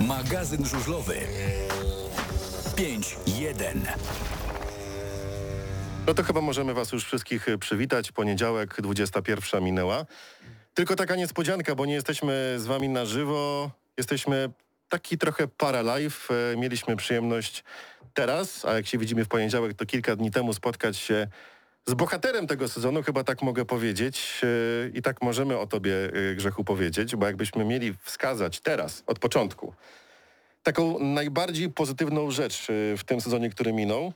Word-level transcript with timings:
Magazyn 0.00 0.64
żużlowy 0.66 1.18
5-1. 2.76 3.80
No 6.06 6.14
to 6.14 6.22
chyba 6.22 6.40
możemy 6.40 6.74
Was 6.74 6.92
już 6.92 7.04
wszystkich 7.04 7.48
y, 7.48 7.58
przywitać. 7.58 8.12
Poniedziałek, 8.12 8.76
21 8.82 9.64
minęła. 9.64 10.06
Tylko 10.74 10.96
taka 10.96 11.16
niespodzianka, 11.16 11.74
bo 11.74 11.86
nie 11.86 11.94
jesteśmy 11.94 12.54
z 12.58 12.66
Wami 12.66 12.88
na 12.88 13.04
żywo. 13.04 13.70
Jesteśmy 13.96 14.50
taki 14.88 15.18
trochę 15.18 15.48
para 15.48 15.82
live. 15.82 16.28
E, 16.52 16.56
Mieliśmy 16.56 16.96
przyjemność 16.96 17.64
teraz, 18.14 18.64
a 18.64 18.72
jak 18.74 18.86
się 18.86 18.98
widzimy 18.98 19.24
w 19.24 19.28
poniedziałek, 19.28 19.74
to 19.74 19.86
kilka 19.86 20.16
dni 20.16 20.30
temu 20.30 20.54
spotkać 20.54 20.96
się 20.96 21.26
z 21.86 21.94
bohaterem 21.94 22.46
tego 22.46 22.68
sezonu, 22.68 23.02
chyba 23.02 23.24
tak 23.24 23.42
mogę 23.42 23.64
powiedzieć. 23.64 24.40
E, 24.42 24.88
I 24.88 25.02
tak 25.02 25.22
możemy 25.22 25.58
o 25.58 25.66
Tobie, 25.66 25.94
e, 26.30 26.34
Grzechu, 26.34 26.64
powiedzieć, 26.64 27.16
bo 27.16 27.26
jakbyśmy 27.26 27.64
mieli 27.64 27.94
wskazać 28.02 28.60
teraz, 28.60 29.02
od 29.06 29.18
początku, 29.18 29.74
taką 30.62 30.98
najbardziej 30.98 31.70
pozytywną 31.70 32.30
rzecz 32.30 32.70
e, 32.70 32.96
w 32.96 33.04
tym 33.04 33.20
sezonie, 33.20 33.50
który 33.50 33.72
minął, 33.72 34.12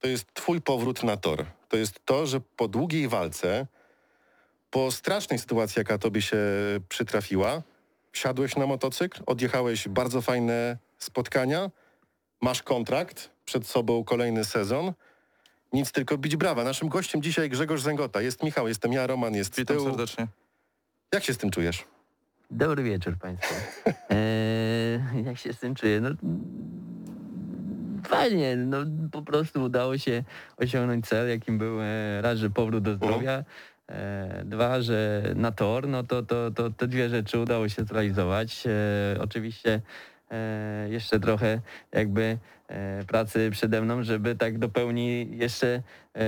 to 0.00 0.08
jest 0.08 0.34
twój 0.34 0.60
powrót 0.60 1.02
na 1.02 1.16
tor. 1.16 1.44
To 1.68 1.76
jest 1.76 2.00
to, 2.04 2.26
że 2.26 2.40
po 2.40 2.68
długiej 2.68 3.08
walce, 3.08 3.66
po 4.70 4.90
strasznej 4.90 5.38
sytuacji, 5.38 5.80
jaka 5.80 5.98
tobie 5.98 6.22
się 6.22 6.38
przytrafiła, 6.88 7.62
wsiadłeś 8.12 8.56
na 8.56 8.66
motocykl, 8.66 9.22
odjechałeś 9.26 9.88
bardzo 9.88 10.22
fajne 10.22 10.78
spotkania, 10.98 11.70
masz 12.40 12.62
kontrakt, 12.62 13.30
przed 13.44 13.66
sobą 13.66 14.04
kolejny 14.04 14.44
sezon. 14.44 14.92
Nic 15.72 15.92
tylko 15.92 16.18
bić 16.18 16.36
brawa. 16.36 16.64
Naszym 16.64 16.88
gościem 16.88 17.22
dzisiaj 17.22 17.50
Grzegorz 17.50 17.82
Zęgota. 17.82 18.22
Jest 18.22 18.42
Michał, 18.42 18.68
jestem 18.68 18.92
ja, 18.92 19.06
Roman 19.06 19.34
jest 19.34 19.56
Witam 19.56 19.76
tyłu. 19.76 19.88
serdecznie. 19.88 20.26
Jak 21.12 21.24
się 21.24 21.34
z 21.34 21.38
tym 21.38 21.50
czujesz? 21.50 21.84
Dobry 22.50 22.82
wieczór 22.82 23.18
Państwu. 23.18 23.54
Eee, 24.10 25.24
jak 25.26 25.38
się 25.38 25.52
z 25.52 25.58
tym 25.58 25.74
czuję? 25.74 26.00
No, 26.00 26.10
fajnie, 28.08 28.56
no 28.56 28.78
po 29.12 29.22
prostu 29.22 29.62
udało 29.62 29.98
się 29.98 30.24
osiągnąć 30.56 31.06
cel, 31.06 31.28
jakim 31.28 31.58
był 31.58 31.80
e, 31.82 32.22
raz, 32.22 32.38
że 32.38 32.50
powrót 32.50 32.84
do 32.84 32.94
zdrowia, 32.94 33.44
e, 33.88 34.42
dwa, 34.44 34.80
że 34.82 35.22
na 35.36 35.52
tor, 35.52 35.88
no 35.88 36.02
to, 36.02 36.22
to, 36.22 36.50
to 36.50 36.70
te 36.70 36.86
dwie 36.88 37.08
rzeczy 37.08 37.38
udało 37.38 37.68
się 37.68 37.84
zrealizować. 37.84 38.64
E, 38.66 39.20
oczywiście 39.20 39.80
e, 40.30 40.86
jeszcze 40.90 41.20
trochę 41.20 41.60
jakby 41.92 42.38
pracy 43.06 43.48
przede 43.52 43.82
mną, 43.82 44.02
żeby 44.02 44.34
tak 44.36 44.58
do 44.58 44.68
pełni 44.68 45.28
jeszcze 45.38 45.82
e, 46.16 46.22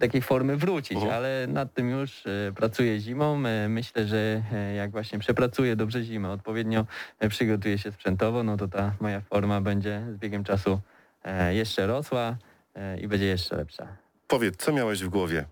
takiej 0.00 0.22
formy 0.22 0.56
wrócić, 0.56 0.96
Mhm. 0.96 1.12
ale 1.14 1.46
nad 1.48 1.74
tym 1.74 1.90
już 1.90 2.26
e, 2.26 2.52
pracuję 2.56 3.00
zimą. 3.00 3.46
E, 3.46 3.68
myślę, 3.68 4.06
że 4.06 4.42
e, 4.52 4.74
jak 4.74 4.90
właśnie 4.90 5.18
przepracuję 5.18 5.76
dobrze 5.76 6.02
zimę, 6.04 6.30
odpowiednio 6.30 6.86
e, 7.20 7.28
przygotuję 7.28 7.78
się 7.78 7.92
sprzętowo, 7.92 8.42
no 8.42 8.56
to 8.56 8.68
ta 8.68 8.92
moja 9.00 9.20
forma 9.20 9.60
będzie 9.60 10.02
z 10.14 10.16
biegiem 10.16 10.44
czasu 10.44 10.80
e, 11.24 11.54
jeszcze 11.54 11.86
rosła 11.86 12.36
e, 12.74 13.00
i 13.00 13.08
będzie 13.08 13.26
jeszcze 13.26 13.56
lepsza. 13.56 13.86
Powiedz, 14.28 14.56
co 14.56 14.72
miałeś 14.72 15.02
w 15.02 15.08
głowie, 15.08 15.44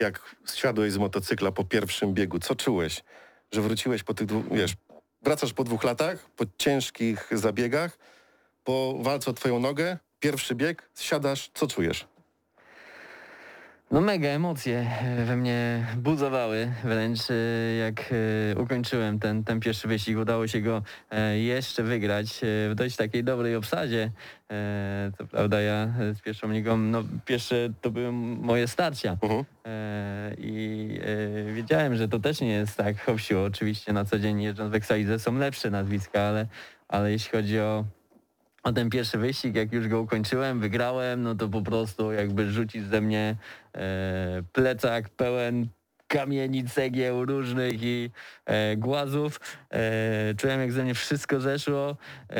jak 0.00 0.36
zsiadłeś 0.44 0.92
z 0.92 0.98
motocykla 0.98 1.52
po 1.52 1.64
pierwszym 1.64 2.14
biegu? 2.14 2.38
Co 2.38 2.54
czułeś, 2.54 3.02
że 3.52 3.60
wróciłeś 3.60 4.02
po 4.02 4.14
tych 4.14 4.26
dwóch, 4.26 4.44
wiesz, 4.52 4.74
wracasz 5.22 5.52
po 5.52 5.64
dwóch 5.64 5.84
latach, 5.84 6.30
po 6.36 6.44
ciężkich 6.58 7.28
zabiegach, 7.32 7.98
po 8.70 8.94
walce 9.00 9.30
o 9.30 9.34
twoją 9.34 9.60
nogę, 9.60 9.98
pierwszy 10.20 10.54
bieg, 10.54 10.90
zsiadasz, 10.94 11.50
co 11.54 11.66
czujesz? 11.66 12.06
No 13.90 14.00
mega 14.00 14.28
emocje 14.28 14.86
we 15.26 15.36
mnie 15.36 15.86
buzowały 15.96 16.72
wręcz 16.84 17.20
e, 17.30 17.34
jak 17.74 18.12
e, 18.54 18.60
ukończyłem 18.60 19.18
ten, 19.18 19.44
ten 19.44 19.60
pierwszy 19.60 19.88
wyścig. 19.88 20.18
Udało 20.18 20.46
się 20.46 20.60
go 20.60 20.82
e, 21.10 21.38
jeszcze 21.38 21.82
wygrać 21.82 22.40
w 22.42 22.72
dość 22.74 22.96
takiej 22.96 23.24
dobrej 23.24 23.56
obsadzie. 23.56 24.10
Co 25.18 25.26
prawda 25.26 25.60
ja 25.60 25.88
z 26.14 26.20
pierwszą 26.20 26.52
ligą, 26.52 26.76
no 26.76 27.02
pierwsze 27.24 27.68
to 27.80 27.90
były 27.90 28.12
moje 28.12 28.68
starcia. 28.68 29.16
Mhm. 29.22 29.44
E, 29.66 30.34
I 30.38 31.00
wiedziałem, 31.54 31.96
że 31.96 32.08
to 32.08 32.18
też 32.18 32.40
nie 32.40 32.52
jest 32.52 32.76
tak 32.76 33.04
hop 33.04 33.20
sił. 33.20 33.42
Oczywiście 33.42 33.92
na 33.92 34.04
co 34.04 34.18
dzień 34.18 34.42
jeżdżąc 34.42 34.72
w 34.72 34.74
Excelizę 34.74 35.18
są 35.18 35.38
lepsze 35.38 35.70
nazwiska, 35.70 36.22
ale, 36.22 36.46
ale 36.88 37.12
jeśli 37.12 37.30
chodzi 37.30 37.60
o, 37.60 37.84
o 38.62 38.72
ten 38.72 38.90
pierwszy 38.90 39.18
wyścig, 39.18 39.56
jak 39.56 39.72
już 39.72 39.88
go 39.88 40.00
ukończyłem, 40.00 40.60
wygrałem, 40.60 41.22
no 41.22 41.34
to 41.34 41.48
po 41.48 41.62
prostu 41.62 42.12
jakby 42.12 42.50
rzucić 42.50 42.86
ze 42.86 43.00
mnie 43.00 43.36
e, 43.74 44.42
plecak 44.52 45.08
pełen 45.08 45.68
kamieni, 46.10 46.64
cegieł 46.64 47.24
różnych 47.24 47.82
i 47.82 48.10
e, 48.46 48.76
głazów. 48.76 49.40
E, 49.70 50.34
czułem 50.34 50.60
jak 50.60 50.72
ze 50.72 50.82
mnie 50.82 50.94
wszystko 50.94 51.40
zeszło. 51.40 51.96
E, 52.30 52.36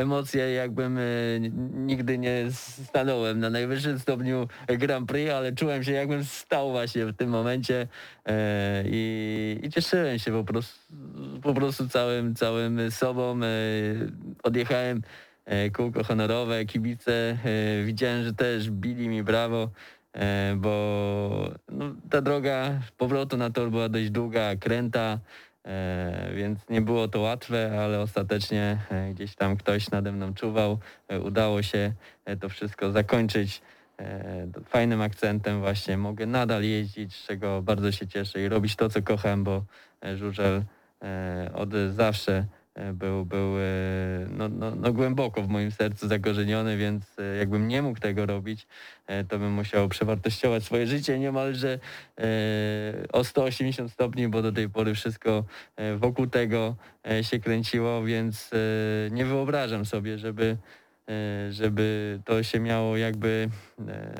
emocje 0.00 0.52
jakbym 0.52 0.98
e, 0.98 1.02
nigdy 1.74 2.18
nie 2.18 2.46
stanąłem 2.86 3.40
na 3.40 3.50
najwyższym 3.50 3.98
stopniu 3.98 4.48
Grand 4.68 5.08
Prix, 5.08 5.32
ale 5.32 5.52
czułem 5.52 5.84
się 5.84 5.92
jakbym 5.92 6.24
stał 6.24 6.70
właśnie 6.70 7.06
w 7.06 7.16
tym 7.16 7.30
momencie 7.30 7.88
e, 8.26 8.84
i, 8.86 9.60
i 9.62 9.70
cieszyłem 9.70 10.18
się 10.18 10.32
po 10.32 10.44
prostu, 10.44 10.94
po 11.42 11.54
prostu 11.54 11.88
całym, 11.88 12.34
całym 12.34 12.90
sobą. 12.90 13.40
E, 13.42 13.48
odjechałem 14.42 15.02
kółko 15.72 16.04
honorowe, 16.04 16.64
kibice, 16.64 17.38
e, 17.44 17.84
widziałem, 17.84 18.24
że 18.24 18.34
też 18.34 18.70
bili 18.70 19.08
mi 19.08 19.22
brawo, 19.22 19.70
e, 20.12 20.54
bo 20.56 21.50
no, 21.68 21.94
ta 22.10 22.20
droga 22.20 22.80
powrotu 22.96 23.36
na 23.36 23.50
tor 23.50 23.70
była 23.70 23.88
dość 23.88 24.10
długa, 24.10 24.56
kręta, 24.56 25.18
e, 25.64 26.30
więc 26.34 26.68
nie 26.68 26.80
było 26.80 27.08
to 27.08 27.20
łatwe, 27.20 27.80
ale 27.84 28.00
ostatecznie 28.00 28.78
e, 28.90 29.10
gdzieś 29.14 29.34
tam 29.34 29.56
ktoś 29.56 29.90
nade 29.90 30.12
mną 30.12 30.34
czuwał, 30.34 30.78
e, 31.08 31.20
udało 31.20 31.62
się 31.62 31.92
e, 32.24 32.36
to 32.36 32.48
wszystko 32.48 32.92
zakończyć 32.92 33.62
e, 33.98 34.46
fajnym 34.66 35.02
akcentem 35.02 35.60
właśnie. 35.60 35.96
Mogę 35.96 36.26
nadal 36.26 36.62
jeździć, 36.62 37.16
z 37.16 37.26
czego 37.26 37.62
bardzo 37.62 37.92
się 37.92 38.06
cieszę 38.06 38.42
i 38.42 38.48
robić 38.48 38.76
to, 38.76 38.88
co 38.88 39.02
kocham, 39.02 39.44
bo 39.44 39.64
e, 40.04 40.16
żużel 40.16 40.62
e, 41.02 41.50
od 41.54 41.70
zawsze 41.90 42.32
e, 42.32 42.61
był, 42.94 43.26
był 43.26 43.58
e, 43.58 43.62
no, 44.30 44.48
no, 44.48 44.74
no 44.74 44.92
głęboko 44.92 45.42
w 45.42 45.48
moim 45.48 45.70
sercu 45.70 46.08
zakorzeniony, 46.08 46.76
więc 46.76 47.18
e, 47.18 47.36
jakbym 47.36 47.68
nie 47.68 47.82
mógł 47.82 48.00
tego 48.00 48.26
robić, 48.26 48.66
e, 49.06 49.24
to 49.24 49.38
bym 49.38 49.52
musiał 49.52 49.88
przewartościować 49.88 50.64
swoje 50.64 50.86
życie 50.86 51.18
niemalże 51.18 51.78
e, 52.18 52.24
o 53.12 53.24
180 53.24 53.92
stopni, 53.92 54.28
bo 54.28 54.42
do 54.42 54.52
tej 54.52 54.68
pory 54.68 54.94
wszystko 54.94 55.44
e, 55.76 55.96
wokół 55.96 56.26
tego 56.26 56.76
e, 57.10 57.24
się 57.24 57.38
kręciło, 57.40 58.04
więc 58.04 58.50
e, 58.52 58.56
nie 59.10 59.24
wyobrażam 59.24 59.84
sobie, 59.84 60.18
żeby 60.18 60.56
e, 61.08 61.52
żeby 61.52 62.18
to 62.24 62.42
się 62.42 62.60
miało 62.60 62.96
jakby 62.96 63.48
e, 63.88 64.16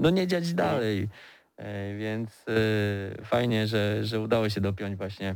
no 0.00 0.10
nie 0.10 0.26
dziać 0.26 0.54
dalej. 0.54 1.08
E, 1.56 1.96
Więc 1.96 2.44
e, 2.48 3.24
fajnie, 3.24 3.66
że, 3.66 4.04
że 4.04 4.20
udało 4.20 4.48
się 4.48 4.60
dopiąć 4.60 4.96
właśnie 4.96 5.34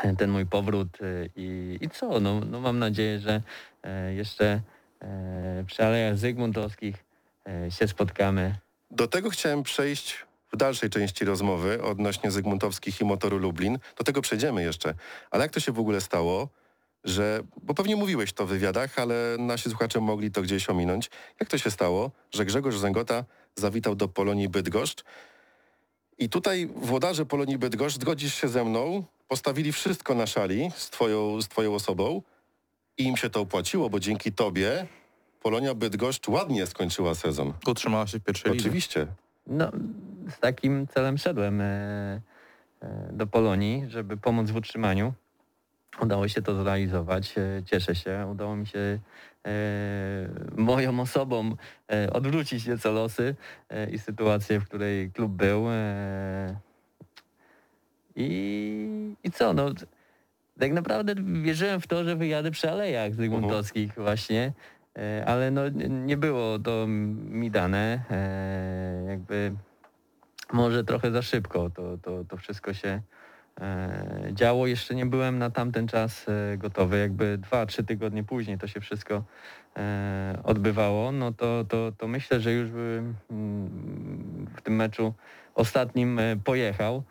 ten 0.18 0.30
mój 0.30 0.46
powrót 0.46 0.88
e, 1.00 1.28
i, 1.36 1.78
i 1.80 1.90
co, 1.90 2.20
no, 2.20 2.40
no 2.40 2.60
mam 2.60 2.78
nadzieję, 2.78 3.20
że 3.20 3.42
e, 3.82 4.14
jeszcze 4.14 4.60
e, 5.02 5.64
przy 5.66 5.84
Alejach 5.84 6.18
Zygmuntowskich 6.18 7.04
e, 7.48 7.70
się 7.70 7.88
spotkamy. 7.88 8.54
Do 8.90 9.08
tego 9.08 9.30
chciałem 9.30 9.62
przejść 9.62 10.26
w 10.52 10.56
dalszej 10.56 10.90
części 10.90 11.24
rozmowy 11.24 11.82
odnośnie 11.82 12.30
Zygmuntowskich 12.30 13.00
i 13.00 13.04
motoru 13.04 13.38
Lublin. 13.38 13.78
Do 13.98 14.04
tego 14.04 14.22
przejdziemy 14.22 14.62
jeszcze. 14.62 14.94
Ale 15.30 15.42
jak 15.42 15.52
to 15.52 15.60
się 15.60 15.72
w 15.72 15.78
ogóle 15.78 16.00
stało, 16.00 16.48
że, 17.04 17.40
bo 17.62 17.74
pewnie 17.74 17.96
mówiłeś 17.96 18.32
to 18.32 18.46
w 18.46 18.48
wywiadach, 18.48 18.98
ale 18.98 19.36
nasi 19.38 19.70
słuchacze 19.70 20.00
mogli 20.00 20.30
to 20.30 20.42
gdzieś 20.42 20.70
ominąć. 20.70 21.10
Jak 21.40 21.48
to 21.48 21.58
się 21.58 21.70
stało, 21.70 22.10
że 22.30 22.44
Grzegorz 22.44 22.76
Zęgota 22.76 23.24
zawitał 23.54 23.94
do 23.94 24.08
Polonii 24.08 24.48
Bydgoszcz 24.48 25.04
i 26.18 26.28
tutaj 26.28 26.66
włodarze 26.66 27.26
Polonii 27.26 27.58
Bydgoszcz, 27.58 28.00
zgodzisz 28.00 28.34
się 28.34 28.48
ze 28.48 28.64
mną, 28.64 29.04
postawili 29.28 29.72
wszystko 29.72 30.14
na 30.14 30.26
szali 30.26 30.70
z 30.76 30.90
twoją, 30.90 31.42
z 31.42 31.48
twoją 31.48 31.74
osobą 31.74 32.22
i 32.98 33.04
im 33.04 33.16
się 33.16 33.30
to 33.30 33.40
opłaciło, 33.40 33.90
bo 33.90 34.00
dzięki 34.00 34.32
tobie 34.32 34.86
Polonia 35.42 35.74
Bydgoszcz 35.74 36.28
ładnie 36.28 36.66
skończyła 36.66 37.14
sezon. 37.14 37.52
Utrzymała 37.66 38.06
się 38.06 38.18
w 38.18 38.24
pierwszej 38.24 38.52
lidze. 38.52 38.64
Oczywiście. 38.64 39.06
No, 39.46 39.72
z 40.36 40.38
takim 40.38 40.86
celem 40.86 41.18
szedłem 41.18 41.60
e, 41.60 41.64
e, 42.80 43.08
do 43.12 43.26
Polonii, 43.26 43.84
żeby 43.88 44.16
pomóc 44.16 44.50
w 44.50 44.56
utrzymaniu. 44.56 45.12
Udało 46.00 46.28
się 46.28 46.42
to 46.42 46.62
zrealizować, 46.62 47.34
e, 47.38 47.62
cieszę 47.64 47.94
się. 47.94 48.26
Udało 48.32 48.56
mi 48.56 48.66
się 48.66 48.98
moją 50.56 51.00
osobą 51.00 51.56
e, 51.92 52.12
odwrócić 52.12 52.66
nieco 52.66 52.92
losy 52.92 53.34
e, 53.68 53.90
i 53.90 53.98
sytuację, 53.98 54.60
w 54.60 54.64
której 54.64 55.10
klub 55.12 55.32
był. 55.32 55.66
E, 55.70 56.56
i, 58.16 59.14
I 59.24 59.30
co, 59.30 59.52
no 59.52 59.70
tak 60.60 60.72
naprawdę 60.72 61.14
wierzyłem 61.42 61.80
w 61.80 61.86
to, 61.86 62.04
że 62.04 62.16
wyjadę 62.16 62.50
przy 62.50 62.70
Alejach 62.70 63.14
Zygmuntowskich 63.14 63.94
właśnie, 63.94 64.52
e, 64.98 65.24
ale 65.26 65.50
no 65.50 65.68
nie- 65.68 66.16
było 66.16 66.58
to 66.58 66.86
mi 66.88 67.50
dane. 67.50 68.00
e, 68.10 69.04
Jakby 69.08 69.52
może 70.52 70.84
trochę 70.84 71.10
za 71.10 71.22
szybko 71.22 71.70
to, 71.70 71.98
to, 71.98 72.24
to 72.24 72.36
wszystko 72.36 72.74
się 72.74 72.88
e, 72.88 73.02
działo. 74.32 74.66
Jeszcze 74.66 74.94
nie 74.94 75.06
byłem 75.06 75.38
na 75.38 75.50
tamten 75.50 75.88
czas 75.88 76.26
e, 76.28 76.56
gotowy. 76.58 76.98
Jakby 76.98 77.38
dwa, 77.38 77.66
trzy 77.66 77.84
tygodnie 77.84 78.24
później 78.24 78.58
to 78.58 78.66
się 78.66 78.80
wszystko 78.80 79.24
e, 79.76 80.38
odbywało, 80.44 81.12
no 81.12 81.32
to, 81.32 81.64
to, 81.68 81.92
to 81.98 82.08
myślę, 82.08 82.40
że 82.40 82.52
już 82.52 82.70
bym 82.70 83.14
mm, 83.30 84.46
w 84.56 84.62
tym 84.62 84.76
meczu 84.76 85.14
ostatnim 85.54 86.18
e, 86.18 86.36
pojechał. 86.36 87.02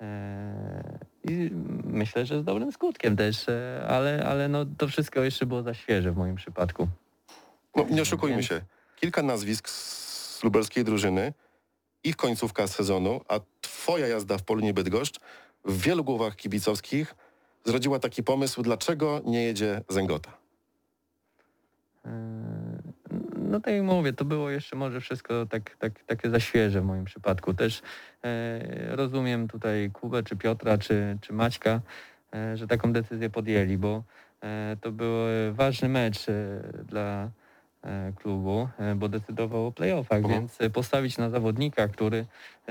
E, 0.00 0.98
I 1.24 1.50
myślę, 1.84 2.26
że 2.26 2.40
z 2.40 2.44
dobrym 2.44 2.72
skutkiem 2.72 3.16
też, 3.16 3.48
e, 3.48 3.86
ale, 3.88 4.24
ale 4.26 4.48
no, 4.48 4.66
to 4.78 4.88
wszystko 4.88 5.20
jeszcze 5.20 5.46
było 5.46 5.62
za 5.62 5.74
świeże 5.74 6.12
w 6.12 6.16
moim 6.16 6.36
przypadku. 6.36 6.88
No, 7.76 7.86
nie 7.90 8.02
oszukujmy 8.02 8.42
się. 8.42 8.60
Kilka 8.96 9.22
nazwisk 9.22 9.68
z 9.68 10.44
lubelskiej 10.44 10.84
drużyny, 10.84 11.32
ich 12.04 12.16
końcówka 12.16 12.66
sezonu, 12.66 13.20
a 13.28 13.40
twoja 13.60 14.06
jazda 14.06 14.38
w 14.38 14.42
Polonie 14.42 14.74
Bydgoszcz 14.74 15.20
w 15.64 15.82
wielu 15.82 16.04
głowach 16.04 16.36
kibicowskich 16.36 17.14
zrodziła 17.64 17.98
taki 17.98 18.22
pomysł, 18.22 18.62
dlaczego 18.62 19.20
nie 19.24 19.42
jedzie 19.44 19.80
Zęgota. 19.88 20.32
E, 22.06 22.82
No 23.52 23.60
tak 23.60 23.74
jak 23.74 23.82
mówię, 23.82 24.12
to 24.12 24.24
było 24.24 24.50
jeszcze 24.50 24.76
może 24.76 25.00
wszystko 25.00 25.46
tak, 25.46 25.76
tak, 25.76 26.02
takie 26.06 26.30
za 26.30 26.40
świeże 26.40 26.80
w 26.80 26.84
moim 26.84 27.04
przypadku. 27.04 27.54
Też 27.54 27.82
e, 28.24 28.96
rozumiem 28.96 29.48
tutaj 29.48 29.90
Kubę, 29.92 30.22
czy 30.22 30.36
Piotra, 30.36 30.78
czy, 30.78 31.18
czy 31.20 31.32
Maćka, 31.32 31.80
e, 32.34 32.56
że 32.56 32.66
taką 32.66 32.92
decyzję 32.92 33.30
podjęli, 33.30 33.76
bo 33.78 34.02
e, 34.42 34.76
to 34.80 34.92
był 34.92 35.14
ważny 35.52 35.88
mecz 35.88 36.26
dla 36.84 37.30
klubu, 38.16 38.68
bo 38.96 39.08
decydował 39.08 39.66
o 39.66 39.72
playoffach, 39.72 40.28
więc 40.28 40.58
postawić 40.72 41.18
na 41.18 41.30
zawodnika, 41.30 41.88
który 41.88 42.26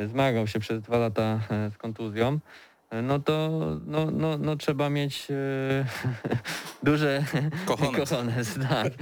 zmagał 0.07 0.47
się 0.47 0.59
przez 0.59 0.81
dwa 0.81 0.97
lata 0.97 1.39
z 1.73 1.77
kontuzją, 1.77 2.39
no 3.03 3.19
to 3.19 3.49
no, 3.85 4.11
no, 4.11 4.37
no 4.37 4.55
trzeba 4.55 4.89
mieć 4.89 5.27
e, 5.31 5.85
duże 6.83 7.23
Kochones. 7.65 7.95
kochones, 8.09 8.59
tak. 8.69 8.93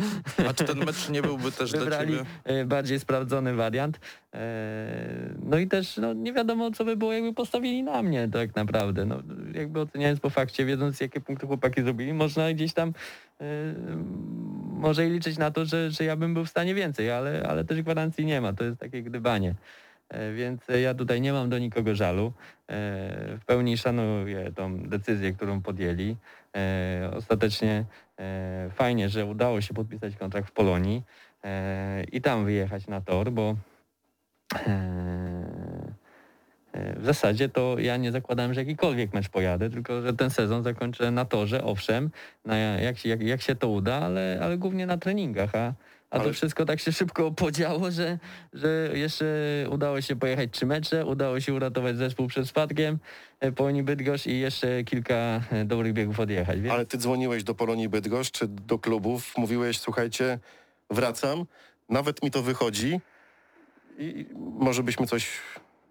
A 0.50 0.54
czy 0.54 0.64
ten 0.64 0.78
mecz 0.86 1.10
nie 1.10 1.22
byłby 1.22 1.52
też 1.52 1.72
dla 1.72 1.80
Wybrali 1.80 2.14
ciebie? 2.14 2.26
e, 2.44 2.66
bardziej 2.66 3.00
sprawdzony 3.00 3.54
wariant. 3.54 4.00
E, 4.34 4.40
No 5.44 5.58
i 5.58 5.68
też 5.68 5.98
no, 5.98 6.14
nie 6.14 6.34
wiadomo, 6.34 6.72
co 6.72 6.86
by 6.86 6.98
było, 6.98 7.14
jakby 7.14 7.34
postawili 7.34 7.84
na 7.84 8.02
mnie 8.02 8.30
tak 8.34 8.56
naprawdę. 8.56 9.06
No, 9.06 9.24
jakby 9.54 9.80
oceniając 9.80 10.20
po 10.20 10.30
fakcie, 10.30 10.66
wiedząc 10.66 11.00
jakie 11.02 11.22
punkty 11.22 11.48
chłopaki 11.48 11.84
zrobili, 11.84 12.14
można 12.14 12.54
gdzieś 12.54 12.74
tam 12.74 12.94
może 14.80 15.08
i 15.08 15.10
liczyć 15.10 15.38
na 15.38 15.52
to, 15.52 15.66
że, 15.66 15.92
że 15.92 16.04
ja 16.04 16.16
bym 16.16 16.34
był 16.34 16.46
w 16.46 16.50
stanie 16.50 16.76
więcej, 16.76 17.12
ale, 17.12 17.48
ale 17.50 17.66
też 17.66 17.82
gwarancji 17.82 18.26
nie 18.26 18.42
ma. 18.42 18.54
To 18.54 18.64
jest 18.64 18.80
takie 18.80 19.04
gdybanie. 19.04 19.56
E, 20.10 20.34
Więc 20.34 20.70
e, 20.70 20.82
ja 20.82 20.94
tutaj 20.94 21.22
nie 21.22 21.34
mam 21.34 21.50
do 21.50 21.60
nikogo 21.60 21.96
żalu. 21.96 22.26
E, 22.28 22.32
W 23.38 23.46
pełni 23.46 23.78
szanuję 23.78 24.52
tą 24.52 24.80
decyzję, 24.80 25.34
którą 25.34 25.62
podjęli. 25.62 26.16
Ostatecznie 27.16 27.86
fajnie, 28.72 29.10
że 29.10 29.26
udało 29.26 29.62
się 29.62 29.74
podpisać 29.74 30.16
kontrakt 30.16 30.50
w 30.50 30.52
Polonii 30.52 31.04
i 32.12 32.22
tam 32.22 32.46
wyjechać 32.46 32.88
na 32.88 33.02
tor, 33.02 33.32
bo 33.32 33.56
w 36.74 37.06
zasadzie 37.06 37.50
to 37.50 37.80
ja 37.80 37.98
nie 37.98 38.12
zakładałem, 38.12 38.54
że 38.54 38.62
jakikolwiek 38.62 39.14
mecz 39.14 39.30
pojadę, 39.30 39.70
tylko 39.70 40.02
że 40.02 40.14
ten 40.14 40.30
sezon 40.30 40.64
zakończę 40.64 41.12
na 41.12 41.26
torze, 41.26 41.64
owszem, 41.64 42.10
na 42.46 42.58
jak, 42.58 43.06
jak, 43.06 43.22
jak 43.22 43.42
się 43.42 43.56
to 43.56 43.70
uda, 43.70 43.96
ale, 43.96 44.40
ale 44.42 44.58
głównie 44.58 44.86
na 44.86 44.98
treningach, 44.98 45.56
a, 45.56 45.74
a 46.10 46.16
Ale- 46.16 46.24
to 46.24 46.34
wszystko 46.34 46.66
tak 46.66 46.80
się 46.80 46.92
szybko 46.92 47.32
podziało, 47.32 47.92
że, 47.92 48.20
że 48.54 48.90
jeszcze 48.94 49.26
udało 49.72 50.02
się 50.02 50.16
pojechać 50.16 50.50
trzy 50.52 50.66
mecze, 50.66 51.06
udało 51.06 51.40
się 51.40 51.54
uratować 51.54 51.98
zespół 51.98 52.28
przed 52.28 52.48
spadkiem 52.48 53.00
e, 53.40 53.52
Polonii 53.52 53.84
Bydgoszcz 53.84 54.26
i 54.26 54.40
jeszcze 54.40 54.84
kilka 54.84 55.42
e, 55.52 55.66
dobrych 55.66 55.94
biegów 55.94 56.20
odjechać. 56.20 56.62
Więc... 56.62 56.74
Ale 56.74 56.86
ty 56.86 56.98
dzwoniłeś 56.98 57.44
do 57.44 57.56
Polonii 57.56 57.90
Bydgoszcz 57.90 58.32
czy 58.32 58.48
do 58.48 58.80
klubów, 58.80 59.34
mówiłeś, 59.38 59.80
słuchajcie, 59.80 60.40
wracam, 60.90 61.46
nawet 61.90 62.24
mi 62.24 62.32
to 62.32 62.44
wychodzi 62.44 63.00
i 63.98 64.26
może 64.36 64.84
byśmy 64.84 65.08
coś 65.08 65.28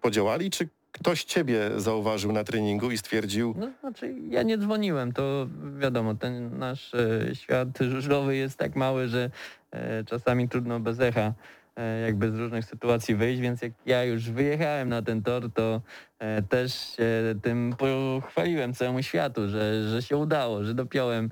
podziałali, 0.01 0.49
czy 0.49 0.69
ktoś 0.91 1.23
ciebie 1.23 1.69
zauważył 1.77 2.31
na 2.31 2.43
treningu 2.43 2.91
i 2.91 2.97
stwierdził, 2.97 3.55
No, 3.57 3.69
znaczy 3.79 4.15
ja 4.29 4.43
nie 4.43 4.57
dzwoniłem, 4.57 5.11
to 5.11 5.47
wiadomo, 5.79 6.15
ten 6.15 6.57
nasz 6.57 6.93
e, 6.93 7.35
świat 7.35 7.67
żużlowy 7.81 8.35
jest 8.35 8.57
tak 8.57 8.75
mały, 8.75 9.07
że 9.07 9.29
e, 9.71 10.03
czasami 10.03 10.49
trudno 10.49 10.79
bez 10.79 10.99
echa 10.99 11.33
e, 11.75 12.01
jakby 12.01 12.31
z 12.31 12.35
różnych 12.35 12.65
sytuacji 12.65 13.15
wyjść, 13.15 13.41
więc 13.41 13.61
jak 13.61 13.71
ja 13.85 14.03
już 14.03 14.29
wyjechałem 14.29 14.89
na 14.89 15.01
ten 15.01 15.23
tor, 15.23 15.51
to 15.53 15.81
e, 16.19 16.41
też 16.41 16.95
się 16.95 17.35
tym 17.41 17.75
pochwaliłem 17.77 18.73
całemu 18.73 19.03
światu, 19.03 19.47
że, 19.47 19.89
że 19.89 20.01
się 20.01 20.17
udało, 20.17 20.63
że 20.63 20.73
dopiąłem 20.73 21.29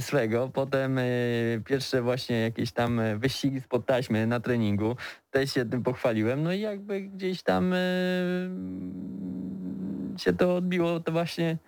swego. 0.00 0.48
Potem 0.48 0.98
e, 0.98 1.04
pierwsze 1.64 2.02
właśnie 2.02 2.40
jakieś 2.40 2.72
tam 2.72 3.00
e, 3.00 3.16
wyścigi 3.16 3.60
spod 3.60 3.86
taśmy 3.86 4.26
na 4.26 4.40
treningu, 4.40 4.96
też 5.30 5.54
się 5.54 5.64
tym 5.64 5.82
pochwaliłem, 5.82 6.42
no 6.42 6.52
i 6.52 6.60
jakby 6.60 7.00
gdzieś 7.00 7.42
tam 7.42 7.72
e, 7.72 7.78
się 10.16 10.32
to 10.32 10.56
odbiło, 10.56 11.00
to 11.00 11.12
właśnie 11.12 11.58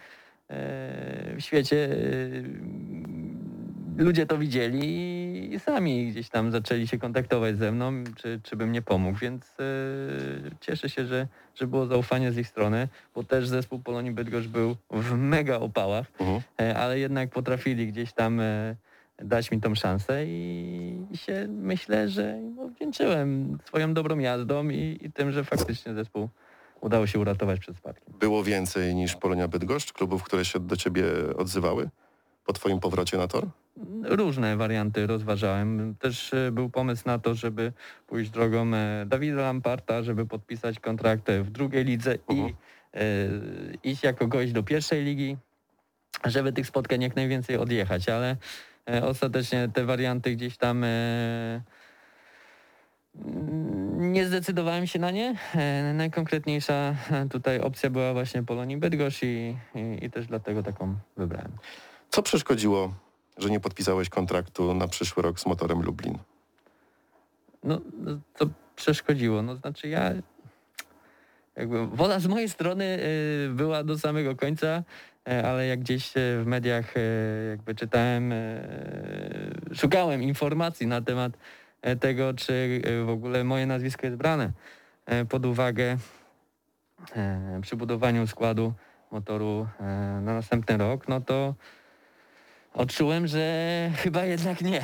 e, 0.49 1.37
w 1.37 1.41
świecie 1.41 1.89
e, 1.89 3.04
ludzie 3.97 4.27
to 4.27 4.39
widzieli 4.39 5.55
i 5.55 5.61
sami 5.61 6.11
gdzieś 6.11 6.29
tam 6.29 6.53
zaczęli 6.53 6.87
się 6.87 6.99
kontaktować 6.99 7.59
ze 7.59 7.73
mną, 7.73 7.93
czy, 8.17 8.41
czy 8.43 8.57
bym 8.57 8.73
nie 8.73 8.83
pomógł, 8.83 9.19
więc 9.19 9.57
e, 9.61 9.65
cieszę 10.61 10.89
się, 10.89 11.07
że, 11.07 11.27
że 11.55 11.67
było 11.67 11.87
zaufanie 11.87 12.33
z 12.33 12.39
ich 12.39 12.49
strony, 12.49 12.89
bo 13.15 13.25
też 13.25 13.49
zespół 13.49 13.79
Polonii 13.79 14.13
Bydgoszcz 14.13 14.49
był 14.49 14.77
w 14.91 15.17
mega 15.17 15.57
opałach, 15.57 16.07
e, 16.61 16.77
ale 16.77 16.99
jednak 16.99 17.31
potrafili 17.31 17.87
gdzieś 17.87 18.13
tam 18.13 18.41
e, 18.41 18.77
dać 19.19 19.51
mi 19.51 19.61
tą 19.61 19.75
szansę 19.75 20.27
i, 20.27 21.07
i 21.11 21.17
się 21.17 21.47
myślę, 21.49 22.09
że 22.09 22.39
im 22.43 22.59
odwdzięczyłem 22.59 23.59
swoją 23.65 23.95
dobrą 23.95 24.19
jazdą 24.19 24.69
i, 24.69 24.99
i 25.03 25.13
tym, 25.13 25.33
że 25.33 25.45
faktycznie 25.45 25.95
zespół 25.95 26.29
udało 26.81 27.07
się 27.07 27.19
uratować 27.19 27.61
przed 27.61 27.77
spadkiem. 27.77 28.15
było 28.21 28.45
więcej 28.45 28.95
niż 28.95 29.17
Polonia 29.17 29.49
Bydgoszcz, 29.49 29.93
klubów, 29.93 30.23
które 30.23 30.45
się 30.45 30.61
do 30.61 30.77
ciebie 30.77 31.05
odzywały 31.37 31.91
po 32.45 32.53
twoim 32.53 32.81
powrocie 32.81 33.17
na 33.19 33.29
tor? 33.29 33.47
Różne 34.03 34.57
warianty 34.57 35.07
rozważałem. 35.07 35.95
Też 35.99 36.35
e, 36.35 36.53
był 36.53 36.71
pomysł 36.71 37.03
na 37.07 37.19
to, 37.19 37.35
żeby 37.35 37.73
pójść 38.07 38.31
drogą 38.31 38.75
e, 38.75 39.07
Dawida 39.07 39.43
Lamparta, 39.43 40.03
żeby 40.03 40.27
podpisać 40.27 40.81
kontrakt 40.81 41.31
w 41.33 41.51
drugiej 41.51 41.85
lidze 41.85 42.19
Mhm. 42.29 42.49
i 42.49 42.55
e, 42.95 43.05
iść 43.91 44.03
jako 44.03 44.27
gość 44.27 44.53
do 44.53 44.63
pierwszej 44.63 45.05
ligi, 45.05 45.37
żeby 46.25 46.53
tych 46.53 46.67
spotkań 46.67 47.03
jak 47.03 47.17
najwięcej 47.17 47.57
odjechać, 47.57 48.09
ale 48.09 48.37
e, 48.91 49.05
ostatecznie 49.07 49.69
te 49.75 49.85
warianty 49.85 50.37
gdzieś 50.37 50.57
tam 50.57 50.85
e, 50.85 51.61
nie 53.97 54.27
zdecydowałem 54.27 54.87
się 54.87 54.99
na 54.99 55.11
nie. 55.11 55.35
E, 55.55 55.93
Najkonkretniejsza 55.95 56.95
e, 57.11 57.29
tutaj 57.29 57.61
opcja 57.61 57.91
była 57.91 58.13
właśnie 58.13 58.43
Polonii 58.43 58.77
Bydgoszcz 58.77 59.23
i, 59.23 59.57
i, 59.75 60.05
i 60.05 60.11
też 60.11 60.27
dlatego 60.27 60.63
taką 60.63 60.95
wybrałem. 61.17 61.53
Co 62.15 62.23
przeszkodziło, 62.23 62.95
że 63.39 63.51
nie 63.51 63.61
podpisałeś 63.61 64.09
kontraktu 64.09 64.75
na 64.75 64.89
przyszły 64.89 65.23
rok 65.23 65.41
z 65.41 65.47
motorem 65.47 65.83
Lublin? 65.83 66.19
No, 67.65 67.81
no, 67.99 68.19
to 68.37 68.47
przeszkodziło. 68.77 69.43
No, 69.43 69.57
znaczy 69.57 69.89
ja 69.89 70.13
jakby 71.57 71.87
wola 71.87 72.21
z 72.21 72.27
mojej 72.27 72.49
strony 72.49 72.85
y, 72.85 73.51
była 73.55 73.85
do 73.85 73.99
samego 73.99 74.37
końca, 74.37 74.83
y, 75.29 75.47
ale 75.47 75.67
jak 75.67 75.81
gdzieś 75.81 76.17
y, 76.17 76.43
w 76.43 76.47
mediach 76.47 76.95
jakby 77.51 77.75
czytałem, 77.75 78.35
szukałem 79.75 80.23
informacji 80.23 80.87
na 80.87 81.01
temat 81.01 81.33
tego, 82.01 82.35
czy 82.35 82.83
w 83.07 83.09
ogóle 83.09 83.45
moje 83.45 83.67
nazwisko 83.67 84.07
jest 84.07 84.19
brane 84.19 84.53
pod 85.29 85.47
uwagę 85.47 85.97
przy 87.63 87.77
budowaniu 87.77 88.27
składu 88.27 88.73
motoru 89.11 89.67
na 90.21 90.35
następny 90.35 90.77
rok, 90.77 91.09
no 91.09 91.21
to 91.21 91.55
odczułem, 92.75 93.27
że 93.27 93.91
chyba 93.97 94.25
jednak 94.25 94.61
nie. 94.61 94.83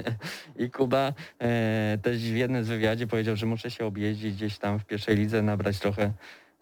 I 0.64 0.70
Kuba 0.70 1.12
e, 1.38 1.98
też 2.02 2.18
w 2.18 2.36
jednym 2.36 2.64
z 2.64 2.68
wywiadzie 2.68 3.06
powiedział, 3.06 3.36
że 3.36 3.46
muszę 3.46 3.70
się 3.70 3.86
objeździć 3.86 4.34
gdzieś 4.34 4.58
tam 4.58 4.78
w 4.78 4.84
pierwszej 4.84 5.16
lidze, 5.16 5.42
nabrać 5.42 5.78
trochę 5.78 6.12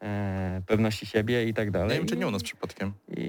e, 0.03 0.63
pewności 0.67 1.07
siebie 1.07 1.49
i 1.49 1.55
tak 1.55 1.71
dalej. 1.71 1.89
Nie 1.89 1.97
wiem, 1.97 2.07
czy 2.07 2.17
nie 2.17 2.27
u 2.27 2.31
nas 2.31 2.43
przypadkiem. 2.43 2.93
I, 3.09 3.21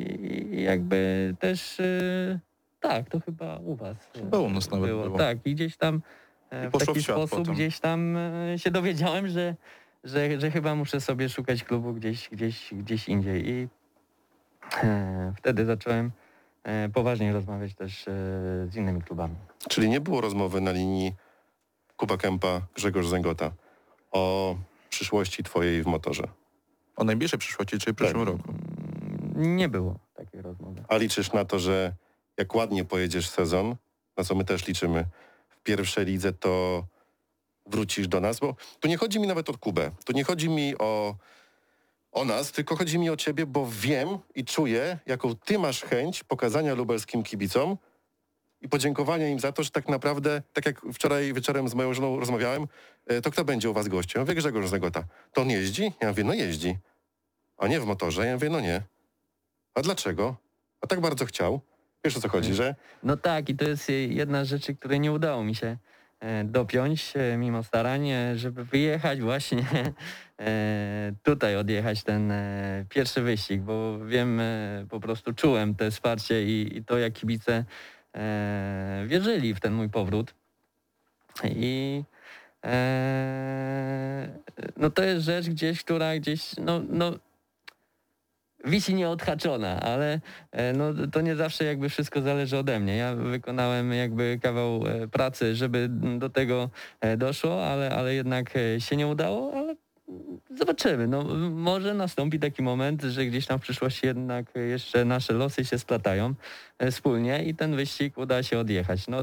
i 0.52 0.62
jakby 0.64 1.34
też 1.40 1.80
e, 1.80 2.40
tak, 2.80 3.10
to 3.10 3.20
chyba 3.20 3.58
u 3.58 3.76
was. 3.76 3.98
e, 4.16 4.20
Chyba 4.20 4.40
u 4.40 4.50
nas 4.50 4.72
nawet 4.72 4.90
było. 4.90 5.18
Tak, 5.18 5.38
i 5.46 5.56
gdzieś 5.56 5.78
tam 5.78 6.02
e, 6.50 6.70
w 6.70 6.74
w 6.74 6.86
taki 6.86 7.04
świat 7.04 7.16
sposób 7.18 7.40
potem. 7.40 7.54
gdzieś 7.54 7.80
tam 7.80 8.18
e, 8.18 8.60
się 8.60 8.72
dowiedziałem, 8.72 9.28
że, 9.28 9.56
że, 10.04 10.40
że 10.40 10.52
chyba 10.52 10.76
muszę 10.76 11.02
sobie 11.02 11.30
szukać 11.30 11.64
klubu 11.64 11.94
gdzieś, 11.94 12.30
gdzieś, 12.30 12.74
gdzieś 12.74 13.10
indziej. 13.10 13.50
I 13.50 13.68
e, 14.84 15.34
wtedy 15.38 15.66
zacząłem 15.66 16.12
poważniej 16.94 17.32
rozmawiać 17.34 17.75
też 17.75 18.08
e, 18.08 18.12
z 18.70 18.75
innymi 18.75 19.01
klubami. 19.01 19.36
Czyli 19.70 19.89
nie 19.89 20.01
było 20.01 20.22
rozmowy 20.22 20.62
na 20.62 20.72
linii 20.72 21.13
Kuba 21.98 22.18
Kępa, 22.18 22.62
Grzegorz 22.75 23.08
Zęgota 23.08 23.51
o 24.12 24.56
przyszłości 24.89 25.44
twojej 25.44 25.84
w 25.84 25.88
motorze. 25.88 26.24
O 26.96 27.03
najbliższej 27.03 27.39
przyszłości, 27.39 27.80
czyli 27.80 27.94
w 27.94 27.96
przyszłym 27.98 28.25
Tak. 28.25 28.27
roku. 28.27 28.53
nie 29.36 29.70
było 29.70 30.00
takiej 30.13 30.41
rozmowy. 30.41 30.84
A 30.88 30.98
liczysz 30.98 31.34
na 31.34 31.46
to, 31.46 31.60
że 31.60 31.94
jak 32.38 32.56
ładnie 32.56 32.86
pojedziesz 32.86 33.30
sezon, 33.30 33.75
na 34.18 34.24
co 34.24 34.36
my 34.36 34.46
też 34.46 34.68
liczymy 34.68 35.06
w 35.50 35.60
pierwszej 35.63 36.06
lidze, 36.06 36.34
to 36.34 36.84
wrócisz 37.65 38.08
do 38.08 38.20
nas? 38.20 38.39
Bo 38.39 38.56
tu 38.80 38.88
nie 38.88 38.98
chodzi 38.98 39.20
mi 39.20 39.27
nawet 39.27 39.50
o 39.50 39.58
Kubę, 39.58 39.91
tu 40.06 40.13
nie 40.13 40.24
chodzi 40.24 40.50
mi 40.50 40.77
o, 40.77 41.15
o 42.12 42.25
nas, 42.25 42.51
tylko 42.51 42.75
chodzi 42.75 43.00
mi 43.00 43.10
o 43.10 43.18
ciebie, 43.18 43.46
bo 43.46 43.68
wiem 43.72 44.18
i 44.36 44.46
czuję, 44.46 45.00
jaką 45.06 45.36
ty 45.36 45.60
masz 45.60 45.82
chęć 45.82 46.24
pokazania 46.24 46.74
lubelskim 46.74 47.24
kibicom 47.24 47.77
i 48.62 48.70
podziękowania 48.70 49.27
im 49.30 49.39
za 49.39 49.51
to, 49.51 49.63
że 49.63 49.70
tak 49.72 49.89
naprawdę, 49.89 50.41
tak 50.53 50.65
jak 50.65 50.82
wczoraj 50.94 51.34
wieczorem 51.34 51.70
z 51.70 51.74
moją 51.74 51.94
żoną 51.94 52.20
rozmawiałem, 52.20 52.68
e, 53.08 53.22
to 53.22 53.32
kto 53.32 53.46
będzie 53.46 53.70
u 53.70 53.74
was 53.74 53.88
gościem? 53.88 54.20
Ja 54.20 54.24
mówię, 54.24 54.36
Grzegorz 54.36 54.68
Zagota. 54.68 55.03
To 55.34 55.41
on 55.41 55.50
jeździ? 55.50 55.91
Ja 56.01 56.10
mówię, 56.10 56.24
no 56.24 56.34
jeździ. 56.34 56.77
A 57.58 57.68
nie 57.68 57.80
w 57.80 57.86
motorze? 57.86 58.25
Ja 58.25 58.34
mówię, 58.34 58.50
no 58.50 58.60
nie. 58.60 58.82
A 59.75 59.82
dlaczego? 59.82 60.36
A 60.82 60.88
tak 60.88 61.01
bardzo 61.01 61.25
chciał. 61.25 61.62
Wiesz 62.03 62.18
o 62.18 62.22
co 62.22 62.30
chodzi, 62.30 62.53
że 62.53 62.75
No 63.03 63.18
tak, 63.18 63.50
i 63.50 63.56
to 63.56 63.65
jest 63.65 63.89
jedna 63.89 64.46
z 64.46 64.48
rzeczy, 64.48 64.75
której 64.75 65.00
nie 65.00 65.12
udało 65.12 65.44
mi 65.44 65.56
się 65.56 65.77
dopiąć, 66.46 67.13
e, 67.16 67.38
mimo 67.38 67.63
starań, 67.63 68.10
e, 68.10 68.38
żeby 68.38 68.66
wyjechać 68.66 69.22
właśnie 69.22 69.66
e, 70.40 71.13
tutaj, 71.24 71.58
odjechać 71.58 72.04
ten 72.04 72.32
e, 72.32 72.86
pierwszy 72.90 73.22
wyścig, 73.22 73.62
bo 73.62 74.06
wiem, 74.06 74.40
e, 74.40 74.86
po 74.90 75.00
prostu 75.00 75.34
czułem 75.34 75.75
te 75.75 75.92
wsparcie 75.92 76.44
i, 76.44 76.84
to, 76.86 76.98
jak 76.98 77.13
kibice 77.13 77.66
e, 78.16 79.04
wierzyli 79.08 79.54
w 79.54 79.60
ten 79.60 79.74
mój 79.74 79.90
powrót. 79.90 80.34
I 81.46 82.04
e, 82.66 84.28
no 84.78 84.90
to 84.90 85.04
jest 85.04 85.25
rzecz 85.25 85.50
gdzieś, 85.50 85.84
która 85.84 86.16
gdzieś, 86.16 86.56
no, 86.58 86.82
no 86.90 87.12
wisi 88.65 88.94
nieodhaczona, 88.94 89.80
ale 89.80 90.20
e, 90.51 90.74
no, 90.74 90.86
to 91.12 91.22
nie 91.22 91.36
zawsze 91.36 91.65
jakby 91.65 91.89
wszystko 91.89 92.22
zależy 92.22 92.58
ode 92.58 92.80
mnie. 92.80 92.98
Ja 92.98 93.15
wykonałem 93.15 93.94
jakby 93.94 94.39
kawał 94.41 94.88
e, 94.88 95.08
pracy, 95.08 95.56
żeby 95.56 95.88
do 96.18 96.30
tego 96.30 96.70
e, 97.01 97.18
doszło, 97.18 97.65
ale, 97.65 97.96
ale 97.96 98.13
jednak 98.13 98.53
się 98.80 98.96
nie 98.96 99.08
udało, 99.08 99.53
ale 99.53 99.75
zobaczymy. 100.58 101.08
No, 101.08 101.24
może 101.51 101.94
nastąpi 101.94 102.39
taki 102.39 102.62
moment, 102.62 103.01
że 103.01 103.25
gdzieś 103.25 103.48
tam 103.48 103.60
w 103.60 103.62
przyszłości 103.62 104.06
jednak 104.06 104.46
jeszcze 104.56 105.06
nasze 105.06 105.34
losy 105.34 105.65
się 105.65 105.80
splatają 105.80 106.34
wspólnie 106.91 107.44
i 107.44 107.56
ten 107.56 107.75
wyścig 107.75 108.18
uda 108.18 108.44
się 108.44 108.60
odjechać. 108.60 109.08
No, 109.08 109.18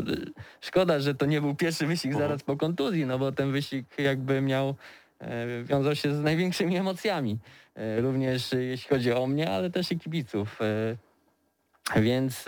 szkoda, 0.61 1.01
że 1.01 1.15
to 1.15 1.27
nie 1.27 1.41
był 1.41 1.55
pierwszy 1.55 1.87
wyścig 1.87 2.15
zaraz 2.15 2.43
po 2.43 2.57
kontuzji, 2.57 3.07
no 3.07 3.19
bo 3.19 3.33
ten 3.33 3.53
wyścig 3.53 3.87
jakby 3.99 4.41
miał 4.41 4.75
e, 5.21 5.63
wiązał 5.65 5.97
się 5.97 6.15
z 6.15 6.21
największymi 6.21 6.77
emocjami. 6.77 7.39
E, 7.75 8.01
Również 8.01 8.53
jeśli 8.53 8.89
chodzi 8.89 9.13
o 9.13 9.27
mnie, 9.27 9.51
ale 9.51 9.71
też 9.71 9.93
i 9.93 9.99
kibiców. 9.99 10.59
E, 10.63 10.97
Więc 12.03 12.45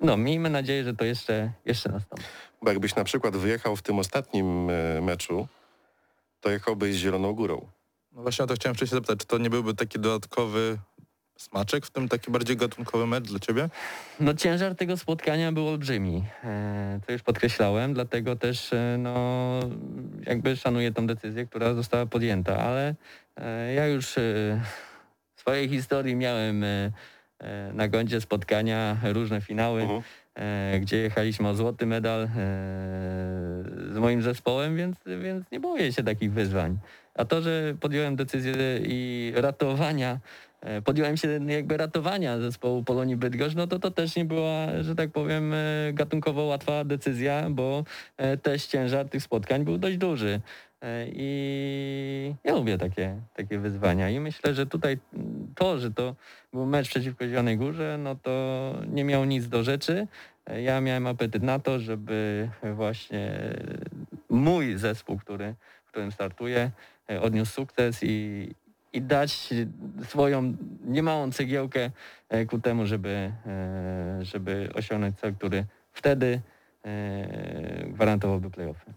no, 0.00 0.16
miejmy 0.16 0.50
nadzieję, 0.50 0.84
że 0.84 0.94
to 0.94 1.04
jeszcze, 1.04 1.52
jeszcze 1.64 1.88
nastąpi. 1.92 2.24
bo 2.62 2.70
jakbyś 2.70 2.94
na 2.96 3.04
przykład 3.04 3.36
wyjechał 3.36 3.76
w 3.76 3.82
tym 3.82 3.98
ostatnim 3.98 4.64
meczu, 5.02 5.48
to 6.40 6.50
jechałbyś 6.50 6.94
z 6.94 6.98
Zieloną 6.98 7.32
Górą. 7.32 7.66
No 8.12 8.22
właśnie 8.22 8.44
o 8.44 8.48
to 8.48 8.54
chciałem 8.54 8.74
wcześniej 8.74 8.96
zapytać, 8.96 9.18
czy 9.18 9.26
to 9.26 9.38
nie 9.38 9.50
byłby 9.50 9.74
taki 9.74 9.98
dodatkowy 10.00 10.78
smaczek 11.42 11.86
w 11.86 11.90
tym 11.90 12.08
taki 12.08 12.30
bardziej 12.30 12.56
gatunkowy 12.56 13.06
mecz 13.06 13.24
dla 13.24 13.38
ciebie? 13.38 13.68
No 14.20 14.34
ciężar 14.34 14.74
tego 14.74 14.96
spotkania 14.96 15.52
był 15.52 15.68
olbrzymi. 15.68 16.24
E, 16.44 17.00
To 17.06 17.12
już 17.12 17.22
podkreślałem, 17.22 17.94
dlatego 17.94 18.36
też 18.36 18.72
e, 18.72 18.96
no, 18.98 19.60
jakby 20.26 20.56
szanuję 20.56 20.92
tą 20.92 21.06
decyzję, 21.06 21.46
która 21.46 21.74
została 21.74 22.06
podjęta, 22.06 22.56
ale 22.58 22.94
e, 23.36 23.74
ja 23.74 23.86
już 23.86 24.06
w 25.36 25.40
swojej 25.40 25.68
historii 25.68 26.16
miałem 26.16 26.64
na 27.74 27.88
koncie 27.88 28.20
spotkania 28.20 28.96
różne 29.02 29.40
finały, 29.40 29.82
Mhm. 29.82 30.02
e, 30.34 30.80
gdzie 30.80 30.96
jechaliśmy 30.96 31.48
o 31.48 31.54
złoty 31.54 31.86
medal 31.86 32.28
z 33.92 33.98
moim 33.98 34.22
zespołem, 34.22 34.76
więc, 34.76 34.96
więc 35.22 35.50
nie 35.52 35.60
boję 35.60 35.92
się 35.92 36.02
takich 36.02 36.32
wyzwań. 36.32 36.78
A 37.14 37.24
to, 37.24 37.42
że 37.42 37.74
podjąłem 37.80 38.16
decyzję 38.16 38.54
i 38.82 39.32
ratowania, 39.36 40.18
podjąłem 40.84 41.16
się 41.16 41.40
jakby 41.46 41.76
ratowania 41.76 42.38
zespołu 42.38 42.84
Polonii 42.84 43.16
Bydgoszcz, 43.16 43.56
no 43.56 43.66
to 43.66 43.78
to 43.78 43.90
też 43.90 44.16
nie 44.16 44.24
była, 44.24 44.82
że 44.82 44.94
tak 44.94 45.10
powiem, 45.10 45.52
e, 45.54 45.92
gatunkowo 45.92 46.44
łatwa 46.44 46.84
decyzja, 46.84 47.50
bo 47.50 47.84
e, 48.16 48.36
też 48.36 48.66
ciężar 48.66 49.08
tych 49.08 49.22
spotkań 49.22 49.64
był 49.64 49.78
dość 49.78 49.96
duży. 49.96 50.40
E, 50.82 51.06
I 51.12 52.34
ja 52.44 52.54
lubię 52.54 52.78
takie, 52.78 53.16
takie 53.34 53.58
wyzwania 53.58 54.10
i 54.10 54.20
myślę, 54.20 54.54
że 54.54 54.66
tutaj 54.66 54.98
to, 55.54 55.78
że 55.78 55.90
to 55.90 56.14
był 56.52 56.66
mecz 56.66 56.88
przeciwko 56.88 57.28
Zielonej 57.28 57.56
Górze, 57.56 57.98
no 57.98 58.14
to 58.14 58.74
nie 58.92 59.04
miał 59.04 59.24
nic 59.24 59.48
do 59.48 59.62
rzeczy. 59.64 60.06
E, 60.46 60.62
Ja 60.62 60.80
miałem 60.80 61.06
apetyt 61.06 61.42
na 61.42 61.58
to, 61.58 61.78
żeby 61.78 62.48
właśnie 62.74 63.54
mój 64.30 64.76
zespół, 64.76 65.18
który, 65.18 65.54
w 65.84 65.88
którym 65.88 66.12
startuję, 66.12 66.70
e, 67.10 67.20
odniósł 67.20 67.52
sukces 67.52 68.00
i, 68.02 68.48
i 68.92 69.02
dać 69.02 69.48
swoją 70.08 70.56
niemałą 70.84 71.32
cegiełkę 71.32 71.90
e, 72.28 72.46
ku 72.46 72.58
temu, 72.58 72.86
żeby, 72.86 73.32
e, 73.46 74.18
żeby 74.22 74.70
osiągnąć 74.74 75.18
cel, 75.18 75.34
który 75.34 75.64
wtedy 75.92 76.40
e, 76.84 77.86
gwarantowałby 77.88 78.50
playoffy. 78.50 78.92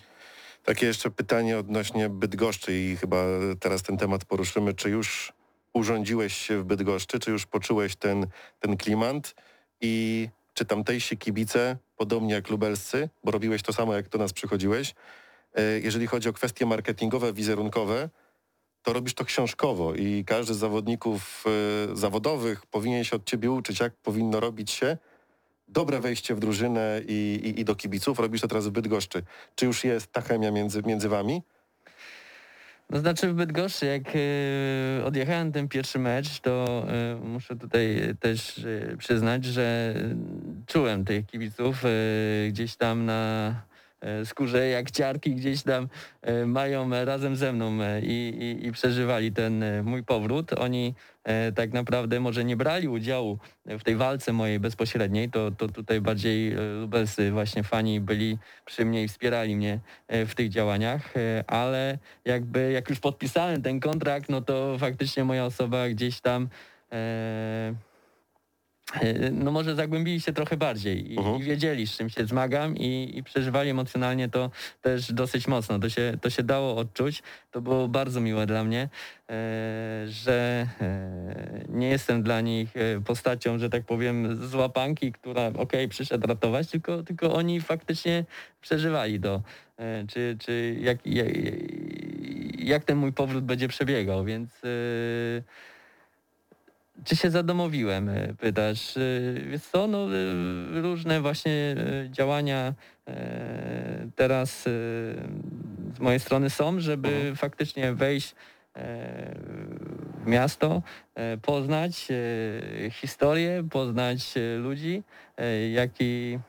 Takie 0.64 0.86
jeszcze 0.86 1.12
pytanie 1.12 1.58
odnośnie 1.58 2.10
Bydgoszczy 2.10 2.80
i 2.80 2.98
chyba 2.98 3.26
teraz 3.60 3.84
ten 3.84 3.98
temat 3.98 4.26
poruszymy. 4.26 4.74
Czy 4.74 4.90
już 4.90 5.34
urządziłeś 5.74 6.38
się 6.38 6.58
w 6.58 6.64
Bydgoszczy? 6.64 7.20
Czy 7.20 7.32
już 7.32 7.46
poczułeś 7.46 7.96
ten, 7.96 8.28
ten 8.60 8.78
klimat? 8.78 9.36
I 9.82 10.30
czy 10.54 10.66
tamtejsi 10.66 11.18
kibice, 11.18 11.78
podobnie 11.98 12.34
jak 12.34 12.50
lubelscy, 12.50 13.10
bo 13.24 13.32
robiłeś 13.32 13.62
to 13.62 13.74
samo, 13.74 13.94
jak 13.94 14.10
do 14.10 14.18
nas 14.18 14.34
przychodziłeś, 14.34 14.96
jeżeli 15.84 16.08
chodzi 16.08 16.30
o 16.30 16.34
kwestie 16.34 16.66
marketingowe, 16.66 17.34
wizerunkowe, 17.34 18.10
to 18.84 18.94
robisz 18.94 19.14
to 19.14 19.26
książkowo 19.26 19.94
i 19.94 20.24
każdy 20.26 20.54
z 20.54 20.58
zawodników 20.58 21.44
e, 21.92 21.96
zawodowych 21.96 22.66
powinien 22.66 23.04
się 23.04 23.16
od 23.16 23.26
ciebie 23.26 23.52
uczyć, 23.52 23.80
jak 23.80 23.94
powinno 23.96 24.40
robić 24.40 24.72
się 24.72 24.98
dobre 25.68 26.00
wejście 26.00 26.36
w 26.36 26.40
drużynę 26.40 27.02
i, 27.08 27.42
i, 27.44 27.60
i 27.60 27.66
do 27.66 27.76
kibiców. 27.76 28.20
Robisz 28.20 28.42
to 28.42 28.48
teraz 28.48 28.68
w 28.68 28.72
Bydgoszczy. 28.72 29.24
Czy 29.56 29.66
już 29.66 29.84
jest 29.84 30.12
ta 30.12 30.22
chemia 30.22 30.52
między, 30.52 30.82
między 30.86 31.10
wami? 31.10 31.42
No 32.90 33.00
znaczy 33.00 33.28
w 33.28 33.34
Bydgoszczy, 33.34 33.86
jak 33.86 34.04
e, 34.16 35.06
odjechałem 35.06 35.52
ten 35.52 35.68
pierwszy 35.68 36.00
mecz, 36.00 36.40
to 36.40 36.86
e, 36.88 37.16
muszę 37.16 37.56
tutaj 37.56 38.16
też 38.20 38.58
e, 38.58 38.98
przyznać, 38.98 39.46
że 39.46 39.96
czułem 40.68 41.06
tych 41.06 41.26
kibiców 41.26 41.86
e, 41.86 41.90
gdzieś 42.50 42.76
tam 42.76 43.06
na 43.06 43.62
skórze 44.25 44.67
jak 44.67 44.91
ciarki 44.91 45.36
gdzieś 45.36 45.63
tam 45.63 45.88
e, 46.22 46.46
mają 46.46 46.89
razem 47.05 47.36
ze 47.36 47.53
mną 47.53 47.81
e, 47.81 48.01
i, 48.01 48.29
i, 48.39 48.67
i 48.67 48.72
przeżywali 48.72 49.31
ten 49.31 49.63
e, 49.63 49.84
mój 49.84 50.03
powrót. 50.03 50.53
Oni 50.53 50.93
e, 51.24 51.51
tak 51.51 51.74
naprawdę 51.74 52.20
może 52.20 52.46
nie 52.46 52.58
brali 52.58 52.88
udziału 52.88 53.39
w 53.65 53.84
tej 53.84 53.96
walce 53.96 54.34
mojej 54.34 54.60
bezpośredniej, 54.60 55.29
to, 55.29 55.51
to 55.51 55.67
tutaj 55.67 56.01
bardziej 56.01 56.53
e, 56.53 56.55
lubelscy 56.81 57.31
właśnie 57.31 57.63
fani 57.63 58.00
byli 58.00 58.38
przy 58.65 58.86
mnie 58.86 59.03
i 59.03 59.08
wspierali 59.08 59.55
mnie 59.55 59.79
e, 60.08 60.25
w 60.25 60.36
tych 60.36 60.50
działaniach, 60.50 61.17
e, 61.17 61.43
ale 61.48 61.98
jakby 62.25 62.72
jak 62.72 62.89
już 62.89 63.00
podpisałem 63.00 63.62
ten 63.62 63.79
kontrakt, 63.79 64.29
no 64.29 64.41
to 64.41 64.77
faktycznie 64.79 65.24
moja 65.24 65.46
osoba 65.46 65.89
gdzieś 65.89 66.22
tam 66.22 66.50
e, 66.91 66.96
e, 66.98 67.91
no 69.32 69.52
może 69.52 69.76
zagłębili 69.76 70.22
się 70.22 70.34
trochę 70.34 70.58
bardziej 70.58 71.14
i, 71.14 71.18
Mhm. 71.18 71.36
i 71.36 71.44
wiedzieli, 71.44 71.88
z 71.88 71.98
czym 71.98 72.10
się 72.10 72.26
zmagam 72.26 72.78
i, 72.78 73.12
i 73.18 73.24
przeżywali 73.24 73.70
emocjonalnie 73.70 74.30
to 74.30 74.52
też 74.82 75.14
dosyć 75.14 75.48
mocno. 75.48 75.80
To 75.80 75.90
się, 75.90 76.18
to 76.22 76.30
się 76.30 76.44
dało 76.44 76.76
odczuć. 76.76 77.24
To 77.52 77.62
było 77.62 77.88
bardzo 77.88 78.22
miłe 78.22 78.46
dla 78.46 78.64
mnie, 78.64 78.82
e, 78.82 78.90
że 80.08 80.68
e, 80.82 81.66
nie 81.70 81.90
jestem 81.90 82.24
dla 82.24 82.42
nich 82.42 82.70
e, 82.78 83.02
postacią, 83.02 83.60
że 83.60 83.70
tak 83.70 83.84
powiem, 83.86 84.48
z 84.48 84.56
łapanki, 84.56 85.12
która 85.12 85.48
okej, 85.58 85.90
przyszedł 85.90 86.28
ratować, 86.28 86.68
tylko, 86.68 87.04
tylko 87.04 87.34
oni 87.34 87.62
faktycznie 87.62 88.26
przeżywali 88.62 89.20
to. 89.20 89.42
E, 89.78 90.06
czy, 90.08 90.38
czy 90.40 90.78
jak, 90.82 90.98
jak, 91.06 91.28
jak 92.58 92.84
ten 92.84 92.98
mój 92.98 93.14
powrót 93.14 93.44
będzie 93.44 93.68
przebiegał, 93.68 94.26
więc 94.26 94.50
e, 94.64 94.68
czy 97.04 97.16
się 97.16 97.32
zadomowiłem, 97.32 98.10
e, 98.10 98.34
pytasz. 98.34 98.98
E, 98.98 99.02
Wiesz 99.50 99.62
co, 99.62 99.88
no, 99.88 100.06
e, 100.06 100.82
różne 100.82 101.22
właśnie 101.22 101.76
działania 102.10 102.74
teraz 104.16 104.64
z 105.96 106.00
mojej 106.00 106.20
strony 106.20 106.50
są, 106.50 106.80
żeby 106.80 107.08
Mhm. 107.10 107.36
faktycznie 107.36 107.94
wejść 107.94 108.36
w 110.24 110.26
miasto, 110.26 110.82
poznać 111.42 112.08
historię, 112.92 113.64
poznać 113.72 114.34
ludzi, 114.58 115.04
jaki, 115.74 116.40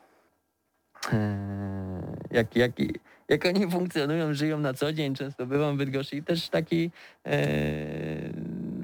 jak, 2.31 2.57
jak, 2.57 2.73
jak 3.29 3.47
oni 3.47 3.71
funkcjonują, 3.71 4.35
żyją 4.35 4.59
na 4.59 4.75
co 4.75 4.93
dzień. 4.93 5.15
Często 5.15 5.47
bywam 5.47 5.75
w 5.75 5.79
Bydgoszczy 5.79 6.17
i 6.17 6.23
też 6.23 6.49
taki 6.49 6.91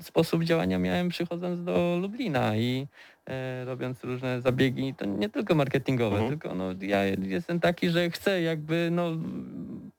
sposób 0.05 0.45
działania 0.45 0.79
miałem 0.79 1.09
przychodząc 1.09 1.65
do 1.65 1.99
Lublina 2.03 2.57
i 2.57 2.87
e, 3.27 3.65
robiąc 3.65 4.05
różne 4.05 4.41
zabiegi, 4.41 4.95
to 4.95 5.05
nie 5.05 5.29
tylko 5.29 5.55
marketingowe, 5.55 6.17
Mhm. 6.17 6.29
tylko 6.39 6.55
no, 6.55 6.65
ja 6.81 7.05
jestem 7.05 7.61
taki, 7.61 7.91
że 7.91 8.11
chcę 8.11 8.43
jakby 8.43 8.89
no, 8.93 9.11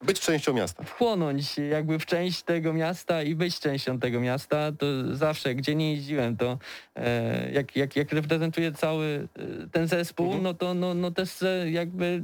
Być 0.06 0.20
częścią 0.20 0.53
miasta. 0.53 0.84
wchłonąć 0.84 1.58
jakby 1.58 2.00
w 2.00 2.06
część 2.06 2.41
tego 2.44 2.74
miasta 2.74 3.24
i 3.24 3.36
być 3.36 3.60
częścią 3.60 4.00
tego 4.00 4.20
miasta, 4.20 4.72
to 4.72 4.86
zawsze, 5.15 5.56
gdzie 5.56 5.75
nie 5.75 5.94
jeździłem, 5.94 6.38
to 6.38 6.58
e, 6.96 7.51
jak, 7.51 7.75
jak, 7.75 7.96
jak 7.96 8.12
reprezentuję 8.13 8.72
cały 8.72 9.27
e, 9.63 9.68
ten 9.72 9.88
zespół, 9.88 10.25
Mhm. 10.25 10.44
no 10.44 10.53
to 10.53 10.74
no, 10.74 10.94
no 10.94 11.12
też 11.12 11.29
chcę 11.29 11.72
jakby 11.72 12.24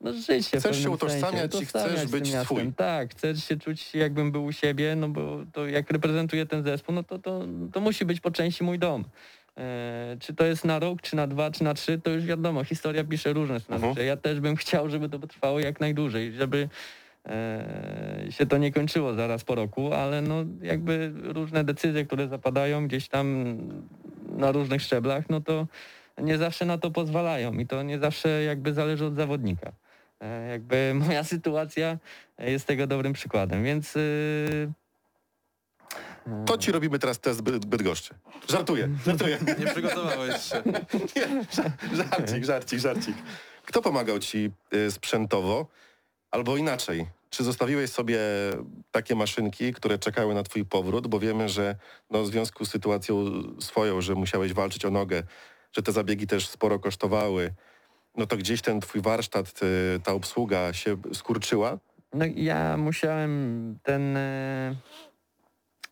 no, 0.00 0.12
w 0.12 0.16
Chcesz 0.58 0.82
się 0.82 0.90
utożsamiać 0.90 1.52
sensie, 1.52 1.64
i 1.64 1.66
chcesz 1.66 2.06
być 2.06 2.34
swój. 2.34 2.72
Tak, 2.72 3.10
chcę 3.10 3.36
się 3.36 3.56
czuć 3.56 3.94
jakbym 3.94 4.32
był 4.32 4.44
u 4.44 4.52
siebie, 4.52 4.96
no 4.96 5.08
bo 5.08 5.44
to 5.52 5.66
jak 5.66 5.90
reprezentuję 5.90 6.46
ten 6.46 6.64
zespół, 6.64 6.94
no 6.94 7.02
to, 7.02 7.18
to, 7.18 7.46
to 7.72 7.80
musi 7.80 8.04
być 8.04 8.20
po 8.20 8.30
części 8.30 8.64
mój 8.64 8.78
dom. 8.78 9.04
E, 9.58 10.16
czy 10.20 10.34
to 10.34 10.44
jest 10.44 10.64
na 10.64 10.78
rok, 10.78 11.02
czy 11.02 11.16
na 11.16 11.26
dwa, 11.26 11.50
czy 11.50 11.64
na 11.64 11.74
trzy, 11.74 11.98
to 11.98 12.10
już 12.10 12.24
wiadomo, 12.24 12.64
historia 12.64 13.04
pisze 13.04 13.32
różne 13.32 13.60
scenariusze. 13.60 13.88
Mhm. 13.88 14.06
Ja 14.06 14.16
też 14.16 14.40
bym 14.40 14.56
chciał, 14.56 14.90
żeby 14.90 15.08
to 15.08 15.18
potrwało 15.18 15.60
jak 15.60 15.80
najdłużej, 15.80 16.32
żeby 16.32 16.68
e, 17.26 18.26
się 18.30 18.46
to 18.46 18.58
nie 18.58 18.72
kończyło 18.72 19.14
zaraz 19.14 19.44
po 19.44 19.54
roku, 19.54 19.92
ale 19.92 20.22
no 20.22 20.44
jakby 20.62 21.12
różne 21.14 21.64
decyzje, 21.64 22.04
które 22.04 22.28
zapadają 22.28 22.86
gdzieś 22.86 23.08
tam 23.08 23.56
na 24.28 24.52
różnych 24.52 24.82
szczeblach, 24.82 25.30
no 25.30 25.40
to 25.40 25.66
nie 26.18 26.38
zawsze 26.38 26.64
na 26.64 26.78
to 26.78 26.90
pozwalają 26.90 27.52
i 27.52 27.66
to 27.66 27.82
nie 27.82 27.98
zawsze 27.98 28.42
jakby 28.42 28.72
zależy 28.72 29.04
od 29.06 29.16
zawodnika. 29.16 29.72
E, 30.20 30.48
jakby 30.48 30.92
moja 31.06 31.24
sytuacja 31.24 31.98
jest 32.38 32.66
tego 32.66 32.86
dobrym 32.86 33.12
przykładem, 33.12 33.64
więc... 33.64 33.96
y, 33.96 34.72
To 36.46 36.58
ci 36.58 36.72
robimy 36.72 36.98
teraz 36.98 37.20
test 37.20 37.42
By- 37.42 37.60
Bydgoszczy. 37.60 38.14
Żartuję, 38.48 38.88
żartuję. 39.06 39.38
Nie 39.58 39.66
przygotowałeś 39.66 40.42
się. 40.42 40.62
Nie, 41.16 41.26
ża- 41.44 41.70
żarcik, 41.96 42.44
żarcik, 42.44 42.78
żarcik. 42.80 43.16
Kto 43.66 43.82
pomagał 43.82 44.18
ci 44.18 44.50
y, 44.74 44.90
sprzętowo? 44.90 45.66
Albo 46.30 46.56
inaczej, 46.56 47.06
czy 47.30 47.44
zostawiłeś 47.44 47.90
sobie 47.90 48.18
takie 48.90 49.14
maszynki, 49.14 49.72
które 49.72 49.98
czekały 49.98 50.34
na 50.34 50.42
twój 50.42 50.64
powrót, 50.64 51.06
bo 51.06 51.18
wiemy, 51.18 51.48
że 51.48 51.76
no, 52.10 52.22
w 52.22 52.26
związku 52.26 52.64
z 52.64 52.70
sytuacją 52.70 53.24
swoją, 53.60 54.00
że 54.00 54.14
musiałeś 54.14 54.52
walczyć 54.52 54.84
o 54.84 54.90
nogę, 54.90 55.22
że 55.72 55.82
te 55.82 55.92
zabiegi 55.92 56.26
też 56.26 56.48
sporo 56.48 56.78
kosztowały, 56.78 57.54
no 58.16 58.26
to 58.26 58.36
gdzieś 58.36 58.62
ten 58.62 58.80
twój 58.80 59.00
warsztat, 59.00 59.60
ta 60.04 60.12
obsługa 60.12 60.72
się 60.72 60.96
skurczyła? 61.12 61.78
No 62.14 62.24
ja 62.34 62.76
musiałem 62.76 63.78
ten 63.82 64.16
e, 64.16 64.74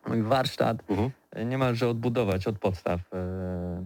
mój 0.06 0.22
warsztat 0.22 0.76
Mhm. 0.90 1.10
niemalże 1.50 1.88
odbudować 1.88 2.46
od 2.46 2.58
podstaw. 2.58 3.00
e, 3.12 3.84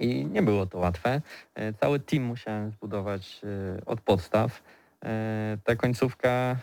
I 0.00 0.26
nie 0.26 0.42
było 0.42 0.66
to 0.66 0.78
łatwe. 0.78 1.20
E, 1.54 1.72
Cały 1.72 2.00
team 2.00 2.22
musiałem 2.22 2.70
zbudować 2.70 3.40
od 3.86 4.00
podstaw. 4.00 4.62
Ta 5.64 5.76
końcówka 5.76 6.56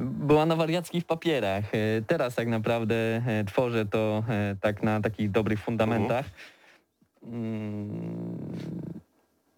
była 0.00 0.46
na 0.46 0.56
wariackich 0.56 1.04
papierach. 1.04 1.64
Teraz 2.06 2.34
tak 2.34 2.48
naprawdę 2.48 3.22
tworzę 3.46 3.86
to 3.86 4.24
tak 4.60 4.82
na 4.82 5.00
takich 5.00 5.30
dobrych 5.30 5.60
fundamentach. 5.60 6.24
Mm, 6.26 6.53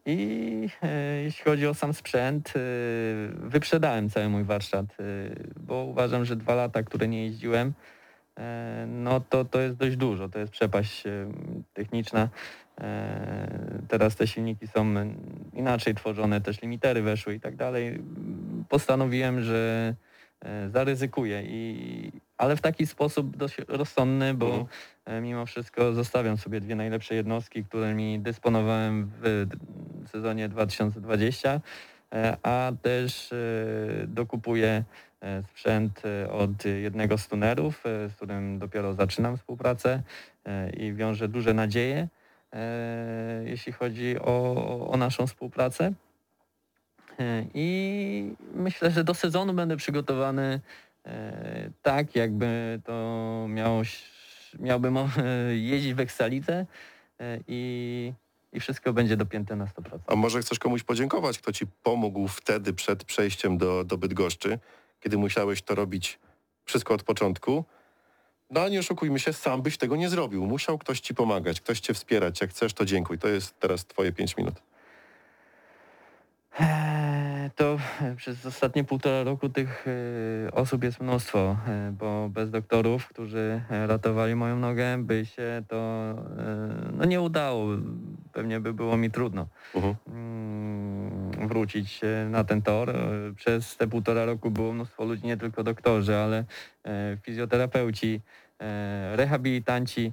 I 0.07 0.69
e, 0.83 1.23
jeśli 1.23 1.45
chodzi 1.45 1.67
o 1.67 1.75
sam 1.75 1.95
sprzęt, 1.95 2.53
e, 2.57 2.61
wyprzedałem 3.33 4.11
cały 4.11 4.29
mój 4.29 4.45
warsztat, 4.45 4.87
e, 4.87 5.05
bo 5.61 5.85
uważam, 5.85 6.25
że 6.25 6.37
dwa 6.37 6.55
lata, 6.55 6.83
które 6.83 7.09
nie 7.09 7.25
jeździłem, 7.25 7.73
no 8.87 9.21
to, 9.21 9.45
to 9.45 9.61
jest 9.61 9.77
dość 9.77 9.97
dużo, 9.97 10.29
to 10.29 10.39
jest 10.39 10.53
przepaść 10.53 11.05
techniczna. 11.75 12.29
Teraz 13.89 14.17
te 14.17 14.27
silniki 14.27 14.67
są 14.67 14.95
inaczej 15.53 15.95
tworzone, 15.95 16.41
też 16.41 16.63
limitery 16.63 17.03
weszły 17.03 17.35
i 17.35 17.41
tak 17.41 17.57
dalej. 17.57 18.03
Postanowiłem, 18.69 19.41
że 19.41 19.95
zaryzykuję, 20.69 21.43
i, 21.43 22.13
ale 22.39 22.57
w 22.57 22.61
taki 22.61 22.87
sposób 22.87 23.37
dość 23.37 23.57
rozsądny, 23.69 24.35
bo 24.35 24.47
Mhm. 24.47 24.67
e, 25.05 25.21
mimo 25.21 25.47
wszystko 25.47 25.93
zostawiam 25.93 26.37
sobie 26.37 26.61
dwie 26.61 26.75
najlepsze 26.75 27.15
jednostki, 27.15 27.65
którymi 27.65 28.21
dysponowałem 28.21 29.11
w 29.21 29.47
sezonie 30.11 30.49
2020, 30.49 31.61
e, 32.13 32.37
a 32.43 32.73
też 32.83 33.33
e, 33.33 33.37
dokupuję 34.07 34.85
sprzęt 35.51 36.03
od 36.31 36.65
jednego 36.65 37.19
z 37.19 37.29
tunerów, 37.29 37.83
z 37.85 38.15
którym 38.15 38.59
dopiero 38.59 38.95
zaczynam 38.95 39.37
współpracę 39.37 40.03
i 40.77 40.93
wiążę 40.93 41.29
duże 41.29 41.55
nadzieje, 41.55 42.09
jeśli 43.45 43.73
chodzi 43.73 44.17
o, 44.21 44.89
o 44.91 44.97
naszą 44.97 45.27
współpracę. 45.27 45.93
I 47.55 48.35
myślę, 48.55 48.91
że 48.91 49.05
do 49.05 49.15
sezonu 49.15 49.55
będę 49.55 49.77
przygotowany 49.77 50.61
tak, 51.83 52.15
jakby 52.15 52.81
to 52.85 53.47
miało, 53.49 53.83
miałbym 54.59 54.97
e, 54.97 55.07
jeździć 55.71 55.95
w 55.95 56.01
e, 56.51 56.67
i, 57.49 58.13
i 58.53 58.61
wszystko 58.61 58.93
będzie 58.93 59.17
dopięte 59.17 59.57
na 59.57 59.65
100%. 59.65 59.99
A 60.07 60.17
może 60.17 60.41
chcesz 60.41 60.59
komuś 60.59 60.83
podziękować, 60.83 61.39
kto 61.39 61.53
ci 61.53 61.67
pomógł 61.67 62.29
wtedy 62.29 62.73
przed 62.73 63.05
przejściem 63.05 63.59
do, 63.59 63.85
do 63.85 63.99
Bydgoszczy, 63.99 64.59
kiedy 65.01 65.19
musiałeś 65.19 65.63
to 65.63 65.75
robić 65.75 66.19
wszystko 66.65 66.95
od 66.95 67.03
początku? 67.03 67.65
No 68.51 68.61
a 68.61 68.69
nie 68.69 68.79
oszukujmy 68.79 69.19
się, 69.19 69.33
sam 69.33 69.63
byś 69.63 69.79
tego 69.79 69.97
nie 69.97 70.09
zrobił. 70.09 70.47
Musiał 70.47 70.79
ktoś 70.79 71.01
ci 71.01 71.15
pomagać, 71.15 71.61
ktoś 71.61 71.81
cię 71.81 71.95
wspierać. 71.95 72.41
Jak 72.41 72.51
chcesz, 72.51 72.73
to 72.73 72.85
dziękuj. 72.85 73.19
To 73.19 73.29
jest 73.29 73.61
teraz 73.61 73.87
twoje 73.87 74.13
pięć 74.13 74.37
minut. 74.37 74.63
To 77.55 77.79
e, 78.03 78.17
przez 78.17 78.47
ostatnie 78.47 78.85
półtora 78.85 79.25
roku 79.25 79.49
tych 79.49 79.87
e, 80.47 80.53
osób 80.53 80.85
jest 80.85 81.01
mnóstwo, 81.01 81.57
e, 81.69 81.93
bo 81.99 82.29
bez 82.29 82.51
doktorów, 82.51 83.09
którzy 83.09 83.63
ratowali 83.87 84.35
moją 84.35 84.59
nogę, 84.59 84.99
by 84.99 85.27
się 85.27 85.63
to 85.69 85.77
no 86.93 87.05
nie 87.05 87.21
udało. 87.21 87.67
Pewnie 88.33 88.61
by 88.61 88.73
było 88.73 88.97
mi 88.97 89.11
trudno 89.11 89.47
mm, 90.07 91.49
wrócić 91.49 92.01
na 92.31 92.45
ten 92.45 92.63
tor. 92.63 92.95
Przez 93.37 93.77
te 93.77 93.87
półtora 93.87 94.25
roku 94.25 94.51
było 94.51 94.73
mnóstwo 94.73 95.05
ludzi, 95.05 95.27
nie 95.27 95.37
tylko 95.37 95.63
doktorzy, 95.63 96.17
ale 96.17 96.45
fizjoterapeuci, 97.23 98.21
rehabilitanci, 99.13 100.13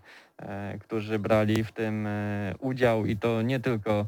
którzy 0.79 1.19
brali 1.19 1.63
w 1.63 1.71
tym 1.71 2.07
e, 2.07 2.53
udział 2.59 3.05
i 3.05 3.17
to 3.17 3.41
nie 3.41 3.59
tylko 3.59 3.91
e, 3.91 4.05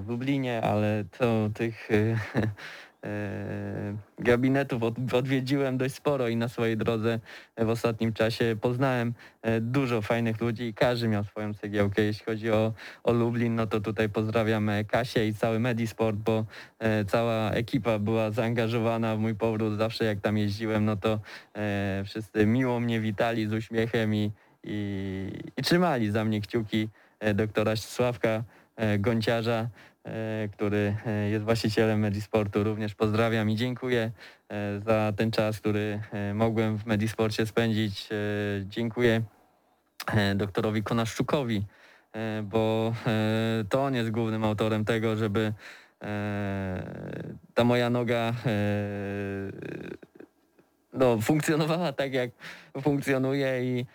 w 0.00 0.08
Lublinie, 0.08 0.62
ale 0.62 1.04
to 1.18 1.50
tych 1.54 1.88
e, 1.90 1.94
e, 3.08 3.96
gabinetów 4.18 4.82
od, 4.82 5.14
odwiedziłem 5.14 5.78
dość 5.78 5.94
sporo 5.94 6.28
i 6.28 6.36
na 6.36 6.48
swojej 6.48 6.76
drodze 6.76 7.20
w 7.58 7.68
ostatnim 7.68 8.12
czasie 8.12 8.56
poznałem 8.60 9.14
e, 9.42 9.60
dużo 9.60 10.02
fajnych 10.02 10.40
ludzi 10.40 10.64
i 10.64 10.74
każdy 10.74 11.08
miał 11.08 11.24
swoją 11.24 11.54
cegiełkę. 11.54 12.02
Jeśli 12.02 12.24
chodzi 12.24 12.50
o, 12.50 12.72
o 13.04 13.12
Lublin, 13.12 13.54
no 13.54 13.66
to 13.66 13.80
tutaj 13.80 14.08
pozdrawiam 14.08 14.68
e, 14.68 14.84
Kasię 14.84 15.28
i 15.28 15.34
cały 15.34 15.60
Medisport, 15.60 16.16
bo 16.16 16.44
e, 16.78 17.04
cała 17.04 17.50
ekipa 17.50 17.98
była 17.98 18.30
zaangażowana 18.30 19.16
w 19.16 19.18
mój 19.18 19.34
powrót. 19.34 19.78
Zawsze 19.78 20.04
jak 20.04 20.20
tam 20.20 20.38
jeździłem, 20.38 20.84
no 20.84 20.96
to 20.96 21.20
e, 21.56 22.02
wszyscy 22.06 22.46
miło 22.46 22.80
mnie 22.80 23.00
witali 23.00 23.46
z 23.46 23.52
uśmiechem 23.52 24.14
i, 24.14 24.32
i, 24.64 25.30
i 25.56 25.62
trzymali 25.62 26.10
za 26.10 26.24
mnie 26.24 26.40
kciuki 26.40 26.88
e, 27.20 27.34
doktora 27.34 27.76
Sławka 27.76 28.42
e, 28.76 28.98
Gąciarza, 28.98 29.68
e, 30.04 30.48
który 30.52 30.96
jest 31.30 31.44
właścicielem 31.44 32.00
Medisportu. 32.00 32.64
Również 32.64 32.94
pozdrawiam 32.94 33.50
i 33.50 33.56
dziękuję 33.56 34.10
za 34.86 35.12
ten 35.16 35.30
czas, 35.30 35.60
który 35.60 36.00
mogłem 36.34 36.78
w 36.78 36.86
Medisporcie 36.86 37.46
spędzić. 37.46 38.08
Dziękuję 38.64 39.22
doktorowi 40.34 40.82
Konaszczukowi, 40.82 41.64
bo 42.42 42.94
to 43.68 43.84
on 43.84 43.94
jest 43.94 44.10
głównym 44.10 44.44
autorem 44.44 44.84
tego, 44.84 45.16
żeby 45.16 45.52
ta 47.54 47.64
moja 47.64 47.90
noga 47.90 48.32
no, 50.96 51.20
funkcjonowała 51.20 51.92
tak, 51.92 52.12
jak 52.12 52.30
funkcjonuje 52.82 53.64
i 53.64 53.86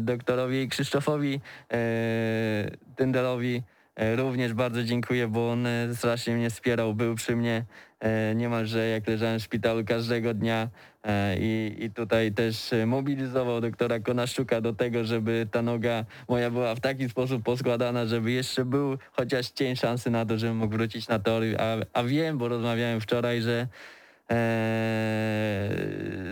doktorowi 0.00 0.68
Krzysztofowi 0.68 1.40
e, 1.72 2.70
Tyndelowi 2.96 3.62
e, 3.96 4.16
również 4.16 4.52
bardzo 4.54 4.84
dziękuję, 4.84 5.28
bo 5.28 5.50
on 5.50 5.66
e, 5.66 5.94
strasznie 5.94 6.34
mnie 6.34 6.50
wspierał, 6.50 6.94
był 6.94 7.14
przy 7.14 7.36
mnie 7.36 7.64
e, 8.00 8.34
niemalże 8.34 8.88
jak 8.88 9.06
leżałem 9.06 9.38
w 9.38 9.42
szpitalu 9.42 9.84
każdego 9.84 10.34
dnia 10.34 10.68
e, 11.04 11.36
i, 11.38 11.76
i 11.84 11.90
tutaj 11.90 12.32
też 12.32 12.72
e, 12.72 12.86
mobilizował 12.86 13.60
doktora 13.60 14.00
Konaszczuka 14.00 14.60
do 14.60 14.72
tego, 14.72 15.04
żeby 15.04 15.48
ta 15.50 15.62
noga 15.62 16.04
moja 16.28 16.50
była 16.50 16.74
w 16.74 16.80
taki 16.80 17.08
sposób 17.08 17.42
poskładana, 17.42 18.06
żeby 18.06 18.30
jeszcze 18.30 18.64
był 18.64 18.98
chociaż 19.12 19.50
cień 19.50 19.76
szansy 19.76 20.10
na 20.10 20.26
to, 20.26 20.38
żebym 20.38 20.56
mógł 20.56 20.72
wrócić 20.72 21.08
na 21.08 21.18
tor, 21.18 21.42
a, 21.58 21.76
a 22.00 22.02
wiem, 22.02 22.38
bo 22.38 22.48
rozmawiałem 22.48 23.00
wczoraj, 23.00 23.42
że 23.42 23.60
e, 23.60 23.68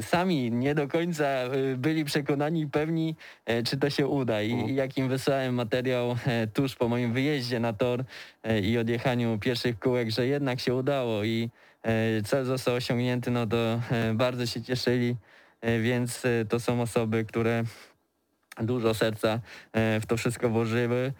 sami 0.02 0.50
nie 0.52 0.74
do 0.74 0.88
końca 0.88 1.24
e, 1.24 1.50
byli 1.76 2.04
przekonani 2.04 2.60
i 2.60 2.66
pewni, 2.66 3.16
e, 3.46 3.62
czy 3.62 3.76
to 3.76 3.90
się 3.90 4.06
uda. 4.06 4.42
I, 4.42 4.52
Mhm. 4.52 4.74
jak 4.74 4.98
im 4.98 5.08
wysłałem 5.08 5.54
materiał 5.54 6.16
e, 6.26 6.46
tuż 6.46 6.74
po 6.74 6.88
moim 6.88 7.12
wyjeździe 7.12 7.60
na 7.60 7.72
tor 7.72 8.04
i 8.62 8.78
odjechaniu 8.78 9.38
pierwszych 9.38 9.78
kółek, 9.78 10.10
że 10.10 10.26
jednak 10.26 10.60
się 10.60 10.74
udało 10.74 11.24
i 11.24 11.50
cel 12.24 12.44
został 12.44 12.74
osiągnięty, 12.74 13.30
no 13.30 13.46
to 13.46 13.80
bardzo 14.14 14.46
się 14.46 14.62
cieszyli, 14.62 15.16
więc 15.82 16.22
to 16.48 16.60
są 16.60 16.80
osoby, 16.82 17.24
które 17.24 17.62
dużo 18.60 18.94
serca 18.94 19.40
w 19.74 20.02
to 20.08 20.16
wszystko 20.16 20.48
włożyły. 20.50 21.12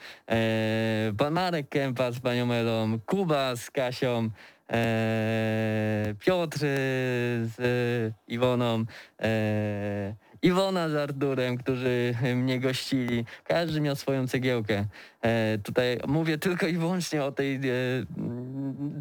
Pan 1.19 1.33
Marek 1.33 1.69
Kępa 1.69 2.13
z 2.13 2.21
panią 2.21 2.53
Elą, 2.53 2.99
Kuba 3.07 3.57
z 3.57 3.71
Kasią, 3.71 4.31
Piotr 6.19 6.57
e, 6.57 6.69
z 7.47 8.13
Iwoną, 8.29 8.85
e, 9.23 10.15
Iwona 10.43 10.89
z 10.89 10.95
Arturem, 10.95 11.59
którzy 11.59 12.15
mnie 12.35 12.61
gościli. 12.61 13.25
Każdy 13.45 13.81
miał 13.81 13.97
swoją 13.97 14.29
cegiełkę. 14.29 14.85
E, 15.23 15.59
tutaj 15.59 15.99
mówię 16.07 16.39
tylko 16.39 16.67
i 16.67 16.77
wyłącznie 16.77 17.25
o 17.25 17.33
tej 17.33 17.61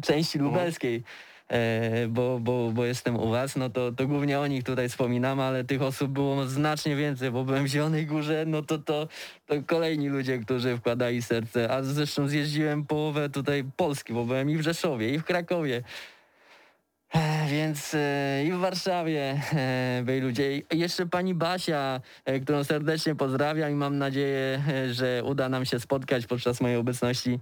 części 0.02 0.38
lubelskiej. 0.38 1.02
E, 1.48 2.08
bo, 2.08 2.38
bo, 2.40 2.70
bo 2.72 2.84
jestem 2.84 3.16
u 3.16 3.30
was, 3.30 3.56
no 3.56 3.70
to, 3.70 3.92
to 3.92 4.06
głównie 4.06 4.40
o 4.40 4.46
nich 4.46 4.64
tutaj 4.64 4.88
wspominam, 4.88 5.40
ale 5.40 5.64
tych 5.64 5.82
osób 5.82 6.10
było 6.10 6.46
znacznie 6.46 6.96
więcej, 6.96 7.30
bo 7.30 7.44
byłem 7.44 7.64
w 7.64 7.68
Zielonej 7.68 8.06
Górze, 8.06 8.44
no 8.46 8.62
to, 8.62 8.78
to, 8.78 9.08
to 9.46 9.54
kolejni 9.66 10.08
ludzie, 10.08 10.38
którzy 10.38 10.76
wkładali 10.76 11.22
serce, 11.22 11.70
a 11.70 11.82
zresztą 11.82 12.28
zjeździłem 12.28 12.86
połowę 12.86 13.30
tutaj 13.30 13.64
Polski, 13.76 14.12
bo 14.12 14.24
byłem 14.24 14.50
i 14.50 14.56
w 14.56 14.60
Rzeszowie, 14.60 15.14
i 15.14 15.18
w 15.18 15.24
Krakowie. 15.24 15.82
E, 17.14 17.46
Więc 17.50 17.94
e, 17.94 18.44
i 18.44 18.52
w 18.52 18.56
Warszawie 18.56 19.40
byli 20.02 20.20
ludzie. 20.20 20.62
Jeszcze 20.72 21.06
pani 21.06 21.34
Basia, 21.34 22.00
którą 22.42 22.64
serdecznie 22.64 23.14
pozdrawiam 23.14 23.70
i 23.70 23.74
mam 23.74 23.98
nadzieję, 23.98 24.62
że 24.90 25.22
uda 25.24 25.48
nam 25.48 25.64
się 25.64 25.80
spotkać 25.80 26.26
podczas 26.26 26.60
mojej 26.60 26.76
obecności 26.76 27.38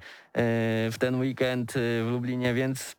w 0.90 0.94
ten 0.98 1.20
weekend 1.20 1.72
w 1.76 2.08
Lublinie, 2.10 2.54
więc 2.54 2.96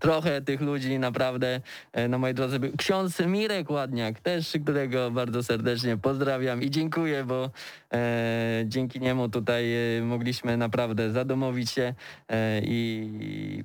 trochę 0.00 0.42
tych 0.42 0.60
ludzi 0.60 0.98
naprawdę 0.98 1.60
e, 1.92 2.08
na 2.08 2.18
mojej 2.18 2.34
drodze 2.34 2.58
był. 2.58 2.72
Ksiądz 2.76 3.20
Mirek 3.20 3.70
Ładniak, 3.70 4.20
też 4.20 4.52
którego 4.62 5.10
bardzo 5.10 5.42
serdecznie 5.42 5.96
pozdrawiam 5.96 6.62
i 6.62 6.70
dziękuję, 6.70 7.24
bo 7.24 7.50
e, 7.92 8.64
dzięki 8.66 9.00
niemu 9.00 9.28
tutaj 9.28 9.96
e, 9.98 10.02
mogliśmy 10.02 10.56
naprawdę 10.56 11.10
zadomowić 11.10 11.70
się 11.70 11.94
e, 12.28 12.60
i 12.64 13.64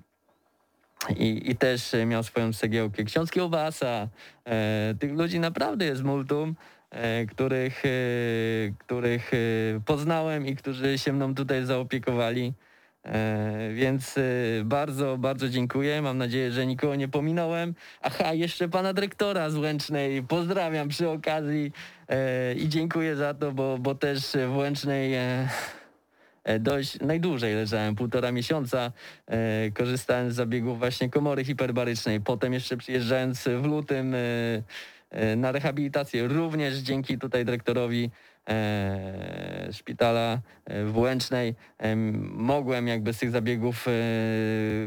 i, 1.10 1.52
i 1.52 1.56
też 1.56 1.96
miał 2.06 2.24
swoją 2.24 2.54
cegiełkę. 2.54 3.04
Ksiądz 3.04 3.32
Kiełbasa, 3.32 4.08
e, 4.46 4.96
tych 5.00 5.12
ludzi 5.14 5.40
naprawdę 5.40 5.86
jest 5.86 6.04
multum, 6.04 6.56
e, 6.90 7.26
których, 7.26 7.86
e, 7.86 7.90
których 8.78 9.34
e, 9.34 9.38
poznałem 9.86 10.48
i 10.48 10.56
którzy 10.56 10.98
się 10.98 11.14
mną 11.14 11.36
tutaj 11.36 11.66
zaopiekowali. 11.66 12.54
E, 13.06 13.70
więc 13.74 14.18
e, 14.18 14.22
bardzo, 14.64 15.18
bardzo 15.18 15.50
dziękuję. 15.50 16.02
Mam 16.02 16.18
nadzieję, 16.18 16.52
że 16.52 16.66
nikogo 16.66 16.96
nie 16.96 17.08
pominąłem. 17.08 17.76
Aha, 18.02 18.34
jeszcze 18.34 18.70
pana 18.70 18.94
dyrektora 18.94 19.50
z 19.50 19.56
Łęcznej 19.56 20.24
pozdrawiam 20.24 20.90
przy 20.90 21.10
okazji 21.10 21.72
e, 22.10 22.54
i 22.54 22.70
dziękuję 22.70 23.16
za 23.16 23.34
to, 23.34 23.52
bo, 23.52 23.78
bo 23.78 23.96
też 23.96 24.20
w 24.48 24.56
Łęcznej 24.56 25.14
dość 26.60 27.00
najdłużej 27.00 27.56
leżałem, 27.56 27.96
półtora 27.96 28.32
miesiąca, 28.32 28.92
korzystałem 29.74 30.32
z 30.32 30.36
zabiegów 30.36 30.80
właśnie 30.80 31.10
komory 31.10 31.46
hiperbarycznej. 31.46 32.22
Potem 32.22 32.54
jeszcze 32.54 32.78
przyjeżdżając 32.78 33.44
w 33.44 33.66
lutym 33.66 34.16
na 35.38 35.52
rehabilitację, 35.52 36.28
również 36.28 36.78
dzięki 36.78 37.18
tutaj 37.18 37.46
dyrektorowi 37.46 38.12
szpitala 39.72 40.42
e, 40.66 40.86
w 40.86 40.98
Łęcznej 40.98 41.56
em, 41.78 42.32
mogłem 42.34 42.88
jakby 42.88 43.14
z 43.14 43.18
tych 43.18 43.32
zabiegów 43.32 43.88
e, 43.88 43.92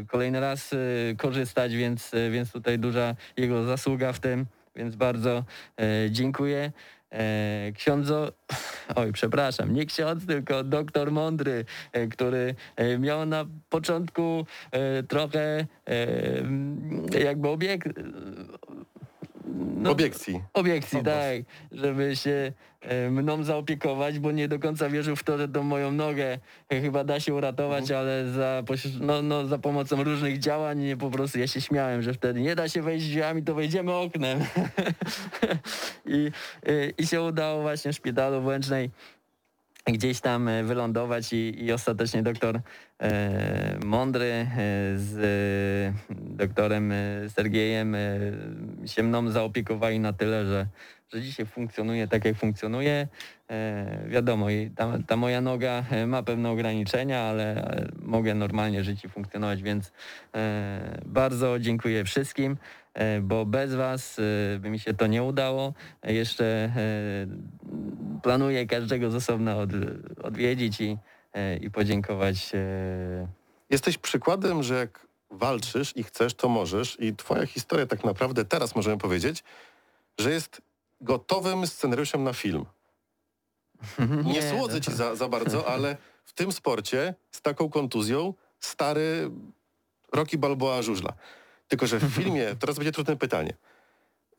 kolejny 0.07 0.39
raz 0.39 0.73
e, 0.73 0.77
korzystać, 1.15 1.75
więc, 1.75 2.13
e, 2.13 2.29
więc 2.29 2.51
tutaj 2.51 2.79
duża 2.79 3.15
jego 3.37 3.63
zasługa 3.63 4.13
w 4.13 4.19
tym, 4.19 4.45
więc 4.75 4.95
bardzo 4.95 5.43
e, 5.79 6.11
dziękuję. 6.11 6.71
E, 7.11 7.71
ksiądzo, 7.71 8.31
oj 8.95 9.11
przepraszam, 9.11 9.73
nie 9.73 9.85
ksiądz, 9.85 10.25
tylko 10.25 10.63
doktor 10.63 11.11
Mądry, 11.11 11.65
e, 11.91 12.07
który 12.07 12.55
e, 12.75 12.97
miał 12.97 13.25
na 13.25 13.45
początku 13.69 14.45
e, 14.71 15.03
trochę 15.03 15.67
e, 15.87 17.23
jakby 17.23 17.49
obiekt, 17.49 17.87
no, 19.55 19.91
Obiekcji. 19.91 20.41
obiekcji, 20.53 21.03
tak, 21.03 21.41
żeby 21.71 22.15
się 22.15 22.53
e, 22.81 23.09
mną 23.09 23.43
zaopiekować, 23.43 24.19
bo 24.19 24.31
nie 24.31 24.47
do 24.47 24.59
końca 24.59 24.89
wierzył 24.89 25.15
w 25.15 25.23
to, 25.23 25.37
że 25.37 25.47
tą 25.47 25.63
moją 25.63 25.91
nogę 25.91 26.39
e, 26.69 26.81
chyba 26.81 27.03
da 27.03 27.19
się 27.19 27.33
uratować, 27.33 27.91
ale 27.91 28.27
za, 28.27 28.63
no, 28.99 29.21
no, 29.21 29.45
za 29.45 29.57
pomocą 29.57 30.03
różnych 30.03 30.39
działań 30.39 30.79
nie, 30.79 30.97
po 30.97 31.11
prostu 31.11 31.39
ja 31.39 31.47
się 31.47 31.61
śmiałem, 31.61 32.01
że 32.01 32.13
wtedy 32.13 32.41
nie 32.41 32.55
da 32.55 32.69
się 32.69 32.81
wejść 32.81 33.05
drzwiami, 33.05 33.43
to 33.43 33.55
wejdziemy 33.55 33.93
oknem. 33.93 34.39
I, 36.05 36.31
e, 36.65 36.89
I 36.97 37.07
się 37.07 37.21
udało 37.21 37.61
właśnie 37.61 37.93
w 37.93 37.95
szpitalu 37.95 38.41
w 38.41 38.45
Łęcznej 38.45 38.89
gdzieś 39.93 40.21
tam 40.21 40.47
e, 40.47 40.63
wylądować 40.63 41.33
i, 41.33 41.63
i 41.65 41.71
ostatecznie 41.71 42.23
doktor 42.23 42.59
e, 42.99 43.79
Mądry 43.85 44.25
e, 44.25 44.47
z 44.97 45.17
e, 45.17 46.13
doktorem 46.19 46.91
e, 46.91 47.29
Sergiejem 47.29 47.95
e, 47.95 47.99
się 48.85 49.03
mną 49.03 49.29
zaopiekowali 49.29 49.99
na 49.99 50.13
tyle, 50.13 50.45
że, 50.45 50.67
że 51.13 51.21
dzisiaj 51.21 51.45
funkcjonuje 51.45 52.07
tak 52.07 52.25
jak 52.25 52.35
funkcjonuje. 52.37 53.07
Wiadomo, 54.07 54.47
ta, 54.75 54.97
ta 55.07 55.15
moja 55.17 55.41
noga 55.41 55.83
ma 56.07 56.23
pewne 56.23 56.49
ograniczenia, 56.49 57.21
ale, 57.21 57.65
ale 57.67 57.87
mogę 58.01 58.35
normalnie 58.35 58.83
żyć 58.83 59.05
i 59.05 59.09
funkcjonować, 59.09 59.63
więc 59.63 59.91
bardzo 61.05 61.59
dziękuję 61.59 62.03
wszystkim, 62.03 62.57
bo 63.21 63.45
bez 63.45 63.75
was 63.75 64.21
by 64.59 64.69
mi 64.69 64.79
się 64.79 64.93
to 64.93 65.07
nie 65.07 65.23
udało. 65.23 65.73
Jeszcze 66.03 66.71
planuję 68.25 68.65
każdego 68.65 69.11
z 69.11 69.15
osobna 69.15 69.55
od, 69.57 69.69
odwiedzić 70.23 70.81
i, 70.81 70.97
e, 71.33 71.57
i 71.57 71.71
podziękować. 71.71 72.51
e, 72.53 73.27
Jesteś 73.69 73.97
przykładem, 73.97 74.63
że 74.63 74.75
jak 74.75 75.07
walczysz 75.29 75.97
i 75.97 76.03
chcesz, 76.03 76.33
to 76.33 76.49
możesz. 76.49 76.97
I 76.99 77.15
twoja 77.15 77.45
historia 77.45 77.85
tak 77.85 78.03
naprawdę 78.03 78.45
teraz 78.45 78.75
możemy 78.75 78.97
powiedzieć, 78.97 79.43
że 80.19 80.31
jest 80.31 80.61
gotowym 81.01 81.67
scenariuszem 81.67 82.23
na 82.23 82.33
film. 82.33 82.65
Nie, 84.33 84.41
no. 84.41 84.57
słodzę 84.57 84.81
ci 84.81 84.91
za, 84.91 85.15
za 85.15 85.27
bardzo, 85.27 85.67
ale 85.73 85.97
w 86.25 86.33
tym 86.33 86.51
sporcie 86.51 87.13
z 87.31 87.41
taką 87.41 87.69
kontuzją 87.69 88.33
stary 88.59 89.31
Rocky 90.13 90.37
Balboa 90.37 90.81
żużla. 90.81 91.13
Tylko, 91.67 91.87
że 91.87 91.99
w 91.99 92.13
filmie, 92.21 92.55
teraz 92.59 92.75
będzie 92.75 92.91
trudne 92.91 93.15
pytanie. 93.17 93.53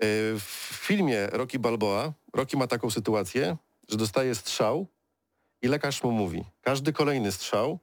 Yy, 0.00 0.40
W 0.40 0.78
filmie 0.86 1.26
Rocky 1.26 1.58
Balboa, 1.58 2.12
Rocky 2.34 2.56
ma 2.56 2.66
taką 2.66 2.90
sytuację, 2.90 3.56
że 3.88 3.96
dostaje 3.96 4.34
strzał 4.34 4.86
i 5.62 5.68
lekarz 5.68 6.02
mu 6.02 6.10
mówi, 6.10 6.44
każdy 6.60 6.92
kolejny 6.92 7.32
strzał 7.32 7.78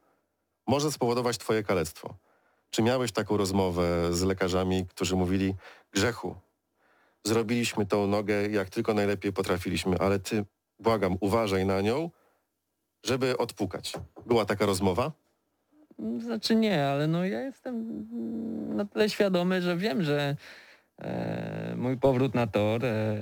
może 0.68 0.92
spowodować 0.92 1.38
twoje 1.38 1.63
kalectwo. 1.63 2.16
Czy 2.70 2.82
miałeś 2.82 3.12
taką 3.12 3.38
rozmowę 3.38 4.13
z 4.13 4.22
lekarzami, 4.22 4.86
którzy 4.88 5.16
mówili, 5.16 5.56
Grzechu, 5.92 6.36
zrobiliśmy 7.24 7.86
tą 7.86 8.08
nogę 8.08 8.48
jak 8.48 8.70
tylko 8.70 8.94
najlepiej 8.94 9.34
potrafiliśmy, 9.34 9.98
ale 10.00 10.20
ty, 10.20 10.46
błagam, 10.80 11.18
uważaj 11.20 11.66
na 11.66 11.82
nią, 11.82 12.10
żeby 13.04 13.38
odpukać. 13.38 13.94
Była 14.26 14.46
taka 14.46 14.66
rozmowa? 14.66 15.12
Znaczy 16.20 16.56
nie, 16.56 16.88
ale 16.88 17.08
no 17.08 17.26
ja 17.26 17.42
jestem 17.42 18.08
na 18.76 18.86
tyle 18.86 19.10
świadomy, 19.10 19.62
że 19.62 19.78
wiem, 19.78 20.04
że 20.04 20.36
mój 21.76 21.98
powrót 21.98 22.36
na 22.36 22.48
tor 22.48 22.86
e, 22.86 23.18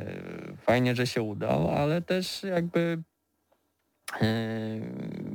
fajnie, 0.57 0.95
że 0.95 1.07
się 1.07 1.21
udał, 1.21 1.69
ale 1.69 2.01
też 2.01 2.43
jakby 2.43 3.03
e, 4.21 4.79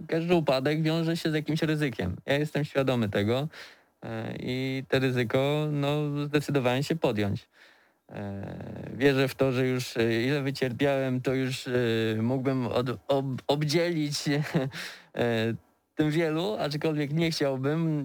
każdy 0.09 0.35
upadek 0.35 0.83
wiąże 0.83 1.16
się 1.16 1.31
z 1.31 1.35
jakimś 1.35 1.62
ryzykiem. 1.62 2.16
Ja 2.27 2.38
jestem 2.38 2.64
świadomy 2.64 3.09
tego 3.09 3.49
e, 4.03 4.37
i 4.40 4.85
te 4.88 4.99
ryzyko 4.99 5.68
no, 5.72 6.25
zdecydowałem 6.27 6.83
się 6.83 6.96
podjąć. 6.96 7.49
E, 8.09 8.90
Wierzę 8.94 9.29
w 9.29 9.35
to, 9.35 9.53
że 9.53 9.66
już 9.66 9.96
e, 9.96 10.22
ile 10.22 10.42
wycierpiałem, 10.42 11.20
to 11.20 11.35
już 11.35 11.68
e, 11.68 11.72
mógłbym 12.22 12.66
od, 12.66 12.90
ob, 13.09 13.27
obdzielić 13.46 14.14
e, 14.29 15.55
tym 15.96 16.11
wielu, 16.11 16.56
aczkolwiek 16.59 17.12
nie 17.12 17.30
chciałbym, 17.30 18.04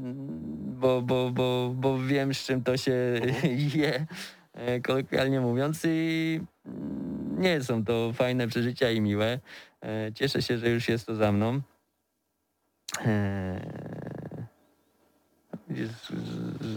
bo, 0.80 1.01
bo, 1.01 1.32
bo, 1.32 1.73
bo 1.75 1.99
wiem, 1.99 2.34
z 2.34 2.45
czym 2.45 2.63
to 2.63 2.77
się 2.77 2.93
je, 3.75 4.06
e, 4.54 4.80
kolokwialnie 4.80 5.41
mówiąc, 5.41 5.82
i 5.86 6.39
mm, 6.65 7.41
nie 7.41 7.63
są 7.63 7.86
to 7.86 8.13
fajne 8.13 8.47
przeżycia 8.47 8.91
i 8.91 9.01
miłe. 9.01 9.39
E, 9.84 10.12
Cieszę 10.13 10.41
się, 10.41 10.58
że 10.58 10.69
już 10.69 10.89
jest 10.89 11.06
to 11.06 11.15
za 11.15 11.32
mną. 11.32 11.62
E, 13.06 13.62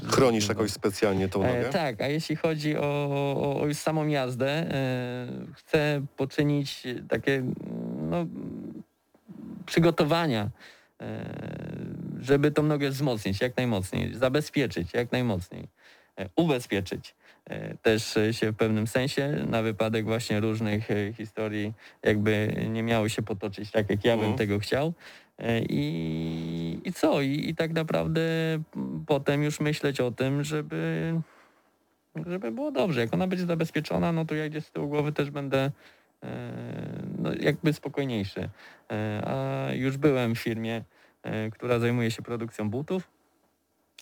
Chronisz 0.08 0.48
jakoś 0.48 0.70
specjalnie 0.70 1.28
tą 1.28 1.42
nogę? 1.42 1.70
Tak, 1.70 2.00
a 2.00 2.06
jeśli 2.06 2.36
chodzi 2.36 2.76
o, 2.76 2.82
o, 2.82 3.60
o 3.60 3.66
już 3.66 3.76
samą 3.76 4.06
jazdę, 4.06 4.66
chcę 5.54 6.06
poczynić 6.16 6.82
takie 7.08 7.42
no, 8.10 8.26
przygotowania, 9.66 10.50
żeby 12.20 12.50
tą 12.50 12.62
nogę 12.62 12.90
wzmocnić 12.90 13.40
jak 13.40 13.56
najmocniej, 13.56 14.14
zabezpieczyć 14.14 14.94
jak 14.94 15.12
najmocniej, 15.12 15.68
e, 16.18 16.28
ubezpieczyć 16.36 17.14
e, 17.44 17.76
też 17.76 18.18
się 18.32 18.52
w 18.52 18.56
pewnym 18.56 18.86
sensie 18.86 19.44
na 19.48 19.62
wypadek 19.62 20.04
właśnie 20.04 20.40
różnych 20.40 20.90
e, 20.90 21.12
historii 21.12 21.72
jakby 22.02 22.54
nie 22.68 22.82
miały 22.82 23.10
się 23.10 23.22
potoczyć 23.22 23.70
tak, 23.70 23.90
jak 23.90 24.04
ja 24.04 24.12
bym 24.16 24.20
Mhm. 24.24 24.38
tego 24.38 24.58
chciał. 24.58 24.92
E, 25.38 25.60
I, 25.62 26.80
I 26.84 26.92
co? 26.92 27.20
I, 27.22 27.48
I 27.48 27.54
tak 27.54 27.72
naprawdę 27.72 28.20
mm, 28.76 29.04
potem 29.06 29.42
już 29.42 29.60
myśleć 29.60 30.00
o 30.00 30.10
tym, 30.10 30.44
żeby, 30.44 31.14
żeby 32.26 32.50
było 32.52 32.70
dobrze. 32.72 33.00
Jak 33.00 33.14
ona 33.14 33.26
będzie 33.26 33.46
zabezpieczona, 33.46 34.12
no 34.12 34.24
to 34.24 34.34
ja 34.34 34.48
gdzieś 34.48 34.64
z 34.64 34.70
tyłu 34.70 34.88
głowy 34.88 35.12
też 35.12 35.30
będę 35.30 35.58
e, 35.58 35.70
no, 37.18 37.30
jakby 37.40 37.72
spokojniejszy. 37.72 38.48
E, 38.92 39.22
A 39.26 39.72
już 39.72 39.96
byłem 39.96 40.34
w 40.34 40.38
firmie, 40.38 40.84
e, 41.22 41.50
która 41.50 41.78
zajmuje 41.78 42.10
się 42.10 42.22
produkcją 42.22 42.70
butów 42.70 43.10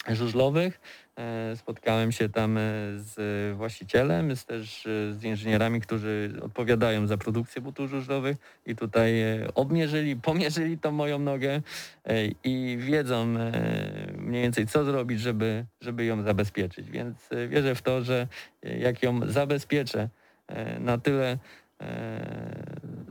żużlowych. 0.09 0.81
E, 1.19 1.57
Spotkałem 1.57 2.13
się 2.13 2.29
tam 2.29 2.59
e, 2.59 2.61
z 2.97 3.57
właścicielem, 3.57 4.37
z 4.37 4.45
też 4.45 4.87
e, 4.87 5.15
z 5.15 5.25
inżynierami, 5.25 5.81
którzy 5.81 6.33
odpowiadają 6.43 7.07
za 7.07 7.17
produkcję 7.17 7.63
butów 7.63 7.91
żużlowych 7.91 8.37
i 8.67 8.77
tutaj 8.77 9.21
e, 9.21 9.55
obmierzyli, 9.55 10.17
pomierzyli 10.31 10.79
tą 10.79 10.93
moją 10.93 11.19
nogę 11.19 11.63
e, 12.05 12.27
i 12.45 12.77
wiedzą 12.81 13.35
e, 13.39 14.13
mniej 14.19 14.43
więcej 14.43 14.67
co 14.67 14.85
zrobić, 14.85 15.21
żeby, 15.21 15.65
żeby 15.81 16.05
ją 16.05 16.23
zabezpieczyć. 16.23 16.91
Więc 16.91 17.33
e, 17.33 17.49
wierzę 17.49 17.75
w 17.75 17.83
to, 17.83 18.03
że 18.03 18.29
e, 18.63 18.79
jak 18.79 19.03
ją 19.03 19.31
zabezpieczę 19.31 20.09
e, 20.47 20.79
na 20.81 20.99
tyle 20.99 21.31
e, 21.33 21.39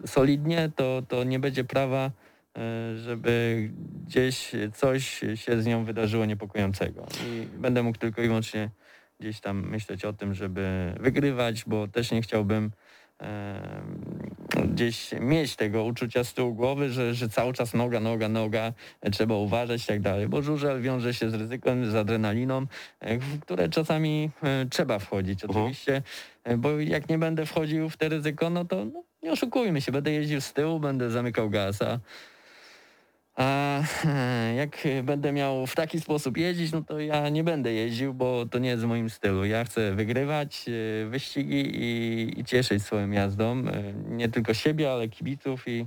solidnie, 0.06 0.72
to, 0.76 1.02
to 1.08 1.24
nie 1.24 1.40
będzie 1.40 1.64
prawa, 1.64 2.12
e, 2.58 2.98
żeby 2.98 3.70
gdzieś 4.06 4.52
coś 4.74 5.22
się 5.36 5.62
z 5.62 5.66
nią 5.66 5.86
wydarzyło 5.86 6.26
niepokojącego. 6.26 7.06
I 7.28 7.58
będę 7.58 7.84
mógł 7.84 7.98
tylko 7.98 8.22
i 8.22 8.28
wyłącznie 8.28 8.70
gdzieś 9.20 9.40
tam 9.40 9.70
myśleć 9.70 10.06
o 10.06 10.14
tym, 10.14 10.34
żeby 10.34 10.94
wygrywać, 11.00 11.64
bo 11.68 11.88
też 11.88 12.12
nie 12.12 12.22
chciałbym 12.22 12.66
e, 12.66 12.81
gdzieś 14.66 15.12
mieć 15.20 15.56
tego 15.56 15.84
uczucia 15.84 16.24
z 16.24 16.34
tyłu 16.34 16.54
głowy, 16.54 16.90
że, 16.90 17.14
że 17.14 17.30
cały 17.30 17.54
czas 17.54 17.74
noga, 17.74 18.00
noga, 18.00 18.30
noga, 18.30 18.74
e, 19.02 19.12
trzeba 19.12 19.36
uważać 19.36 19.84
i 19.84 19.88
tak 19.88 20.02
dalej, 20.02 20.28
bo 20.28 20.42
żużel 20.42 20.82
wiąże 20.82 21.14
się 21.14 21.30
z 21.30 21.34
ryzykiem, 21.34 21.92
z 21.92 21.96
adrenaliną, 21.96 22.66
e, 23.00 23.18
w 23.18 23.40
które 23.40 23.70
czasami 23.70 24.30
e, 24.44 24.66
trzeba 24.66 25.00
wchodzić 25.00 25.44
Mhm. 25.44 25.66
oczywiście, 25.66 26.02
e, 26.44 26.58
bo 26.58 26.80
jak 26.80 27.10
nie 27.10 27.18
będę 27.18 27.46
wchodził 27.46 27.90
w 27.90 27.98
te 27.98 28.10
ryzyko, 28.10 28.50
no 28.50 28.66
to 28.66 28.86
no, 28.86 29.04
nie 29.24 29.32
oszukujmy 29.32 29.82
się, 29.82 29.92
będę 29.92 30.12
jeździł 30.12 30.42
z 30.42 30.54
tyłu, 30.54 30.80
będę 30.80 31.12
zamykał 31.12 31.50
gasa, 31.50 32.00
a 33.42 33.82
jak 34.62 34.78
będę 35.04 35.32
miał 35.32 35.68
w 35.68 35.76
taki 35.76 36.02
sposób 36.02 36.38
jeździć, 36.38 36.72
no 36.72 36.82
to 36.84 37.00
ja 37.00 37.30
nie 37.30 37.44
będę 37.44 37.74
jeździł, 37.74 38.14
bo 38.14 38.46
to 38.52 38.60
nie 38.60 38.70
jest 38.70 38.84
w 38.84 38.88
moim 38.88 39.10
stylu. 39.10 39.46
Ja 39.46 39.64
chcę 39.66 39.96
wygrywać 39.96 40.66
e, 40.70 41.06
wyścigi 41.10 41.76
i, 41.76 42.40
i 42.40 42.46
cieszyć 42.46 42.84
swoją 42.84 43.12
jazdą. 43.12 43.52
e, 43.68 43.94
Nie 43.94 44.30
tylko 44.30 44.54
siebie, 44.54 44.92
ale 44.92 45.08
kibiców 45.08 45.68
i 45.68 45.86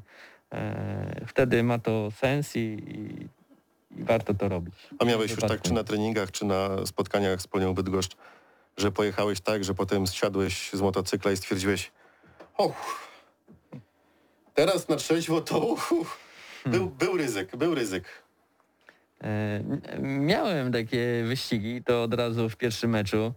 e, 0.53 1.25
wtedy 1.27 1.63
ma 1.63 1.79
to 1.79 2.11
sens 2.11 2.57
i, 2.57 2.59
i, 2.61 3.29
i 4.01 4.05
warto 4.05 4.35
to 4.35 4.49
robić. 4.49 4.75
A 4.99 5.05
miałeś 5.05 5.31
już 5.31 5.41
tak, 5.41 5.63
czy 5.63 5.73
na 5.73 5.85
treningach, 5.85 6.31
czy 6.31 6.45
na 6.45 6.87
spotkaniach 6.87 7.41
z 7.43 7.47
Polnią 7.47 7.75
Bydgoszcz, 7.75 8.17
że 8.77 8.93
pojechałeś 8.93 9.41
tak, 9.41 9.65
że 9.65 9.75
potem 9.75 10.07
zsiadłeś 10.07 10.71
z 10.73 10.81
motocykla 10.81 11.33
i 11.33 11.37
stwierdziłeś 11.37 11.93
o, 12.59 12.73
teraz 14.55 14.89
na 14.89 14.97
trzeźwo 14.97 15.41
to 15.41 15.59
uff, 15.59 15.93
był, 16.67 16.91
był 16.91 17.17
ryzyk, 17.17 17.57
był 17.57 17.75
ryzyk. 17.75 18.05
E, 19.25 19.61
Miałem 20.01 20.73
takie 20.73 21.25
wyścigi, 21.27 21.83
to 21.83 22.03
od 22.03 22.15
razu 22.15 22.49
w 22.49 22.57
pierwszym 22.57 22.91
meczu 22.91 23.25
e, 23.27 23.33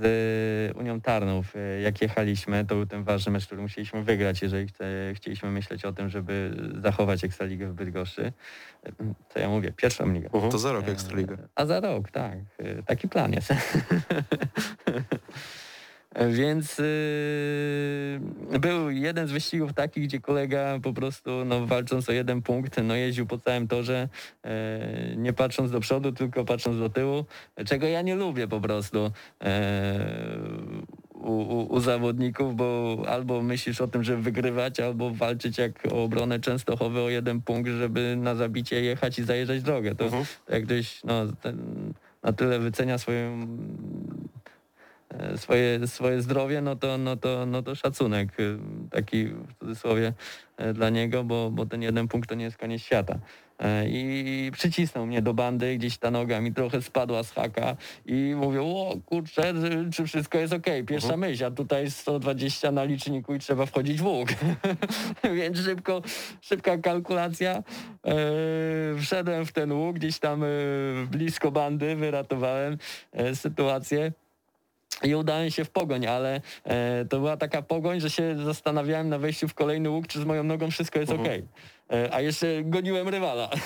z 0.00 0.76
Unią 0.76 1.00
Tarnów, 1.00 1.56
e, 1.56 1.80
jak 1.80 2.02
jechaliśmy, 2.02 2.64
to 2.64 2.74
był 2.74 2.86
ten 2.86 3.04
ważny 3.04 3.32
mecz, 3.32 3.46
który 3.46 3.62
musieliśmy 3.62 4.02
wygrać, 4.02 4.42
jeżeli 4.42 4.68
chce, 4.68 4.84
chcieliśmy 5.14 5.50
myśleć 5.50 5.84
o 5.84 5.92
tym, 5.92 6.08
żeby 6.08 6.56
zachować 6.82 7.24
Ekstraligę 7.24 7.68
w 7.68 7.74
Bydgoszczy. 7.74 8.32
E, 8.86 8.92
Co 9.28 9.38
ja 9.38 9.48
mówię, 9.48 9.72
pierwszą 9.76 10.12
ligę. 10.12 10.26
Mhm. 10.32 10.52
To 10.52 10.58
za 10.58 10.72
rok 10.72 10.88
Ekstraligę. 10.88 11.34
E, 11.34 11.48
A 11.54 11.66
za 11.66 11.80
rok, 11.80 12.10
tak. 12.10 12.38
E, 12.58 12.82
Taki 12.82 13.08
plan 13.08 13.32
jest. 13.32 13.48
Więc 16.30 16.78
y, 16.78 18.20
był 18.60 18.90
jeden 18.90 19.28
z 19.28 19.32
wyścigów 19.32 19.72
takich, 19.72 20.04
gdzie 20.04 20.20
kolega 20.20 20.78
po 20.82 20.92
prostu 20.92 21.44
no, 21.44 21.66
walcząc 21.66 22.08
o 22.08 22.12
jeden 22.12 22.42
punkt, 22.42 22.80
no 22.84 22.94
jeździł 22.94 23.26
po 23.26 23.38
całym 23.38 23.68
torze, 23.68 24.08
e, 24.44 25.16
nie 25.16 25.32
patrząc 25.32 25.70
do 25.70 25.80
przodu, 25.80 26.12
tylko 26.12 26.44
patrząc 26.44 26.78
do 26.78 26.90
tyłu, 26.90 27.24
czego 27.66 27.86
ja 27.86 28.02
nie 28.02 28.14
lubię 28.14 28.48
po 28.48 28.60
prostu 28.60 29.10
e, 29.44 30.38
u, 31.14 31.32
u, 31.32 31.72
u 31.74 31.80
zawodników, 31.80 32.56
bo 32.56 32.98
albo 33.08 33.42
myślisz 33.42 33.80
o 33.80 33.88
tym, 33.88 34.04
żeby 34.04 34.22
wygrywać, 34.22 34.80
albo 34.80 35.10
walczyć 35.10 35.58
jak 35.58 35.72
o 35.92 36.04
obronę 36.04 36.40
Częstochowy 36.40 37.00
o 37.00 37.08
jeden 37.10 37.42
punkt, 37.42 37.70
żeby 37.70 38.16
na 38.16 38.34
zabicie 38.34 38.82
jechać 38.82 39.18
i 39.18 39.24
zajeżdżać 39.24 39.62
drogę. 39.62 39.94
To 39.94 40.04
Mhm. 40.04 40.24
jak 40.48 40.64
ktoś 40.64 41.04
no, 41.04 41.26
ten, 41.42 41.58
na 42.22 42.32
tyle 42.32 42.58
wycenia 42.58 42.98
swoją, 42.98 43.46
swoje, 45.36 45.86
swoje 45.86 46.22
zdrowie, 46.22 46.60
no 46.60 46.76
to, 46.76 46.98
no, 46.98 47.16
to, 47.16 47.46
no 47.46 47.62
to 47.62 47.74
szacunek 47.74 48.40
y, 48.40 48.58
taki 48.90 49.24
w 49.24 49.54
cudzysłowie 49.60 50.12
e, 50.56 50.72
dla 50.72 50.90
niego, 50.90 51.24
bo, 51.24 51.50
bo 51.50 51.66
ten 51.66 51.82
jeden 51.82 52.08
punkt 52.08 52.28
to 52.28 52.34
nie 52.34 52.44
jest 52.44 52.56
koniec 52.56 52.82
świata. 52.82 53.18
E, 53.58 53.88
I 53.88 54.50
przycisnął 54.52 55.06
mnie 55.06 55.22
do 55.22 55.34
bandy, 55.34 55.76
gdzieś 55.76 55.98
ta 55.98 56.10
noga 56.10 56.40
mi 56.40 56.52
trochę 56.52 56.82
spadła 56.82 57.22
z 57.22 57.30
haka 57.30 57.76
i 58.06 58.34
mówię, 58.36 58.62
o 58.62 58.96
kurczę, 59.06 59.54
czy 59.92 60.06
wszystko 60.06 60.38
jest 60.38 60.52
okej, 60.52 60.84
pierwsza 60.84 61.16
myśl, 61.16 61.44
a 61.44 61.50
tutaj 61.50 61.90
120 61.90 62.72
na 62.72 62.84
liczniku 62.84 63.34
i 63.34 63.38
trzeba 63.38 63.66
wchodzić 63.66 64.00
w 64.00 64.06
łuk. 64.06 64.28
Więc 65.36 65.58
szybko, 65.58 66.02
szybka 66.40 66.78
kalkulacja, 66.78 67.62
e, 68.06 68.12
wszedłem 69.00 69.46
w 69.46 69.52
ten 69.52 69.72
łuk, 69.72 69.96
gdzieś 69.96 70.18
tam 70.18 70.44
e, 70.44 70.46
blisko 71.10 71.50
bandy, 71.50 71.96
wyratowałem 71.96 72.78
e, 73.12 73.36
sytuację. 73.36 74.12
I 75.02 75.14
udałem 75.14 75.50
się 75.50 75.64
w 75.64 75.70
pogoń, 75.70 76.06
ale 76.06 76.40
e, 76.64 77.04
to 77.04 77.18
była 77.18 77.36
taka 77.36 77.62
pogoń, 77.62 78.00
że 78.00 78.10
się 78.10 78.36
zastanawiałem 78.44 79.08
na 79.08 79.18
wejściu 79.18 79.48
w 79.48 79.54
kolejny 79.54 79.90
łuk, 79.90 80.06
czy 80.06 80.20
z 80.20 80.24
moją 80.24 80.44
nogą 80.44 80.70
wszystko 80.70 80.98
jest 80.98 81.12
Mhm. 81.12 81.28
okej. 81.28 81.48
E, 81.92 82.14
A 82.14 82.20
jeszcze 82.20 82.46
goniłem 82.64 83.08
rywala. 83.08 83.50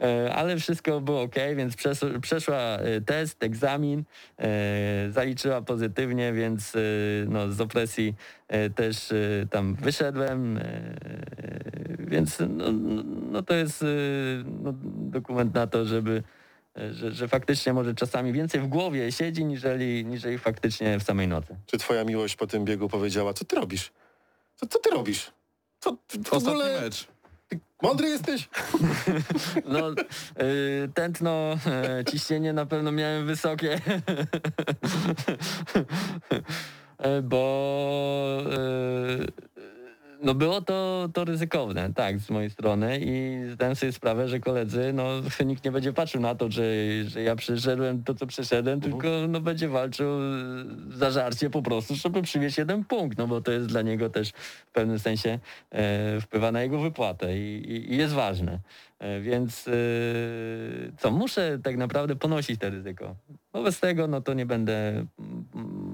E, 0.00 0.34
ale 0.34 0.56
wszystko 0.56 1.00
było 1.00 1.22
ok, 1.22 1.34
więc 1.56 1.76
przes 1.76 2.00
przeszła 2.22 2.56
e, 2.56 3.00
test, 3.00 3.42
egzamin, 3.42 4.04
e, 4.38 4.46
zaliczyła 5.10 5.62
pozytywnie, 5.62 6.32
więc 6.32 6.72
no, 7.28 7.52
z 7.52 7.60
opresji 7.60 8.14
też 8.74 9.12
tam 9.50 9.74
wyszedłem, 9.74 10.60
więc 11.98 12.38
no, 12.40 12.72
no, 12.72 13.02
no 13.30 13.42
to 13.42 13.54
jest 13.54 13.84
no, 14.62 14.74
dokument 14.96 15.54
na 15.54 15.66
to, 15.66 15.84
żeby 15.84 16.22
że, 16.92 17.12
że 17.12 17.28
faktycznie 17.28 17.72
może 17.72 17.94
czasami 17.94 18.32
więcej 18.32 18.60
w 18.60 18.66
głowie 18.66 19.12
siedzi, 19.12 19.44
niżeli, 19.44 20.04
niżeli 20.06 20.38
faktycznie 20.38 20.98
w 20.98 21.02
samej 21.02 21.28
nocy. 21.28 21.56
Czy 21.66 21.78
twoja 21.78 22.04
miłość 22.04 22.36
po 22.36 22.46
tym 22.46 22.64
biegu 22.64 22.88
powiedziała, 22.88 23.32
co 23.34 23.44
ty 23.44 23.56
robisz? 23.56 23.92
Co, 24.56 24.66
co 24.66 24.78
ty 24.78 24.90
robisz? 24.90 25.30
Co, 25.80 25.96
ty 26.06 26.18
w 26.18 26.32
Ostatni 26.32 26.60
ogóle 26.60 26.80
mecz. 26.80 27.08
mądry 27.82 28.08
jesteś? 28.08 28.48
No, 29.64 29.90
y, 29.90 29.94
tętno, 30.94 31.56
y, 32.00 32.04
ciśnienie 32.04 32.52
na 32.52 32.66
pewno 32.66 32.92
miałem 32.92 33.26
wysokie, 33.26 33.80
bo 37.22 38.38
y, 39.53 39.53
no 40.22 40.34
było 40.34 40.60
to, 40.60 41.08
to 41.12 41.24
ryzykowne, 41.24 41.94
tak, 41.94 42.18
z 42.18 42.30
mojej 42.30 42.50
strony 42.50 43.00
i 43.02 43.40
zdałem 43.52 43.76
sobie 43.76 43.92
sprawę, 43.92 44.28
że 44.28 44.40
koledzy, 44.40 44.92
no 44.94 45.08
nikt 45.46 45.64
nie 45.64 45.72
będzie 45.72 45.92
patrzył 45.92 46.20
na 46.20 46.34
to, 46.34 46.50
że, 46.50 46.64
że 47.06 47.22
ja 47.22 47.36
przyszedłem 47.36 48.04
to, 48.04 48.14
co 48.14 48.26
przyszedłem, 48.26 48.80
tylko 48.80 49.08
no 49.28 49.40
będzie 49.40 49.68
walczył 49.68 50.08
za 50.90 51.10
żarcie 51.10 51.50
po 51.50 51.62
prostu, 51.62 51.94
żeby 51.94 52.22
przywieźć 52.22 52.58
jeden 52.58 52.84
punkt, 52.84 53.18
no 53.18 53.26
bo 53.26 53.40
to 53.40 53.52
jest 53.52 53.66
dla 53.66 53.82
niego 53.82 54.10
też 54.10 54.30
w 54.66 54.72
pewnym 54.72 54.98
sensie 54.98 55.38
e, 55.70 56.20
wpływa 56.20 56.52
na 56.52 56.62
jego 56.62 56.78
wypłatę 56.78 57.38
i, 57.38 57.72
i, 57.72 57.92
i 57.92 57.96
jest 57.96 58.14
ważne. 58.14 58.58
E, 59.04 59.20
Więc 59.20 59.68
e, 59.68 59.72
co, 60.98 61.10
muszę 61.10 61.58
tak 61.64 61.76
naprawdę 61.76 62.16
ponosić 62.16 62.60
to 62.60 62.70
ryzyko. 62.70 63.16
Wobec 63.52 63.80
tego 63.80 64.06
no 64.06 64.20
to 64.20 64.34
nie 64.34 64.46
będę 64.46 65.06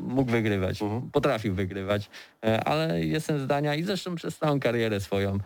mógł 0.08 0.30
wygrywać, 0.30 0.82
Mhm. 0.82 1.10
potrafił 1.10 1.54
wygrywać, 1.54 2.10
e, 2.44 2.64
ale 2.64 3.04
jestem 3.04 3.38
zdania 3.38 3.74
i 3.74 3.82
zresztą 3.82 4.14
przez 4.14 4.38
całą 4.38 4.60
karierę 4.60 5.00
swoją 5.00 5.38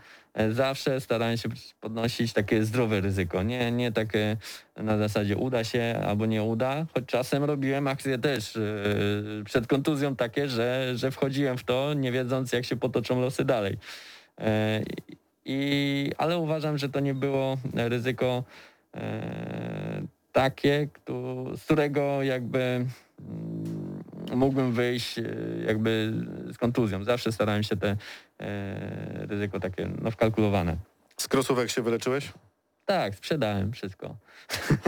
zawsze 0.50 1.00
starałem 1.00 1.36
się 1.36 1.48
podnosić 1.80 2.32
takie 2.32 2.64
zdrowe 2.64 3.00
ryzyko, 3.00 3.42
nie, 3.42 3.72
nie 3.72 3.92
takie 3.92 4.36
na 4.76 4.98
zasadzie 4.98 5.36
uda 5.36 5.64
się 5.64 6.00
albo 6.06 6.26
nie 6.26 6.42
uda, 6.42 6.86
choć 6.94 7.04
czasem 7.06 7.44
robiłem 7.44 7.88
akcje 7.88 8.18
też 8.18 8.58
przed 9.44 9.66
kontuzją 9.66 10.16
takie, 10.16 10.48
że, 10.48 10.92
że 10.94 11.10
wchodziłem 11.10 11.58
w 11.58 11.64
to, 11.64 11.94
nie 11.94 12.12
wiedząc 12.12 12.52
jak 12.52 12.64
się 12.64 12.76
potoczą 12.76 13.20
losy 13.20 13.44
dalej. 13.44 13.76
E, 15.46 15.50
I, 15.50 16.12
ale 16.18 16.38
uważam, 16.38 16.78
że 16.78 16.88
to 16.88 17.00
nie 17.00 17.14
było 17.14 17.56
ryzyko 17.74 18.44
e, 18.94 20.02
takie, 20.32 20.88
z 21.56 21.64
którego 21.64 22.22
jakby 22.22 22.58
mm, 22.58 24.04
mógłbym 24.34 24.72
wyjść 24.72 25.18
e, 25.18 25.22
jakby 25.66 26.12
z 26.52 26.58
kontuzją. 26.58 27.04
Zawsze 27.04 27.32
starałem 27.32 27.62
się 27.62 27.76
te 27.76 27.96
e, 28.40 29.26
ryzyko 29.26 29.60
takie 29.60 29.90
no, 30.02 30.10
wkalkulowane. 30.10 30.76
Z 31.16 31.28
krosówek 31.28 31.70
się 31.70 31.82
wyleczyłeś? 31.82 32.32
Tak, 32.84 33.14
sprzedałem 33.14 33.72
wszystko. 33.72 34.16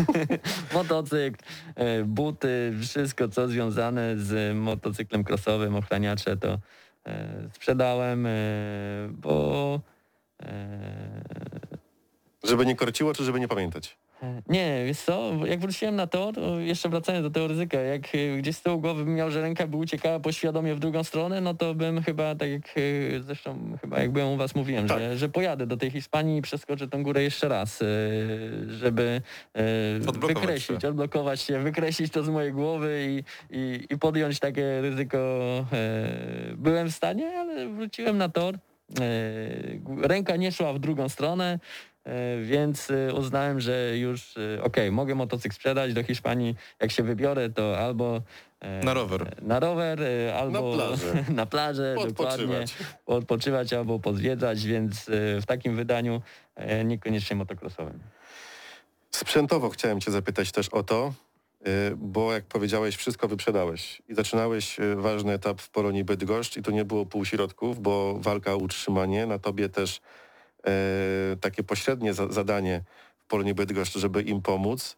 Motocykl, 0.74 1.44
e, 1.74 2.04
buty, 2.04 2.72
wszystko 2.82 3.28
co 3.28 3.48
związane 3.48 4.18
z 4.18 4.56
motocyklem 4.56 5.24
crossowym, 5.24 5.76
ochraniacze 5.76 6.36
to 6.36 6.58
e, 7.06 7.48
sprzedałem, 7.52 8.26
e, 8.26 8.30
bo 9.10 9.80
e, 9.92 9.95
Żeby 12.44 12.66
nie 12.66 12.76
korciło, 12.76 13.14
czy 13.14 13.24
żeby 13.24 13.40
nie 13.40 13.48
pamiętać? 13.48 13.96
nie, 14.48 14.82
wiesz 14.86 14.98
co, 15.00 15.32
jak 15.46 15.60
wróciłem 15.60 15.96
na 15.96 16.06
tor, 16.06 16.34
to 16.34 16.60
jeszcze 16.60 16.88
wracając 16.88 17.24
do 17.26 17.30
tego 17.30 17.48
ryzyka, 17.48 17.78
jak 17.80 18.02
e, 18.14 18.36
gdzieś 18.38 18.56
z 18.56 18.62
tyłu 18.62 18.80
głowy 18.80 19.04
bym 19.04 19.14
miał, 19.14 19.30
że 19.30 19.40
ręka 19.42 19.66
by 19.66 19.76
uciekała 19.76 20.20
poświadomie 20.20 20.74
w 20.74 20.78
drugą 20.78 21.04
stronę, 21.04 21.40
no 21.40 21.54
to 21.54 21.74
bym 21.74 22.02
chyba, 22.02 22.34
tak 22.34 22.50
jak 22.50 22.62
e, 22.68 23.22
zresztą 23.22 23.78
chyba 23.80 23.98
jak 24.00 24.10
byłem 24.10 24.28
u 24.28 24.36
was 24.36 24.54
mówiłem, 24.54 24.88
Tak. 24.88 24.98
że, 24.98 25.16
że 25.16 25.28
pojadę 25.28 25.66
do 25.66 25.76
tej 25.76 25.90
Hiszpanii 25.90 26.38
i 26.38 26.42
przeskoczę 26.42 26.88
tą 26.88 27.02
górę 27.02 27.22
jeszcze 27.22 27.48
raz, 27.48 27.82
e, 27.82 27.86
żeby 28.68 29.22
Odblokować 30.08 30.36
wykreślić, 30.42 30.82
się. 30.82 30.88
odblokować 30.88 31.40
się, 31.40 31.58
wykreślić 31.58 32.12
to 32.12 32.22
z 32.22 32.28
mojej 32.28 32.52
głowy 32.52 33.06
i, 33.08 33.24
i, 33.58 33.86
i 33.90 33.98
podjąć 33.98 34.38
takie 34.40 34.80
ryzyko. 34.80 35.18
Byłem 36.56 36.88
w 36.88 36.94
stanie, 36.94 37.38
ale 37.38 37.68
wróciłem 37.68 38.18
na 38.18 38.28
tor. 38.28 38.58
E, 39.00 40.08
ręka 40.08 40.36
nie 40.36 40.52
szła 40.52 40.72
w 40.72 40.78
drugą 40.78 41.08
stronę, 41.08 41.58
e, 42.04 42.40
więc 42.42 42.90
e, 42.90 43.14
uznałem, 43.14 43.60
że 43.60 43.98
już 43.98 44.34
okej, 44.62 44.92
mogę 44.92 45.14
motocykl 45.14 45.54
sprzedać 45.54 45.94
do 45.94 46.02
Hiszpanii. 46.02 46.56
Jak 46.80 46.90
się 46.90 47.02
wybiorę, 47.02 47.50
to 47.50 47.78
albo 47.78 48.22
Na 48.84 48.94
rower. 48.94 49.42
Na 49.42 49.60
rower, 49.60 50.00
albo 50.36 50.74
plażę. 50.74 51.24
na 51.34 51.46
plażę, 51.46 51.94
dokładnie 51.94 52.44
Odpoczywać. 52.44 52.74
odpoczywać 53.06 53.72
albo 53.72 53.98
pozwiedzać, 53.98 54.66
więc 54.66 55.06
w 55.40 55.44
takim 55.46 55.76
wydaniu 55.76 56.22
niekoniecznie 56.84 57.36
motokrosowym. 57.36 58.00
Sprzętowo 59.10 59.70
chciałem 59.70 60.00
cię 60.00 60.10
zapytać 60.10 60.52
też 60.52 60.68
o 60.68 60.82
to, 60.82 61.12
bo 61.96 62.32
jak 62.32 62.44
powiedziałeś, 62.44 62.96
wszystko 62.96 63.28
wyprzedałeś 63.28 64.02
i 64.08 64.14
zaczynałeś 64.14 64.80
y, 64.80 64.96
ważny 64.96 65.32
etap 65.32 65.60
w 65.60 65.70
Polonii 65.70 66.04
Bydgoszcz 66.04 66.56
i 66.56 66.62
tu 66.62 66.70
nie 66.70 66.84
było 66.84 67.06
półśrodków, 67.06 67.80
bo 67.80 68.18
walka 68.20 68.52
o 68.52 68.56
utrzymanie, 68.56 69.26
na 69.26 69.38
tobie 69.38 69.68
też 69.68 70.00
e, 70.66 70.70
takie 71.40 71.62
pośrednie 71.62 72.14
za 72.14 72.28
zadanie 72.32 72.84
w 73.18 73.26
Polonii 73.26 73.54
Bydgoszcz, 73.54 73.98
żeby 73.98 74.22
im 74.22 74.42
pomóc. 74.42 74.96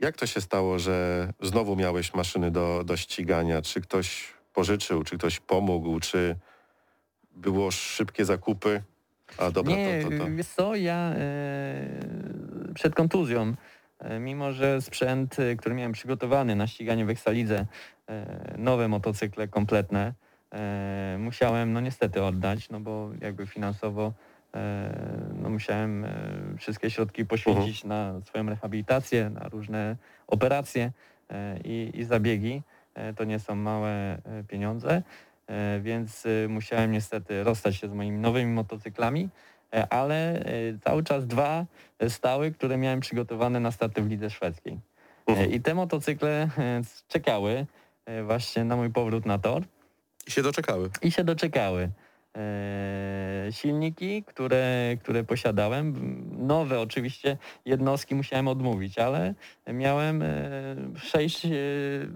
Jak 0.00 0.16
to 0.16 0.26
się 0.26 0.40
stało, 0.40 0.78
że 0.78 1.28
znowu 1.42 1.76
miałeś 1.76 2.14
maszyny 2.14 2.50
do, 2.50 2.82
do 2.84 2.96
ścigania? 2.96 3.62
Czy 3.62 3.80
ktoś 3.80 4.34
pożyczył, 4.52 5.02
czy 5.02 5.18
ktoś 5.18 5.40
pomógł, 5.40 6.00
czy 6.00 6.36
było 7.34 7.70
szybkie 7.70 8.24
zakupy? 8.24 8.82
A 9.38 9.50
dobra, 9.50 9.76
Nie, 9.76 10.02
to, 10.04 10.10
to, 10.10 10.18
to. 10.18 10.30
wiesz 10.30 10.46
co, 10.46 10.74
ja 10.76 11.12
e, 11.16 11.90
przed 12.74 12.94
kontuzją, 12.94 13.42
e, 13.42 13.54
mimo 14.20 14.52
że 14.52 14.82
sprzęt, 14.82 15.38
e, 15.38 15.56
który 15.56 15.74
miałem 15.74 15.92
przygotowany 15.92 16.56
na 16.56 16.66
ściganie 16.66 17.04
w 17.04 17.10
Eksalidze, 17.10 17.66
e, 18.08 18.54
nowe 18.58 18.88
motocykle 18.88 19.48
kompletne, 19.48 20.12
e, 20.52 21.16
musiałem 21.20 21.72
no 21.72 21.80
niestety 21.80 22.22
oddać, 22.22 22.70
no 22.70 22.80
bo 22.80 23.10
jakby 23.20 23.46
finansowo 23.46 24.12
e, 24.54 24.90
no 25.42 25.50
musiałem 25.50 26.04
e, 26.04 26.10
wszystkie 26.58 26.90
środki 26.90 27.24
poświęcić 27.26 27.84
na 27.84 28.20
swoją 28.24 28.46
rehabilitację, 28.48 29.30
na 29.30 29.48
różne 29.48 29.96
operacje 30.26 30.92
e, 31.30 31.58
i, 31.64 31.90
i 31.94 32.04
zabiegi. 32.04 32.62
E, 32.94 33.14
To 33.14 33.24
nie 33.24 33.38
są 33.38 33.54
małe 33.54 33.90
e, 33.90 34.18
pieniądze. 34.48 35.02
E, 35.46 35.80
więc 35.80 36.26
e, 36.26 36.48
musiałem 36.48 36.92
niestety 36.92 37.44
rozstać 37.44 37.76
się 37.76 37.88
z 37.88 37.92
moimi 37.92 38.18
nowymi 38.18 38.52
motocyklami, 38.52 39.22
e, 39.24 39.28
ale 39.70 40.40
e, 40.40 40.78
cały 40.84 41.02
czas 41.04 41.26
dwa 41.26 41.66
e, 41.98 42.10
stały, 42.10 42.50
które 42.50 42.76
miałem 42.76 43.00
przygotowane 43.00 43.60
na 43.60 43.70
starty 43.70 44.02
w 44.02 44.08
lidze 44.10 44.30
szwedzkiej. 44.30 44.72
E, 44.72 45.32
Mhm. 45.32 45.52
I 45.52 45.60
te 45.60 45.74
motocykle 45.74 46.48
e, 46.58 46.82
czekały 47.08 47.66
e, 48.06 48.22
właśnie 48.22 48.64
na 48.64 48.76
mój 48.76 48.90
powrót 48.90 49.26
na 49.26 49.38
tor 49.38 49.62
I 50.26 50.30
się 50.30 50.42
doczekały. 50.42 50.90
i 51.02 51.10
się 51.10 51.24
doczekały. 51.24 51.88
E, 52.36 53.48
silniki, 53.50 54.22
które, 54.24 54.96
które 55.00 55.24
posiadałem, 55.24 55.94
nowe 56.46 56.80
oczywiście 56.80 57.36
jednostki 57.64 58.14
musiałem 58.14 58.48
odmówić, 58.48 58.98
ale 58.98 59.34
miałem 59.72 60.22
e, 60.22 60.28
sześć 60.96 61.44
e, 61.46 61.50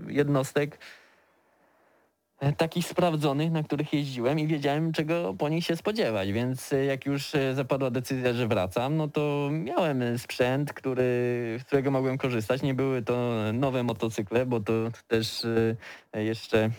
jednostek 0.09 0.75
e, 0.75 1.00
takich 2.57 2.87
sprawdzonych, 2.87 3.51
na 3.53 3.63
których 3.63 3.93
jeździłem 3.93 4.39
i 4.39 4.47
wiedziałem, 4.47 4.93
czego 4.93 5.35
po 5.39 5.49
nich 5.49 5.65
się 5.65 5.77
spodziewać, 5.77 6.33
więc 6.33 6.73
e, 6.73 6.85
jak 6.85 7.07
już 7.07 7.35
e, 7.35 7.55
zapadła 7.55 7.91
decyzja, 7.91 8.33
że 8.33 8.49
wracam, 8.49 8.97
no 8.97 9.09
to 9.09 9.49
miałem 9.53 10.03
e, 10.03 10.19
sprzęt, 10.19 10.73
który, 10.73 11.03
z 11.61 11.65
którego 11.65 11.91
mogłem 11.91 12.19
korzystać. 12.19 12.63
Nie 12.63 12.75
były 12.75 13.03
to 13.03 13.35
nowe 13.53 13.83
motocykle, 13.83 14.47
bo 14.47 14.61
to 14.61 14.73
też 15.09 15.45
e, 16.13 16.25
jeszcze 16.25 16.71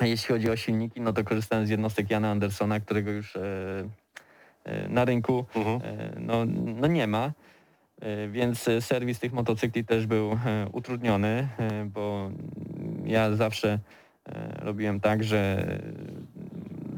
jeśli 0.00 0.28
chodzi 0.34 0.50
o 0.50 0.56
silniki, 0.56 1.00
no 1.00 1.12
to 1.12 1.24
korzystałem 1.24 1.66
z 1.66 1.70
jednostek 1.70 2.10
Jana 2.10 2.30
Andersona, 2.30 2.80
którego 2.80 3.10
już 3.10 3.36
e, 3.36 3.40
e, 4.64 4.88
na 4.88 5.04
rynku 5.04 5.44
Mhm. 5.54 5.80
e, 5.84 6.20
no, 6.20 6.44
no 6.80 6.86
nie 6.86 7.06
ma. 7.06 7.32
E, 8.00 8.28
Więc 8.28 8.68
e, 8.68 8.80
serwis 8.82 9.18
tych 9.18 9.32
motocykli 9.32 9.84
też 9.84 10.06
był 10.06 10.32
e, 10.32 10.36
utrudniony, 10.72 11.48
e, 11.58 11.84
bo 11.84 12.30
ja 13.04 13.36
zawsze 13.36 13.68
e, 13.72 13.78
robiłem 14.62 15.00
tak, 15.00 15.24
że 15.24 15.66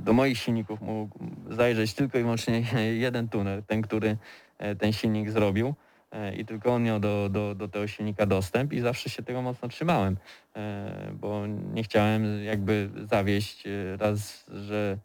do 0.05 0.13
moich 0.13 0.39
silników 0.39 0.81
mógł 0.81 1.19
zajrzeć 1.51 1.95
tylko 1.95 2.19
i 2.19 2.23
wyłącznie 2.23 2.63
jeden 3.07 3.29
tuner, 3.29 3.63
ten, 3.63 3.83
który 3.83 4.17
e, 4.59 4.77
ten 4.77 4.93
silnik 4.93 5.31
zrobił 5.31 5.75
e, 6.13 6.35
i 6.35 6.45
tylko 6.45 6.75
on 6.75 6.83
miał 6.83 7.01
do, 7.01 7.29
do, 7.29 7.55
do 7.55 7.69
tego 7.69 7.87
silnika 7.87 8.27
dostęp 8.27 8.73
i 8.73 8.81
zawsze 8.81 9.11
się 9.11 9.23
tego 9.23 9.43
mocno 9.43 9.69
trzymałem, 9.69 10.17
e, 10.57 11.13
bo 11.21 11.47
nie 11.47 11.83
chciałem 11.83 12.45
jakby 12.45 12.91
zawieść 13.11 13.67
e, 13.67 13.97
raz, 13.97 14.47
że 14.53 14.99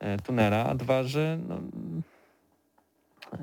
e, 0.00 0.18
tunera, 0.18 0.64
a 0.64 0.74
dwa, 0.74 1.02
że 1.02 1.38
no, 1.48 1.60
e, 3.32 3.38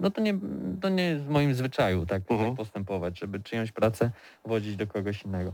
no 0.00 0.10
to 0.10 0.20
nie, 0.20 0.34
to 0.80 0.88
nie 0.88 1.04
jest 1.04 1.24
w 1.24 1.28
moim 1.28 1.54
zwyczaju 1.54 2.06
tak, 2.06 2.22
Mhm. 2.30 2.50
tak 2.50 2.56
postępować, 2.56 3.18
żeby 3.18 3.40
czyjąś 3.40 3.72
pracę 3.72 4.10
wodzić 4.44 4.76
do 4.76 4.86
kogoś 4.86 5.22
innego. 5.22 5.52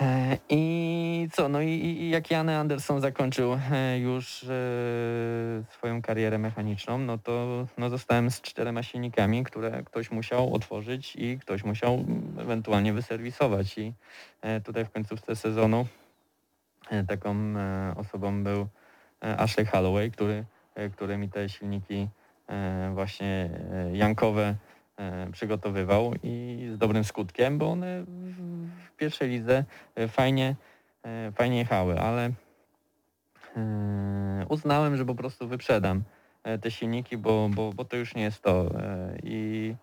E, 0.00 0.38
I 0.48 1.28
co, 1.32 1.48
no 1.48 1.60
i, 1.60 1.68
i 1.68 2.10
jak 2.10 2.30
Jan 2.30 2.48
Anderson 2.48 3.00
zakończył 3.00 3.58
e, 3.72 3.98
już 3.98 4.42
e, 4.44 4.46
swoją 5.70 6.02
karierę 6.02 6.38
mechaniczną, 6.38 6.98
no 6.98 7.18
to 7.18 7.66
no 7.78 7.90
zostałem 7.90 8.30
z 8.30 8.40
czterema 8.40 8.82
silnikami, 8.82 9.44
które 9.44 9.82
ktoś 9.82 10.10
musiał 10.10 10.54
otworzyć 10.54 11.16
i 11.16 11.38
ktoś 11.38 11.64
musiał 11.64 11.94
mm, 11.94 12.36
ewentualnie 12.38 12.92
wyserwisować. 12.92 13.78
I 13.78 13.92
tutaj 14.64 14.84
w 14.84 14.90
końcówce 14.90 15.36
sezonu 15.36 15.86
taką 17.08 17.34
osobą 17.96 18.44
był 18.44 18.68
Ashley 19.20 19.66
Holloway, 19.66 20.10
który, 20.10 20.44
który 20.92 21.16
mi 21.18 21.28
te 21.28 21.48
silniki 21.48 22.08
właśnie 22.94 23.50
jankowe 23.92 24.54
przygotowywał 25.32 26.14
i 26.22 26.66
z 26.74 26.78
dobrym 26.78 27.04
skutkiem, 27.04 27.58
bo 27.58 27.70
one 27.70 28.04
w 28.86 28.96
pierwszej 28.96 29.28
lidze 29.30 29.64
e, 29.94 30.08
fajnie, 30.08 30.56
e, 31.02 31.32
fajnie 31.32 31.58
jechały, 31.58 32.00
ale 32.00 32.30
e, 33.56 34.46
uznałem, 34.48 34.96
że 34.96 35.04
po 35.04 35.14
prostu 35.14 35.48
wyprzedam 35.48 36.02
e, 36.44 36.58
te 36.58 36.70
silniki, 36.70 37.16
bo, 37.16 37.48
bo, 37.54 37.72
bo 37.72 37.84
to 37.84 37.96
już 37.96 38.14
nie 38.14 38.22
jest 38.22 38.42
to. 38.42 38.80
e, 38.80 39.16
I, 39.22 39.74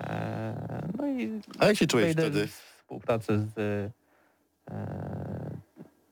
e, 0.00 0.88
no 0.98 1.06
i 1.06 1.40
A 1.58 1.66
jak 1.66 1.76
się 1.76 1.86
wejdę 1.92 2.22
wtedy? 2.22 2.46
współpracę 2.46 3.38
z 3.38 3.58
e, 4.70 4.74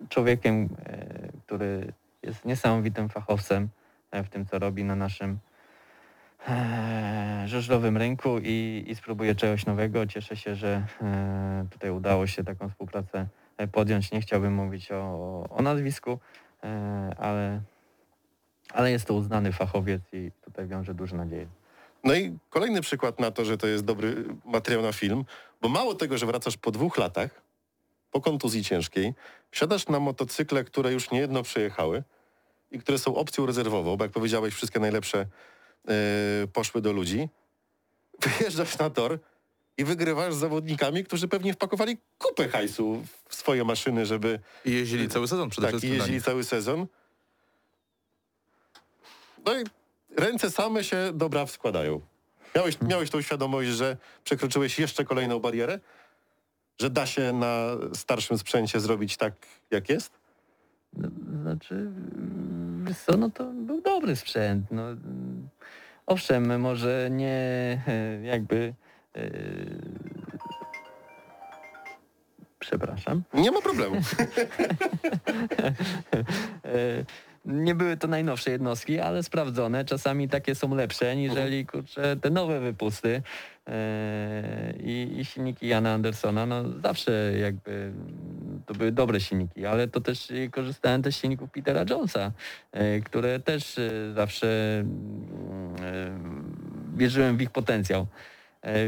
człowiekiem, 0.09 0.68
e, 0.86 1.28
który 1.46 1.92
jest 2.22 2.44
niesamowitym 2.44 3.09
fachowcem 3.09 3.68
e, 4.11 4.24
w 4.24 4.28
tym, 4.28 4.46
co 4.46 4.59
robi 4.59 4.84
na 4.84 4.96
naszym 4.96 5.30
e, 5.30 5.51
żużlowym 7.47 7.97
rynku 7.97 8.38
i, 8.43 8.84
i 8.88 8.95
spróbuję 8.95 9.34
czegoś 9.34 9.66
nowego. 9.66 10.07
Cieszę 10.07 10.36
się, 10.36 10.55
że 10.55 10.86
e, 11.03 11.66
tutaj 11.70 11.90
udało 11.90 12.26
się 12.26 12.45
taką 12.45 12.68
współpracę 12.68 13.26
e, 13.57 13.68
podjąć. 13.68 14.12
Nie 14.12 14.20
chciałbym 14.20 14.55
mówić 14.55 14.93
o, 14.93 15.47
o 15.51 15.62
nazwisku, 15.62 16.18
e, 16.64 17.14
ale 17.18 17.61
ale 18.72 18.90
jest 18.90 19.05
to 19.05 19.14
uznany 19.14 19.53
fachowiec 19.53 20.03
i 20.12 20.30
tutaj 20.45 20.66
wiąże 20.66 20.95
duże 20.95 21.16
nadzieje. 21.16 21.47
No 22.05 22.14
i 22.14 22.38
kolejny 22.51 22.80
przykład 22.80 23.20
na 23.20 23.30
to, 23.30 23.45
że 23.45 23.59
to 23.59 23.66
jest 23.66 23.84
dobry 23.84 24.24
materiał 24.45 24.82
na 24.82 24.93
film, 24.93 25.24
bo 25.61 25.68
mało 25.68 25.95
tego, 25.95 26.18
że 26.18 26.26
wracasz 26.26 26.57
po 26.57 26.70
dwóch 26.70 26.99
latach, 26.99 27.43
po 28.11 28.20
kontuzji 28.20 28.64
ciężkiej, 28.64 29.14
wsiadasz 29.51 29.88
na 29.88 30.01
motocykle, 30.01 30.64
które 30.64 30.93
już 30.93 31.11
niejedno 31.11 31.43
przejechały 31.43 32.03
i 32.70 32.78
które 32.78 32.99
są 32.99 33.14
opcją 33.14 33.47
rezerwową, 33.47 33.97
bo 33.97 34.05
jak 34.05 34.12
powiedziałeś, 34.12 34.55
wszystkie 34.55 34.80
najlepsze 34.80 35.26
poszły 36.53 36.80
do 36.80 36.93
ludzi. 36.93 37.28
Wyjeżdżasz 38.20 38.78
na 38.78 38.91
tor 38.91 39.18
i 39.78 39.85
wygrywasz 39.85 40.35
z 40.35 40.37
zawodnikami, 40.37 41.05
którzy 41.05 41.28
pewnie 41.28 41.53
wpakowali 41.53 41.99
kupę 42.18 42.49
hajsu 42.49 43.05
w 43.28 43.35
swoje 43.35 43.64
maszyny, 43.64 44.07
żeby 44.07 44.41
I 44.64 44.72
jeździli 44.72 45.09
cały 45.09 45.28
sezon 45.28 45.51
przede 45.51 45.66
tak, 45.66 45.74
i 45.74 45.78
wszystkim 45.78 45.99
jeździli 45.99 46.22
cały 46.22 46.45
sezon. 46.45 46.87
No 49.45 49.61
i 49.61 49.64
ręce 50.16 50.51
same 50.51 50.85
się 50.85 51.11
do 51.14 51.28
braw 51.28 51.51
składają. 51.51 52.01
Miałeś, 52.55 52.80
miałeś 52.80 53.11
tą 53.11 53.22
świadomość, 53.22 53.70
że 53.70 53.97
przekroczyłeś 54.24 54.78
jeszcze 54.78 55.05
kolejną 55.05 55.39
barierę? 55.39 55.80
Że 56.80 56.91
da 56.91 57.07
się 57.07 57.33
na 57.33 57.66
starszym 57.95 58.39
sprzęcie 58.39 58.80
zrobić 58.80 59.16
tak, 59.16 59.35
jak 59.70 59.89
jest? 59.89 60.12
No, 60.93 61.09
Znaczy, 61.43 61.91
co, 63.07 63.16
no 63.16 63.30
to 63.30 63.45
był 63.45 63.80
dobry 63.80 64.16
sprzęt. 64.16 64.66
No, 64.70 64.83
owszem, 66.07 66.61
może 66.61 67.09
nie 67.11 67.78
jakby... 68.32 68.74
e, 69.16 69.20
Przepraszam. 72.59 73.22
Nie 73.34 73.50
ma 73.50 73.61
problemu. 73.62 73.96
E, 76.64 77.05
Nie 77.44 77.74
były 77.74 77.96
to 77.96 78.09
najnowsze 78.09 78.50
jednostki, 78.50 79.00
ale 79.00 79.22
sprawdzone. 79.22 79.84
Czasami 79.84 80.28
takie 80.28 80.55
są 80.55 80.74
lepsze 80.74 81.16
niżeli 81.16 81.66
kurczę, 81.66 82.16
te 82.16 82.30
nowe 82.30 82.61
wypusty. 82.61 83.22
E, 83.68 84.74
I, 84.84 85.20
I 85.20 85.24
silniki 85.24 85.68
Jana 85.68 85.92
Andersona, 85.92 86.46
no 86.46 86.64
zawsze 86.82 87.32
jakby 87.40 87.92
to 88.66 88.74
były 88.74 88.92
dobre 88.92 89.20
silniki, 89.20 89.66
ale 89.66 89.88
to 89.88 90.00
też 90.00 90.32
korzystałem 90.50 91.02
też 91.02 91.16
z 91.16 91.20
silników 91.20 91.50
Petera 91.50 91.84
Jonesa, 91.90 92.32
e, 92.72 93.00
które 93.00 93.40
też 93.40 93.78
e, 93.78 94.12
zawsze 94.14 94.84
wierzyłem 96.96 97.36
w 97.36 97.42
ich 97.42 97.50
potencjał. 97.50 98.06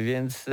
Więc 0.05 0.47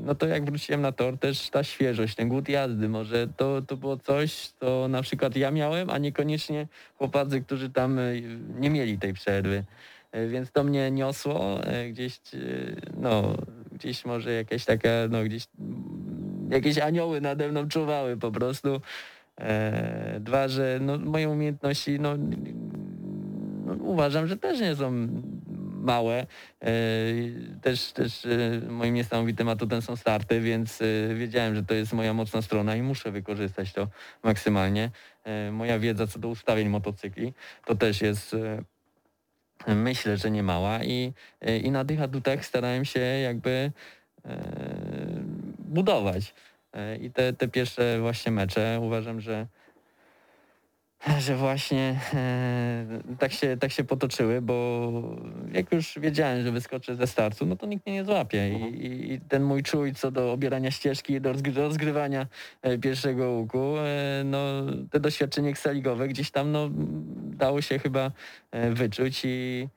no 0.00 0.14
to 0.14 0.26
jak 0.26 0.44
wróciłem 0.44 0.80
na 0.80 0.92
tor, 0.92 1.18
też 1.18 1.50
ta 1.50 1.64
świeżość, 1.64 2.14
ten 2.14 2.28
głód 2.28 2.48
jazdy, 2.48 2.88
może 2.88 3.28
to, 3.36 3.62
to 3.62 3.76
było 3.76 3.96
coś, 3.96 4.48
co 4.60 4.88
na 4.88 5.02
przykład 5.02 5.36
ja 5.36 5.50
miałem, 5.50 5.90
a 5.90 5.98
niekoniecznie 5.98 6.66
chłopacy, 6.98 7.40
którzy 7.40 7.70
tam 7.70 8.00
nie 8.58 8.70
mieli 8.70 8.98
tej 8.98 9.14
przerwy. 9.14 9.64
E, 10.14 10.26
Więc 10.28 10.52
to 10.52 10.64
mnie 10.64 10.90
niosło 10.90 11.64
e, 11.64 11.88
gdzieś, 11.88 12.16
e, 12.16 12.38
no 13.00 13.36
gdzieś 13.72 14.04
może 14.04 14.32
jakaś 14.32 14.64
taka, 14.64 14.88
no 15.10 15.24
gdzieś 15.24 15.46
jakieś 16.50 16.78
anioły 16.78 17.20
nade 17.20 17.48
mną 17.48 17.68
czuwały 17.68 18.16
po 18.16 18.30
prostu. 18.32 18.80
Dwa, 20.20 20.48
że 20.48 20.78
no, 20.82 20.98
moje 20.98 21.28
umiejętności, 21.28 22.00
no, 22.00 22.14
no 23.66 23.74
uważam, 23.74 24.26
że 24.26 24.36
też 24.36 24.60
nie 24.60 24.76
są 24.76 25.08
małe. 25.80 26.26
Też, 27.62 27.92
też 27.92 28.26
moim 28.68 28.94
niesamowitym 28.94 29.48
atutem 29.48 29.82
są 29.82 29.96
starty, 29.96 30.40
więc 30.40 30.78
wiedziałem, 31.14 31.54
że 31.54 31.62
to 31.62 31.74
jest 31.74 31.92
moja 31.92 32.14
mocna 32.14 32.42
strona 32.42 32.76
i 32.76 32.82
muszę 32.82 33.10
wykorzystać 33.10 33.72
to 33.72 33.88
maksymalnie. 34.22 34.90
Moja 35.52 35.78
wiedza 35.78 36.06
co 36.06 36.18
do 36.18 36.28
ustawień 36.28 36.68
motocykli 36.68 37.34
to 37.66 37.74
też 37.74 38.02
jest 38.02 38.36
myślę, 39.66 40.16
że 40.16 40.30
nie 40.30 40.42
mała 40.42 40.84
i, 40.84 41.12
e, 41.40 41.58
i 41.58 41.70
na 41.70 41.84
tych 41.84 42.02
atutach 42.02 42.44
starałem 42.44 42.84
się 42.84 43.00
jakby 43.00 43.72
e, 44.24 44.38
budować. 45.58 46.34
E, 46.72 46.96
I 46.96 47.10
te, 47.10 47.32
te 47.32 47.48
pierwsze 47.48 48.00
właśnie 48.00 48.32
mecze 48.32 48.78
uważam, 48.82 49.20
że 49.20 49.46
że 51.26 51.36
właśnie 51.36 52.00
e, 52.14 52.86
tak, 53.18 53.32
się, 53.32 53.56
tak 53.56 53.72
się 53.72 53.84
potoczyły, 53.84 54.42
bo 54.42 54.90
jak 55.52 55.72
już 55.72 55.98
wiedziałem, 55.98 56.42
że 56.42 56.52
wyskoczę 56.52 56.96
ze 56.96 57.06
startu, 57.06 57.46
no 57.46 57.56
to 57.56 57.66
nikt 57.66 57.86
mnie 57.86 57.94
nie 57.94 58.04
złapie. 58.04 58.48
I, 58.48 58.86
i, 58.86 59.12
i 59.12 59.20
ten 59.20 59.42
mój 59.42 59.62
czuj 59.62 59.94
co 59.94 60.10
do 60.10 60.32
obierania 60.32 60.70
ścieżki, 60.70 61.20
do 61.20 61.32
rozgry- 61.32 61.56
rozgrywania 61.56 62.26
e, 62.62 62.78
pierwszego 62.78 63.30
łuku, 63.30 63.78
e, 63.78 64.22
no 64.24 64.38
te 64.90 65.00
doświadczenie 65.00 65.50
eksaligowe 65.50 66.08
gdzieś 66.08 66.30
tam 66.30 66.52
no, 66.52 66.70
dało 67.36 67.62
się 67.62 67.78
chyba 67.78 68.12
e, 68.50 68.70
wyczuć 68.70 69.22
i, 69.24 69.68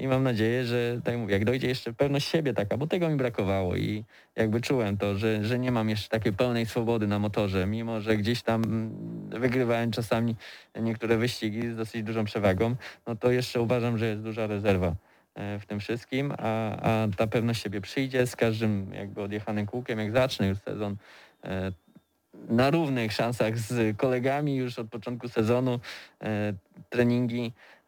i 0.00 0.08
mam 0.08 0.22
nadzieję, 0.22 0.64
że 0.64 1.00
tak 1.04 1.14
jak 1.28 1.44
dojdzie 1.44 1.68
jeszcze 1.68 1.92
pewność 1.92 2.28
siebie 2.28 2.54
taka, 2.54 2.76
bo 2.76 2.86
tego 2.86 3.08
mi 3.08 3.16
brakowało 3.16 3.76
i 3.76 4.04
jakby 4.36 4.60
czułem 4.60 4.96
to, 4.96 5.14
że, 5.14 5.44
że 5.44 5.58
nie 5.58 5.72
mam 5.72 5.88
jeszcze 5.88 6.08
takiej 6.08 6.32
pełnej 6.32 6.66
swobody 6.66 7.06
na 7.06 7.18
motorze, 7.18 7.66
mimo 7.66 8.00
że 8.00 8.16
gdzieś 8.16 8.42
tam 8.42 8.64
mm, 8.64 9.40
wygrywałem 9.40 9.90
czasami 9.90 10.36
niektóre 10.80 11.16
wyścigi 11.16 11.68
z 11.68 11.76
dosyć 11.76 12.02
dużą 12.02 12.24
przewagą, 12.24 12.74
no 13.06 13.16
to 13.16 13.30
jeszcze 13.30 13.60
uważam, 13.60 13.98
że 13.98 14.06
jest 14.06 14.22
duża 14.22 14.46
rezerwa 14.46 14.94
e, 15.34 15.58
w 15.58 15.66
tym 15.66 15.80
wszystkim, 15.80 16.32
a, 16.38 16.76
a 16.76 17.08
ta 17.16 17.26
pewność 17.26 17.62
siebie 17.62 17.80
przyjdzie 17.80 18.26
z 18.26 18.36
każdym 18.36 18.94
jakby 18.94 19.22
odjechanym 19.22 19.66
kółkiem, 19.66 19.98
jak 19.98 20.12
zacznę 20.12 20.48
już 20.48 20.58
sezon 20.58 20.96
e, 21.44 21.72
na 22.48 22.70
równych 22.70 23.12
szansach 23.12 23.58
z 23.58 23.96
kolegami 23.96 24.56
już 24.56 24.78
od 24.78 24.88
początku 24.88 25.28
sezonu, 25.28 25.80
e, 26.22 26.52
treningi, 26.88 27.52
e, 27.52 27.79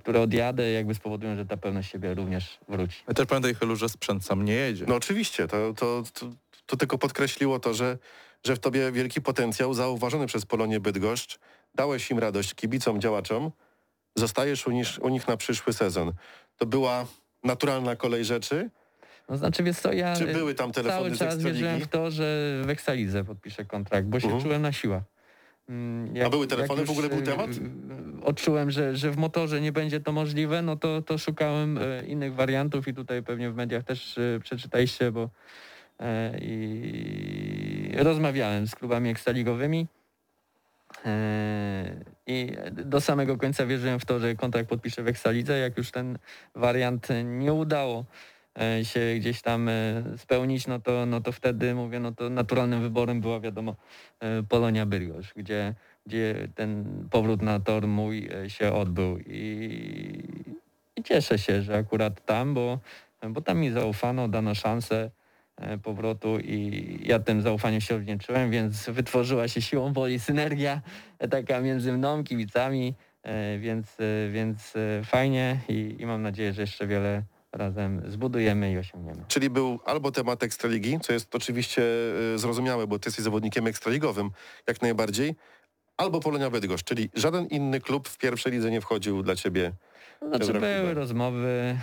które 0.00 0.20
odjadę, 0.20 0.70
jakby 0.72 0.94
spowodują, 0.94 1.36
że 1.36 1.46
ta 1.46 1.56
pewność 1.56 1.90
siebie 1.92 2.14
również 2.14 2.58
wróci. 2.68 3.02
Ale 3.06 3.14
też 3.14 3.26
pamiętaj, 3.26 3.54
Helu, 3.54 3.76
że 3.76 3.88
sprzęt 3.88 4.24
sam 4.24 4.44
nie 4.44 4.52
jedzie. 4.54 4.84
No 4.88 4.94
oczywiście, 4.94 5.48
to, 5.48 5.74
to, 5.74 6.02
to, 6.12 6.26
to 6.66 6.76
tylko 6.76 6.98
podkreśliło 6.98 7.58
to, 7.58 7.74
że, 7.74 7.98
że 8.44 8.56
w 8.56 8.58
tobie 8.58 8.92
wielki 8.92 9.20
potencjał 9.20 9.74
zauważony 9.74 10.26
przez 10.26 10.46
Polonię 10.46 10.80
Bydgoszcz. 10.80 11.38
Dałeś 11.74 12.10
im 12.10 12.18
radość 12.18 12.54
kibicom, 12.54 13.00
działaczom. 13.00 13.50
Zostajesz 14.16 14.66
u 14.66 14.70
nich, 14.70 14.88
u 15.00 15.08
nich 15.08 15.28
na 15.28 15.36
przyszły 15.36 15.72
sezon. 15.72 16.12
To 16.56 16.66
była 16.66 17.06
naturalna 17.44 17.96
kolej 17.96 18.24
rzeczy? 18.24 18.70
No 19.28 19.36
znaczy, 19.36 19.62
wiesz 19.62 19.78
co, 19.78 19.92
ja 19.92 20.16
Czy 20.16 20.30
e, 20.30 20.32
były 20.32 20.54
tam 20.54 20.72
telefony 20.72 21.02
cały 21.02 21.16
z 21.16 21.18
czas 21.18 21.42
wierzyłem 21.42 21.80
w 21.80 21.88
to, 21.88 22.10
że 22.10 22.62
w 22.66 22.70
Eksalidze 22.70 23.24
podpiszę 23.24 23.64
kontrakt, 23.64 24.06
bo 24.06 24.20
się 24.20 24.26
Mhm. 24.26 24.42
czułem 24.42 24.62
na 24.62 24.72
siłach. 24.72 25.02
Mm, 25.68 26.16
jak- 26.16 26.30
były 26.30 26.46
telefony? 26.46 26.84
W 26.84 26.90
ogóle 26.90 27.08
był 27.08 27.18
e, 27.18 27.22
temat? 27.22 27.50
e, 27.50 28.24
Odczułem, 28.24 28.70
że, 28.70 28.96
że 28.96 29.10
w 29.10 29.16
motorze 29.16 29.60
nie 29.60 29.72
będzie 29.72 30.00
to 30.00 30.12
możliwe, 30.12 30.62
no 30.62 30.76
to, 30.76 31.02
to 31.02 31.18
szukałem 31.18 31.78
e, 31.78 32.06
innych 32.06 32.34
wariantów 32.34 32.88
i 32.88 32.94
tutaj 32.94 33.22
pewnie 33.22 33.50
w 33.50 33.56
mediach 33.56 33.84
też 33.84 34.18
e, 34.18 34.40
przeczytaliście, 34.42 35.12
bo 35.12 35.30
e, 36.00 36.38
i 36.40 37.92
rozmawiałem 37.98 38.66
z 38.66 38.74
klubami 38.74 39.10
ekstraligowymi. 39.10 39.86
I 42.26 42.52
do 42.72 43.00
samego 43.00 43.36
końca 43.36 43.66
wierzyłem 43.66 44.00
w 44.00 44.04
to, 44.04 44.18
że 44.20 44.34
kontrakt 44.34 44.68
podpiszę 44.68 45.02
w 45.02 45.08
Ekstralidze. 45.08 45.58
Jak 45.58 45.78
już 45.78 45.90
ten 45.90 46.18
wariant 46.54 47.08
nie 47.24 47.52
udało 47.52 48.04
się 48.82 49.00
gdzieś 49.16 49.42
tam 49.42 49.68
e, 49.68 50.02
spełnić, 50.16 50.66
no 50.66 50.80
to, 50.80 51.06
no 51.06 51.20
to 51.20 51.32
wtedy 51.32 51.74
mówię, 51.74 52.00
no 52.00 52.12
to 52.12 52.30
naturalnym 52.30 52.82
wyborem 52.82 53.20
była 53.20 53.40
wiadomo 53.40 53.76
e, 54.20 54.42
Polonia 54.42 54.86
Bydgoszcz, 54.86 55.34
gdzie, 55.34 55.74
gdzie 56.06 56.48
ten 56.54 56.84
powrót 57.10 57.42
na 57.42 57.60
tor 57.60 57.86
mój 57.86 58.28
e, 58.44 58.50
się 58.50 58.72
odbył. 58.72 59.18
I, 59.18 60.22
i 60.96 61.02
cieszę 61.02 61.38
się, 61.38 61.62
że 61.62 61.76
akurat 61.76 62.24
tam, 62.24 62.54
bo, 62.54 62.78
bo 63.28 63.40
tam 63.40 63.58
mi 63.58 63.70
zaufano, 63.70 64.28
dano 64.28 64.54
szansę 64.54 65.10
e, 65.56 65.78
powrotu 65.78 66.38
i 66.38 66.98
ja 67.02 67.18
tym 67.18 67.42
zaufaniem 67.42 67.80
się 67.80 67.94
odwdzięczyłem, 67.94 68.50
więc 68.50 68.90
wytworzyła 68.90 69.48
się 69.48 69.62
siłą 69.62 69.92
woli 69.92 70.18
synergia 70.20 70.82
e, 71.18 71.28
taka 71.28 71.60
między 71.60 71.92
mną, 71.92 72.24
kibicami, 72.24 72.94
e, 73.22 73.58
więc, 73.58 74.00
e, 74.00 74.30
więc 74.30 74.76
e, 74.76 75.04
fajnie 75.04 75.60
i, 75.68 75.96
i 75.98 76.06
mam 76.06 76.22
nadzieję, 76.22 76.52
że 76.52 76.60
jeszcze 76.60 76.86
wiele 76.86 77.22
razem 77.56 78.02
zbudujemy 78.08 78.72
i 78.72 78.78
osiągniemy. 78.78 79.24
Czyli 79.28 79.50
był 79.50 79.80
albo 79.84 80.12
temat 80.12 80.42
Ekstraligi, 80.42 81.00
co 81.00 81.12
jest 81.12 81.34
oczywiście 81.34 81.82
y, 82.34 82.38
zrozumiałe, 82.38 82.86
bo 82.86 82.98
ty 82.98 83.08
jesteś 83.08 83.24
zawodnikiem 83.24 83.66
ekstraligowym 83.66 84.30
jak 84.66 84.82
najbardziej, 84.82 85.34
albo 85.96 86.20
Polonia 86.20 86.50
Bydgoszcz, 86.50 86.84
czyli 86.84 87.10
żaden 87.14 87.46
inny 87.46 87.80
klub 87.80 88.08
w 88.08 88.18
pierwszej 88.18 88.52
lidze 88.52 88.70
nie 88.70 88.80
wchodził 88.80 89.22
dla 89.22 89.36
ciebie. 89.36 89.72
Znaczy 90.22 90.52
były 90.52 90.94
rozmowy, 90.94 91.76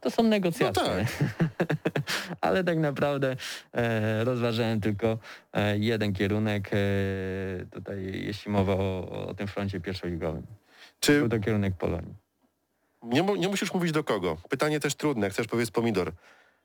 to 0.00 0.10
są 0.10 0.22
negocjacje. 0.22 0.82
No 0.82 1.36
Ale 2.40 2.64
tak 2.64 2.78
naprawdę 2.78 3.36
e, 3.72 4.24
rozważałem 4.24 4.80
tylko 4.80 5.18
e, 5.52 5.78
jeden 5.78 6.12
kierunek 6.12 6.70
e, 6.72 6.76
tutaj, 7.70 8.22
jeśli 8.26 8.50
mowa 8.52 8.74
o, 8.74 9.26
o 9.28 9.34
tym 9.34 9.46
froncie 9.46 9.80
pierwszoligowym. 9.80 10.42
Czy 11.00 11.18
Był 11.18 11.28
to 11.28 11.40
kierunek 11.40 11.74
Polonii. 11.74 12.14
Nie, 13.04 13.22
nie 13.22 13.48
musisz 13.48 13.74
mówić 13.74 13.92
do 13.92 14.04
kogo? 14.04 14.36
Pytanie 14.48 14.80
też 14.80 14.94
trudne, 14.94 15.30
chcesz 15.30 15.46
powiedzieć 15.46 15.70
pomidor. 15.70 16.12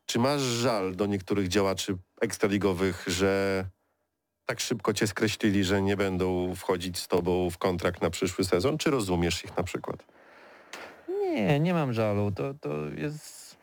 Czy 0.06 0.20
masz 0.20 0.42
żal 0.42 0.96
do 0.96 1.06
niektórych 1.06 1.48
działaczy 1.48 1.98
ekstraligowych, 2.22 3.04
że 3.08 3.66
tak 4.46 4.60
szybko 4.60 4.94
cię 4.94 5.08
skreślili, 5.08 5.64
że 5.64 5.82
nie 5.82 5.98
będą 5.98 6.56
wchodzić 6.56 6.98
z 6.98 7.08
tobą 7.08 7.50
w 7.50 7.58
kontrakt 7.58 8.02
na 8.02 8.10
przyszły 8.10 8.46
sezon? 8.46 8.78
Czy 8.78 8.92
rozumiesz 8.92 9.44
ich 9.44 9.58
na 9.58 9.64
przykład? 9.64 10.06
Nie, 11.10 11.60
nie 11.60 11.74
mam 11.74 11.94
żalu. 11.94 12.32
To, 12.32 12.54
to 12.54 12.90
jest, 12.90 13.58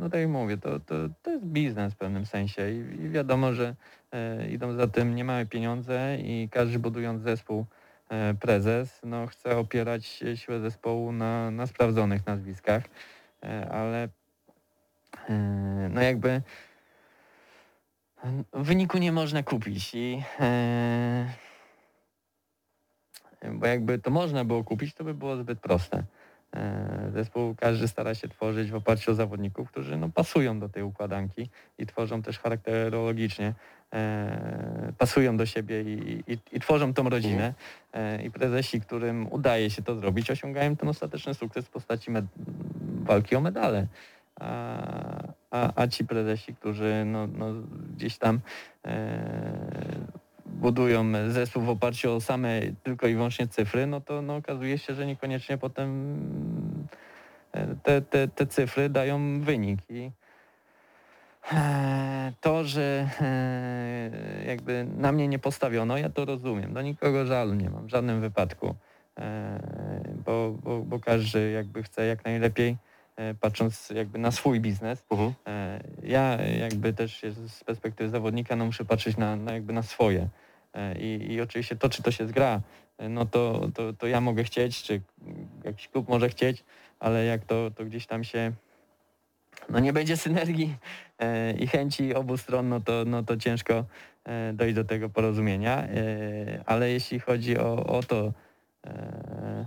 no 0.00 0.10
tak 0.10 0.20
jak 0.20 0.28
mówię, 0.28 0.56
to, 0.56 0.80
to, 0.80 0.94
to 1.22 1.30
jest 1.30 1.44
biznes 1.44 1.94
w 1.94 1.96
pewnym 1.96 2.26
sensie 2.26 2.70
i, 2.70 3.02
i 3.02 3.08
wiadomo, 3.10 3.52
że 3.52 3.76
e, 4.12 4.48
idą 4.48 4.76
za 4.76 4.86
tym 4.86 5.14
niemałe 5.14 5.46
pieniądze 5.46 6.18
i 6.20 6.48
każdy 6.52 6.78
budując 6.78 7.22
zespół 7.22 7.66
prezes, 8.40 9.00
no 9.04 9.26
chce 9.26 9.56
opierać 9.56 10.22
siłę 10.34 10.60
zespołu 10.60 11.12
na, 11.12 11.50
na 11.50 11.66
sprawdzonych 11.66 12.26
nazwiskach, 12.26 12.84
e, 13.42 13.70
ale 13.70 14.08
e, 15.28 15.32
no 15.90 16.02
jakby 16.02 16.42
wyniku 18.52 18.98
nie 18.98 19.12
można 19.12 19.42
kupić 19.42 19.94
i 19.94 20.22
e, 20.40 21.34
bo 23.52 23.66
jakby 23.66 23.98
to 23.98 24.10
można 24.10 24.44
było 24.44 24.64
kupić, 24.64 24.94
to 24.94 25.04
by 25.04 25.14
było 25.14 25.36
zbyt 25.36 25.60
proste. 25.60 26.04
E, 26.54 27.10
Zespół 27.14 27.54
każdy 27.54 27.88
stara 27.88 28.14
się 28.14 28.28
tworzyć 28.28 28.70
w 28.70 28.74
oparciu 28.74 29.10
o 29.10 29.14
zawodników, 29.14 29.70
którzy 29.70 29.96
no, 29.96 30.08
pasują 30.08 30.58
do 30.58 30.68
tej 30.68 30.82
układanki 30.82 31.48
i 31.78 31.86
tworzą 31.86 32.22
też 32.22 32.38
charakterologicznie, 32.38 33.54
e, 33.92 34.92
pasują 34.98 35.36
do 35.36 35.46
siebie 35.46 35.82
i, 35.82 36.24
i, 36.26 36.38
i 36.52 36.60
tworzą 36.60 36.94
tą 36.94 37.08
rodzinę. 37.08 37.54
E, 37.92 38.22
I 38.22 38.30
prezesi, 38.30 38.80
którym 38.80 39.32
udaje 39.32 39.70
się 39.70 39.82
to 39.82 39.96
zrobić, 39.96 40.30
osiągają 40.30 40.76
ten 40.76 40.88
ostateczny 40.88 41.34
sukces 41.34 41.64
w 41.66 41.70
postaci 41.70 42.10
walki 43.02 43.36
o 43.36 43.40
medale. 43.40 43.86
A, 44.40 45.28
a, 45.50 45.82
a 45.82 45.86
ci 45.88 46.04
prezesi, 46.04 46.54
którzy 46.54 47.04
no, 47.06 47.26
no, 47.26 47.54
gdzieś 47.96 48.18
tam 48.18 48.40
e, 48.84 50.23
budują 50.46 51.04
zespół 51.28 51.62
w 51.62 51.68
oparciu 51.68 52.12
o 52.12 52.20
same 52.20 52.60
tylko 52.82 53.06
i 53.06 53.14
wyłącznie 53.14 53.48
cyfry, 53.48 53.86
no 53.86 54.00
to 54.00 54.22
no, 54.22 54.36
okazuje 54.36 54.78
się, 54.78 54.94
że 54.94 55.06
niekoniecznie 55.06 55.58
potem 55.58 56.18
e, 57.52 57.66
te, 57.82 58.02
te, 58.02 58.28
te 58.28 58.46
cyfry 58.46 58.88
dają 58.88 59.40
wynik. 59.40 59.80
I 59.88 60.10
e, 61.52 62.32
to, 62.40 62.64
że 62.64 63.08
e, 63.20 64.44
jakby 64.46 64.86
na 64.96 65.12
mnie 65.12 65.28
nie 65.28 65.38
postawiono, 65.38 65.98
ja 65.98 66.08
to 66.08 66.24
rozumiem. 66.24 66.74
Do 66.74 66.82
nikogo 66.82 67.26
żalu 67.26 67.54
nie 67.54 67.70
mam 67.70 67.86
w 67.86 67.90
żadnym 67.90 68.20
wypadku, 68.20 68.74
bo, 70.26 70.50
bo, 70.62 70.80
bo 70.80 71.00
każdy 71.00 71.50
jakby 71.50 71.82
chce 71.82 72.06
jak 72.06 72.24
najlepiej, 72.24 72.76
patrząc 73.40 73.90
jakby 73.90 74.18
na 74.18 74.30
swój 74.30 74.60
biznes, 74.60 75.04
Mhm. 75.10 75.34
E, 75.46 75.80
Ja 76.02 76.42
jakby 76.42 76.92
też 76.92 77.22
z 77.46 77.64
perspektywy 77.64 78.10
zawodnika 78.10 78.56
no 78.56 78.64
muszę 78.64 78.84
patrzeć 78.84 79.16
na, 79.16 79.36
na 79.36 79.52
jakby 79.52 79.72
na 79.72 79.82
swoje. 79.82 80.28
E, 80.74 80.98
I, 80.98 81.32
I 81.32 81.40
oczywiście 81.40 81.76
to, 81.76 81.88
czy 81.88 82.02
to 82.02 82.10
się 82.10 82.26
zgra, 82.26 82.60
e, 82.98 83.08
no 83.08 83.26
to, 83.26 83.68
to, 83.74 83.92
to 83.92 84.06
ja 84.06 84.20
mogę 84.20 84.44
chcieć, 84.44 84.82
czy 84.82 85.00
jakiś 85.64 85.88
klub 85.88 86.08
może 86.08 86.28
chcieć, 86.28 86.64
ale 87.00 87.24
jak 87.24 87.44
to, 87.44 87.70
to 87.70 87.84
gdzieś 87.84 88.06
tam 88.06 88.24
się 88.24 88.52
no 89.68 89.78
nie 89.78 89.92
będzie 89.92 90.16
synergii 90.16 90.76
e, 91.18 91.52
i 91.52 91.66
chęci 91.66 92.14
obu 92.14 92.36
stron, 92.36 92.68
no 92.68 92.80
to, 92.80 93.04
no 93.06 93.22
to 93.22 93.36
ciężko 93.36 93.84
e, 94.24 94.52
dojść 94.52 94.74
do 94.74 94.84
tego 94.84 95.08
porozumienia. 95.08 95.82
E, 95.82 95.88
ale 96.66 96.90
jeśli 96.90 97.20
chodzi 97.20 97.58
o, 97.58 97.86
o 97.86 98.02
to, 98.02 98.32
e, 98.86 99.66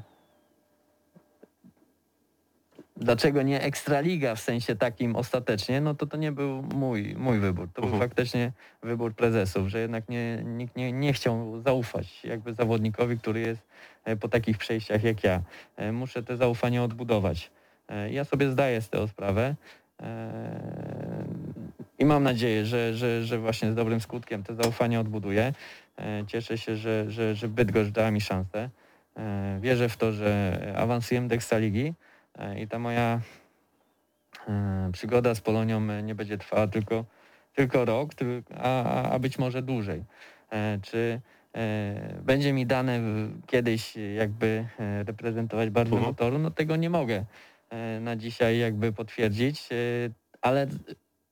dlaczego 2.97 3.41
nie 3.41 3.61
Ekstraliga 3.61 4.35
w 4.35 4.39
sensie 4.39 4.75
takim 4.75 5.15
ostatecznie, 5.15 5.81
no 5.81 5.95
to 5.95 6.05
to 6.05 6.17
nie 6.17 6.31
był 6.31 6.61
mój, 6.61 7.15
mój 7.17 7.39
wybór. 7.39 7.67
To 7.73 7.81
był 7.81 7.89
Mhm. 7.91 8.09
faktycznie 8.09 8.51
wybór 8.83 9.13
prezesów, 9.15 9.67
że 9.67 9.79
jednak 9.79 10.09
nie, 10.09 10.41
nikt 10.45 10.75
nie, 10.75 10.91
nie 10.91 11.13
chciał 11.13 11.61
zaufać 11.61 12.23
jakby 12.23 12.53
zawodnikowi, 12.53 13.17
który 13.19 13.39
jest 13.39 13.61
e, 14.05 14.15
po 14.15 14.27
takich 14.27 14.57
przejściach 14.57 15.03
jak 15.03 15.23
ja. 15.23 15.41
E, 15.77 15.91
Muszę 15.91 16.23
te 16.23 16.37
zaufanie 16.37 16.83
odbudować. 16.83 17.51
E, 17.89 18.11
Ja 18.11 18.23
sobie 18.25 18.51
zdaję 18.51 18.81
z 18.81 18.89
tego 18.89 19.07
sprawę 19.07 19.55
i 21.99 22.05
mam 22.05 22.23
nadzieję, 22.23 22.65
że, 22.65 22.93
że, 22.93 23.23
że 23.23 23.39
właśnie 23.39 23.71
z 23.71 23.75
dobrym 23.75 23.99
skutkiem 24.01 24.43
to 24.43 24.55
zaufanie 24.55 24.99
odbuduję. 24.99 25.53
Cieszę 26.27 26.57
się, 26.57 26.75
że, 26.75 27.11
że, 27.11 27.35
że 27.35 27.47
Bydgoszcz 27.47 27.91
dała 27.91 28.11
mi 28.11 28.21
szansę. 28.21 28.69
Wierzę 29.59 29.89
w 29.89 29.97
to, 29.97 30.11
że 30.11 30.59
awansujemy 30.77 31.27
do 31.27 31.35
Ekstraligi 31.35 31.93
i 32.59 32.67
ta 32.67 32.79
moja 32.79 33.21
e, 34.47 34.89
przygoda 34.93 35.35
z 35.35 35.41
Polonią 35.41 35.91
e, 35.91 36.03
nie 36.03 36.15
będzie 36.15 36.38
trwała 36.38 36.67
tylko, 36.67 37.05
tylko 37.55 37.85
rok, 37.85 38.11
a, 38.57 38.83
a- 39.11 39.19
być 39.19 39.39
może 39.39 39.61
dłużej. 39.61 40.03
E, 40.51 40.79
Czy 40.81 41.21
e, 41.55 42.13
będzie 42.23 42.53
mi 42.53 42.65
dane 42.65 42.99
kiedyś 43.47 43.97
e, 43.97 44.01
jakby 44.13 44.65
e, 44.79 45.03
reprezentować 45.03 45.69
barwę 45.69 45.95
Mhm. 45.95 46.05
motoru, 46.11 46.39
no 46.39 46.51
tego 46.51 46.75
nie 46.75 46.89
mogę 46.89 47.25
e, 47.69 47.99
na 47.99 48.15
dzisiaj 48.15 48.59
jakby 48.59 48.93
potwierdzić, 48.93 49.69
e, 49.71 49.75
ale 50.41 50.67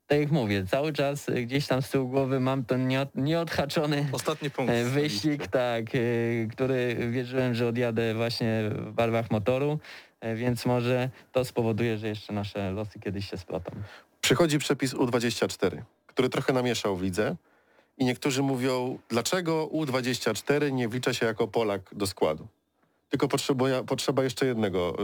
tak 0.07 0.19
jak 0.19 0.31
mówię, 0.31 0.65
cały 0.67 0.93
czas 0.93 1.29
e, 1.29 1.33
gdzieś 1.41 1.67
tam 1.67 1.81
z 1.81 1.89
tyłu 1.89 2.09
głowy 2.09 2.39
mam 2.39 2.65
ten 2.65 2.87
nieod, 2.87 3.09
nieodhaczony 3.15 4.05
Ostatni 4.11 4.51
punkt. 4.51 4.73
E, 4.73 4.83
Wyścig, 4.83 5.47
tak, 5.47 5.85
e, 5.95 5.99
który 6.51 6.95
wierzyłem, 7.11 7.53
że 7.53 7.67
odjadę 7.67 8.13
właśnie 8.15 8.69
w 8.71 8.91
barwach 8.91 9.31
motoru, 9.31 9.71
e, 9.71 9.77
więc 10.35 10.65
może 10.65 11.09
to 11.31 11.45
spowoduje, 11.45 11.97
że 11.97 12.07
jeszcze 12.07 12.33
nasze 12.33 12.71
losy 12.71 12.99
kiedyś 12.99 13.29
się 13.29 13.37
splotą. 13.37 13.71
Przychodzi 14.21 14.59
przepis 14.59 14.93
U24, 14.93 15.81
który 16.07 16.29
trochę 16.29 16.53
namieszał 16.53 16.95
w 16.95 17.01
lidze 17.01 17.35
i 17.97 18.05
niektórzy 18.05 18.41
mówią, 18.43 18.99
dlaczego 19.09 19.67
U24 19.67 20.71
nie 20.71 20.89
wlicza 20.89 21.13
się 21.13 21.25
jako 21.25 21.47
Polak 21.47 21.81
do 21.95 22.07
składu? 22.07 22.47
Tylko 23.09 23.27
potrzebuje, 23.27 23.83
potrzeba 23.83 24.23
jeszcze 24.23 24.45
jednego 24.45 24.95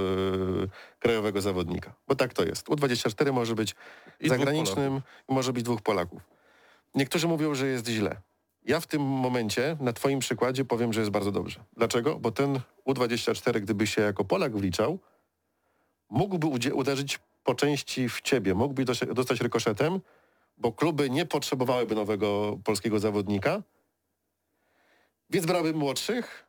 yy, 0.62 0.70
krajowego 1.00 1.42
zawodnika. 1.42 1.94
Bo 2.08 2.16
tak 2.16 2.34
to 2.34 2.44
jest. 2.44 2.68
U24 2.68 3.34
może 3.34 3.56
być 3.56 3.76
I 4.20 4.30
zagranicznym 4.30 5.02
i 5.30 5.34
może 5.34 5.54
być 5.54 5.64
dwóch 5.64 5.82
Polaków. 5.82 6.22
Niektórzy 6.96 7.28
mówią, 7.28 7.56
że 7.56 7.68
jest 7.68 7.88
źle. 7.88 8.16
Ja 8.66 8.80
w 8.80 8.88
tym 8.88 9.02
momencie, 9.02 9.78
na 9.80 9.94
twoim 9.94 10.20
przykładzie, 10.20 10.66
powiem, 10.66 10.94
że 10.94 11.00
jest 11.00 11.12
bardzo 11.12 11.32
dobrze. 11.32 11.60
Dlaczego? 11.78 12.20
Bo 12.20 12.32
ten 12.32 12.60
U24, 12.88 13.62
gdyby 13.62 13.88
się 13.88 14.02
jako 14.02 14.26
Polak 14.26 14.58
wliczał, 14.58 15.00
mógłby 16.12 16.48
uderzyć 16.74 17.20
po 17.44 17.56
części 17.56 18.10
w 18.10 18.22
ciebie, 18.22 18.54
mógłby 18.54 18.86
dos- 18.86 19.00
dostać 19.14 19.42
rykoszetem, 19.42 20.00
bo 20.58 20.72
kluby 20.72 21.10
nie 21.10 21.26
potrzebowałyby 21.26 21.96
nowego 21.96 22.60
polskiego 22.64 23.00
zawodnika, 23.00 23.64
więc 25.30 25.46
brały 25.46 25.74
młodszych, 25.74 26.46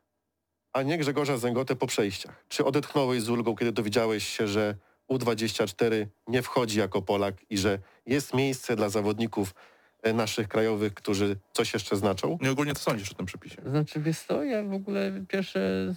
a 0.73 0.83
nie 0.83 0.99
Grzegorza 0.99 1.37
Zęgotę 1.37 1.77
po 1.77 1.87
przejściach. 1.87 2.45
Czy 2.49 2.65
odetchnąłeś 2.65 3.23
z 3.23 3.29
ulgą, 3.29 3.57
kiedy 3.57 3.73
dowiedziałeś 3.73 4.29
się, 4.29 4.49
że 4.49 4.77
U24 5.11 6.07
nie 6.29 6.43
wchodzi 6.43 6.79
jako 6.79 7.03
Polak 7.03 7.35
i 7.51 7.59
że 7.59 7.79
jest 8.07 8.35
miejsce 8.35 8.77
dla 8.77 8.89
zawodników 8.89 9.55
e, 10.03 10.13
naszych 10.13 10.49
krajowych, 10.49 10.95
którzy 10.95 11.37
coś 11.53 11.75
jeszcze 11.75 11.97
znaczą? 11.97 12.39
Nie 12.41 12.51
ogólnie 12.51 12.73
to 12.75 12.81
sądzisz 12.81 13.13
o 13.13 13.15
tym 13.15 13.27
przepisie. 13.27 13.63
Znaczy, 13.67 14.01
wiesz 14.01 14.19
co, 14.19 14.45
ja 14.45 14.63
w 14.65 14.73
ogóle 14.73 15.13
pierwsze 15.29 15.95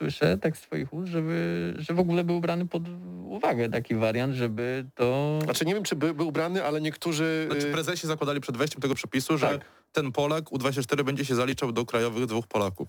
słyszę 0.00 0.38
tak 0.38 0.56
z 0.56 0.60
twoich 0.60 0.92
ust, 0.92 1.12
żeby, 1.12 1.74
że 1.78 1.94
w 1.94 1.98
ogóle 2.00 2.24
był 2.24 2.40
brany 2.40 2.66
pod 2.66 2.82
uwagę 3.24 3.68
taki 3.68 3.94
wariant, 3.94 4.34
żeby 4.34 4.86
to... 4.94 5.38
Znaczy 5.44 5.64
nie 5.64 5.74
wiem, 5.74 5.84
czy 5.84 5.96
by, 5.96 6.14
był 6.14 6.28
ubrany, 6.28 6.64
ale 6.64 6.80
niektórzy... 6.80 7.48
Znaczy 7.50 7.68
y, 7.68 7.72
prezesi 7.72 8.06
zakładali 8.06 8.40
przed 8.40 8.56
wejściem 8.56 8.80
tego 8.82 8.94
przepisu, 8.94 9.38
że 9.38 9.46
Tak. 9.46 9.60
ten 9.92 10.12
Polak 10.12 10.44
U24 10.44 11.02
będzie 11.02 11.24
się 11.24 11.34
zaliczał 11.34 11.72
do 11.72 11.86
krajowych 11.86 12.26
dwóch 12.26 12.46
Polaków. 12.46 12.88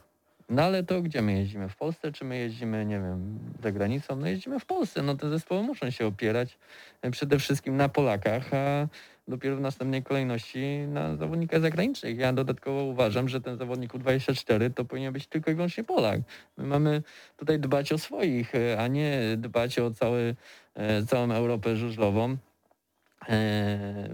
No 0.52 0.62
ale 0.62 0.84
to 0.84 1.02
gdzie 1.02 1.22
my 1.22 1.34
jeździmy? 1.34 1.70
W 1.70 1.76
Polsce, 1.76 2.12
czy 2.12 2.26
my 2.26 2.38
jeździmy, 2.38 2.86
nie 2.86 3.00
wiem, 3.00 3.40
za 3.64 3.72
granicą? 3.72 4.16
No 4.16 4.28
jeździmy 4.28 4.60
w 4.60 4.66
Polsce, 4.66 5.02
no 5.02 5.16
te 5.16 5.30
zespoły 5.30 5.64
muszą 5.64 5.90
się 5.90 6.06
opierać 6.06 6.58
e, 7.02 7.12
przede 7.12 7.40
wszystkim 7.40 7.78
na 7.78 7.90
Polakach, 7.90 8.54
a 8.54 8.88
dopiero 9.28 9.56
w 9.56 9.62
następnej 9.62 10.04
kolejności 10.04 10.86
na 10.88 11.16
zawodnikach 11.16 11.62
zagranicznych. 11.62 12.18
Ja 12.18 12.34
dodatkowo 12.34 12.84
uważam, 12.84 13.30
że 13.30 13.42
ten 13.42 13.58
zawodnik 13.58 13.94
U24 13.94 14.74
to 14.74 14.86
powinien 14.86 15.14
być 15.14 15.28
tylko 15.28 15.52
i 15.52 15.56
wyłącznie 15.56 15.84
Polak. 15.84 16.22
My 16.58 16.64
mamy 16.64 17.04
tutaj 17.38 17.60
dbać 17.60 17.94
o 17.94 17.98
swoich, 17.98 18.56
e, 18.56 18.80
a 18.80 18.88
nie 18.88 19.20
dbać 19.38 19.80
o 19.80 19.92
cały, 19.92 20.36
e, 20.76 21.06
całą 21.06 21.32
Europę 21.32 21.76
żużlową. 21.76 22.38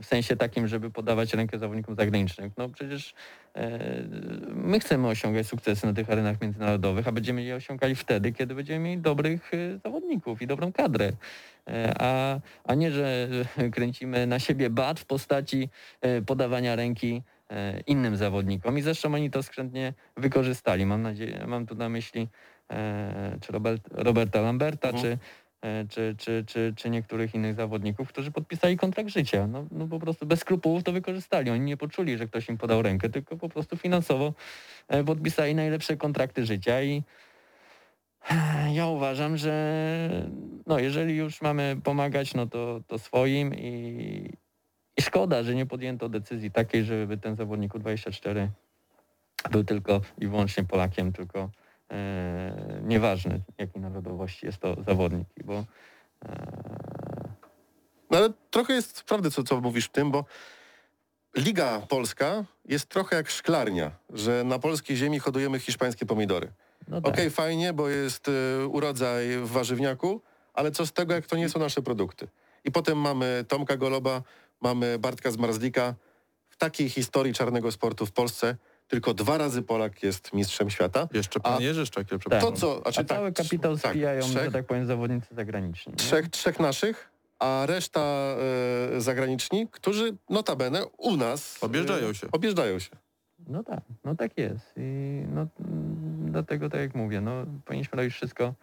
W 0.02 0.06
sensie 0.06 0.36
takim, 0.36 0.68
żeby 0.68 0.92
podawać 0.92 1.34
rękę 1.34 1.60
zawodnikom 1.60 1.96
zagranicznym. 1.96 2.52
No 2.58 2.70
przecież 2.70 3.14
my 4.54 4.80
chcemy 4.80 5.08
osiągać 5.08 5.48
sukcesy 5.48 5.86
na 5.88 5.94
tych 5.94 6.10
arenach 6.10 6.42
międzynarodowych, 6.42 7.08
a 7.08 7.12
będziemy 7.12 7.44
je 7.44 7.56
osiągali 7.56 7.96
wtedy, 7.96 8.32
kiedy 8.32 8.56
będziemy 8.56 8.80
mieli 8.80 9.02
dobrych 9.02 9.52
e, 9.54 9.80
zawodników 9.84 10.42
i 10.42 10.48
dobrą 10.48 10.72
kadrę. 10.72 11.12
E, 11.68 11.94
A, 12.00 12.40
a 12.64 12.76
nie, 12.76 12.92
że 12.92 13.28
kręcimy 13.72 14.28
na 14.28 14.40
siebie 14.40 14.70
bat 14.70 15.00
w 15.00 15.06
postaci 15.06 15.70
e, 16.02 16.22
podawania 16.22 16.76
ręki 16.76 17.22
e, 17.50 17.80
innym 17.88 18.18
zawodnikom. 18.18 18.78
I 18.78 18.82
zresztą 18.82 19.14
oni 19.14 19.30
to 19.32 19.44
skrzętnie 19.44 19.94
wykorzystali. 20.18 20.86
Mam 20.86 21.02
nadzieję, 21.02 21.44
mam 21.48 21.66
tu 21.66 21.76
na 21.76 21.90
myśli 21.90 22.28
e, 22.72 23.38
czy 23.42 23.52
Robert, 23.52 23.82
Roberta 23.92 24.42
Lamberta, 24.42 24.88
Mhm. 24.90 25.04
czy 25.04 25.12
e, 25.12 25.18
czy, 25.90 26.16
czy, 26.18 26.44
czy, 26.48 26.74
czy 26.76 26.90
niektórych 26.90 27.36
innych 27.36 27.56
zawodników, 27.56 28.10
którzy 28.10 28.32
podpisali 28.32 28.78
kontrakt 28.78 29.10
życia. 29.10 29.48
No, 29.48 29.66
no 29.72 29.88
po 29.88 30.00
prostu 30.00 30.26
bez 30.26 30.40
skrupułów 30.40 30.84
to 30.84 30.92
wykorzystali. 30.92 31.50
Oni 31.50 31.66
nie 31.66 31.78
poczuli, 31.78 32.18
że 32.18 32.28
ktoś 32.28 32.50
im 32.50 32.58
podał 32.58 32.82
rękę, 32.82 33.10
tylko 33.10 33.38
po 33.38 33.50
prostu 33.50 33.78
finansowo 33.78 34.34
e, 34.88 35.04
podpisali 35.04 35.56
najlepsze 35.56 35.98
kontrakty 35.98 36.46
życia 36.46 36.82
i 36.82 37.04
e, 38.32 38.74
ja 38.74 38.88
uważam, 38.88 39.38
że 39.38 40.10
no 40.68 40.80
jeżeli 40.80 41.16
już 41.16 41.42
mamy 41.42 41.78
pomagać, 41.84 42.34
no 42.34 42.48
to, 42.48 42.82
to 42.88 43.00
swoim 43.00 43.56
i, 43.56 44.34
i 44.98 45.02
szkoda, 45.02 45.44
że 45.44 45.56
nie 45.56 45.66
podjęto 45.66 46.10
decyzji 46.10 46.52
takiej, 46.52 46.84
żeby 46.84 47.18
ten 47.18 47.36
zawodnik 47.36 47.74
U24 47.74 48.48
był 49.52 49.64
tylko 49.64 50.02
i 50.18 50.28
wyłącznie 50.28 50.64
Polakiem, 50.64 51.14
tylko 51.14 51.40
e, 51.40 51.50
nieważne 52.82 53.40
jakiej 53.58 53.82
narodowości 53.82 54.46
jest 54.46 54.58
to 54.58 54.76
zawodnik, 54.88 55.28
bo 55.46 55.54
e, 55.54 55.66
No 58.12 58.18
ale 58.18 58.30
trochę 58.52 58.74
jest 58.74 59.04
prawdy, 59.04 59.32
co, 59.32 59.44
co 59.44 59.62
mówisz 59.62 59.86
w 59.86 59.92
tym, 59.92 60.12
bo 60.12 60.26
Liga 61.38 61.80
Polska 61.90 62.44
jest 62.66 62.86
trochę 62.90 63.16
jak 63.16 63.30
szklarnia, 63.30 63.92
że 64.10 64.44
na 64.44 64.60
polskiej 64.60 64.98
ziemi 64.98 65.20
hodujemy 65.20 65.60
hiszpańskie 65.60 66.06
pomidory. 66.06 66.52
no 66.88 67.02
tak. 67.02 67.14
Okej, 67.14 67.30
fajnie, 67.30 67.74
bo 67.74 67.90
jest 67.90 68.28
y, 68.28 68.68
urodzaj 68.68 69.38
w 69.38 69.48
warzywniaku, 69.48 70.22
ale 70.54 70.72
co 70.72 70.86
z 70.86 70.94
tego, 70.94 71.14
jak 71.14 71.26
to 71.26 71.38
nie 71.38 71.50
są 71.50 71.60
nasze 71.60 71.82
produkty? 71.82 72.28
I 72.64 72.72
potem 72.72 72.98
mamy 72.98 73.46
Tomka 73.48 73.78
Goloba, 73.78 74.24
mamy 74.62 75.00
Bartka 75.00 75.32
Zmarzlika. 75.32 75.96
W 76.50 76.58
takiej 76.58 76.90
historii 76.90 77.34
czarnego 77.34 77.72
sportu 77.72 78.06
w 78.06 78.12
Polsce 78.12 78.56
tylko 78.88 79.14
dwa 79.14 79.38
razy 79.38 79.62
Polak 79.62 80.04
jest 80.04 80.34
mistrzem 80.34 80.70
świata. 80.70 81.08
Jeszcze 81.14 81.40
pan 81.40 81.54
A- 81.54 81.62
Jerzy 81.62 81.86
Szczakiel, 81.86 82.10
Tak. 82.10 82.20
przepraszam. 82.20 82.52
To 82.54 82.58
co, 82.60 82.82
znaczy 82.82 83.02
A 83.02 83.04
cały 83.04 83.32
tak, 83.32 83.46
kapitał 83.46 83.78
tak, 83.78 83.92
spijają, 83.92 84.22
trzech, 84.22 84.46
że 84.46 84.52
tak 84.52 84.66
powiem, 84.66 84.86
zawodnicy 84.86 85.36
zagraniczni. 85.36 85.94
trzech, 85.94 86.30
trzech 86.30 86.60
naszych, 86.60 87.10
a 87.40 87.64
reszta 87.66 88.00
e, 88.96 89.02
zagraniczni, 89.02 89.68
którzy 89.72 90.16
notabene 90.30 90.86
u 90.98 91.18
nas... 91.18 91.58
e, 91.64 91.66
Objeżdżają 91.66 92.14
się. 92.14 92.28
Objeżdżają 92.32 92.80
się. 92.80 92.90
No 93.48 93.64
tak, 93.64 93.82
no 94.06 94.16
tak 94.16 94.38
jest. 94.38 94.74
I 94.78 95.22
no, 95.34 95.42
mm, 95.60 96.32
dlatego 96.32 96.70
tak 96.70 96.80
jak 96.82 96.96
mówię, 96.96 97.22
no 97.22 97.32
powinniśmy 97.66 97.98
robić 97.98 98.14
wszystko, 98.14 98.54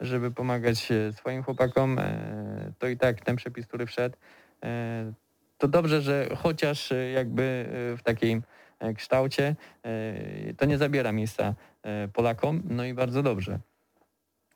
żeby 0.00 0.30
pomagać 0.30 0.92
e, 0.92 1.12
swoim 1.12 1.42
chłopakom. 1.42 1.98
E, 1.98 2.72
To 2.78 2.88
i 2.88 2.96
tak 2.96 3.20
ten 3.20 3.36
przepis, 3.36 3.66
który 3.66 3.86
wszedł, 3.86 4.16
e, 4.64 5.12
to 5.58 5.68
dobrze, 5.68 6.00
że 6.02 6.28
chociaż 6.42 6.92
jakby 7.14 7.66
w 7.98 8.02
takim 8.04 8.38
e, 8.38 8.42
kształcie 8.96 9.56
e, 9.82 10.54
to 10.54 10.64
nie 10.64 10.78
zabiera 10.78 11.12
miejsca 11.12 11.54
e, 11.82 12.08
Polakom, 12.08 12.62
no 12.64 12.84
i 12.84 12.94
bardzo 12.94 13.22
dobrze. 13.22 13.58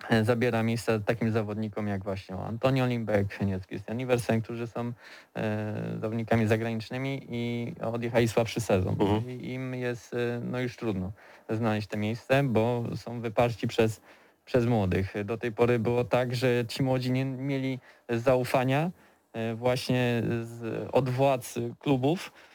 E, 0.08 0.24
Zabiera 0.24 0.62
miejsca 0.62 0.98
takim 0.98 1.30
zawodnikom 1.30 1.88
jak 1.88 2.04
właśnie 2.04 2.36
Antonio 2.36 2.86
Limbek, 2.86 3.40
nie 3.40 3.60
Christian 3.60 4.00
Iversen, 4.00 4.42
którzy 4.42 4.66
są 4.66 4.92
e, 5.36 5.74
zawodnikami 6.00 6.46
zagranicznymi 6.46 7.26
i 7.28 7.74
odjechali 7.80 8.28
słabszy 8.28 8.60
sezon. 8.60 8.96
Mhm. 9.00 9.30
I 9.30 9.52
im 9.52 9.74
jest 9.74 10.14
e, 10.14 10.40
no 10.44 10.60
już 10.60 10.76
trudno 10.76 11.12
znaleźć 11.48 11.88
te 11.88 11.96
miejsce, 11.96 12.42
bo 12.42 12.84
są 12.96 13.20
wyparci 13.20 13.68
przez, 13.68 14.00
przez 14.44 14.66
młodych. 14.66 15.14
Do 15.24 15.38
tej 15.38 15.52
pory 15.52 15.78
było 15.78 16.04
tak, 16.04 16.34
że 16.34 16.64
ci 16.68 16.82
młodzi 16.82 17.12
nie 17.12 17.24
mieli 17.24 17.78
zaufania 18.08 18.90
e, 19.32 19.54
właśnie 19.54 20.22
z, 20.42 20.88
od 20.92 21.08
władz 21.08 21.54
klubów, 21.78 22.32
e, 22.32 22.49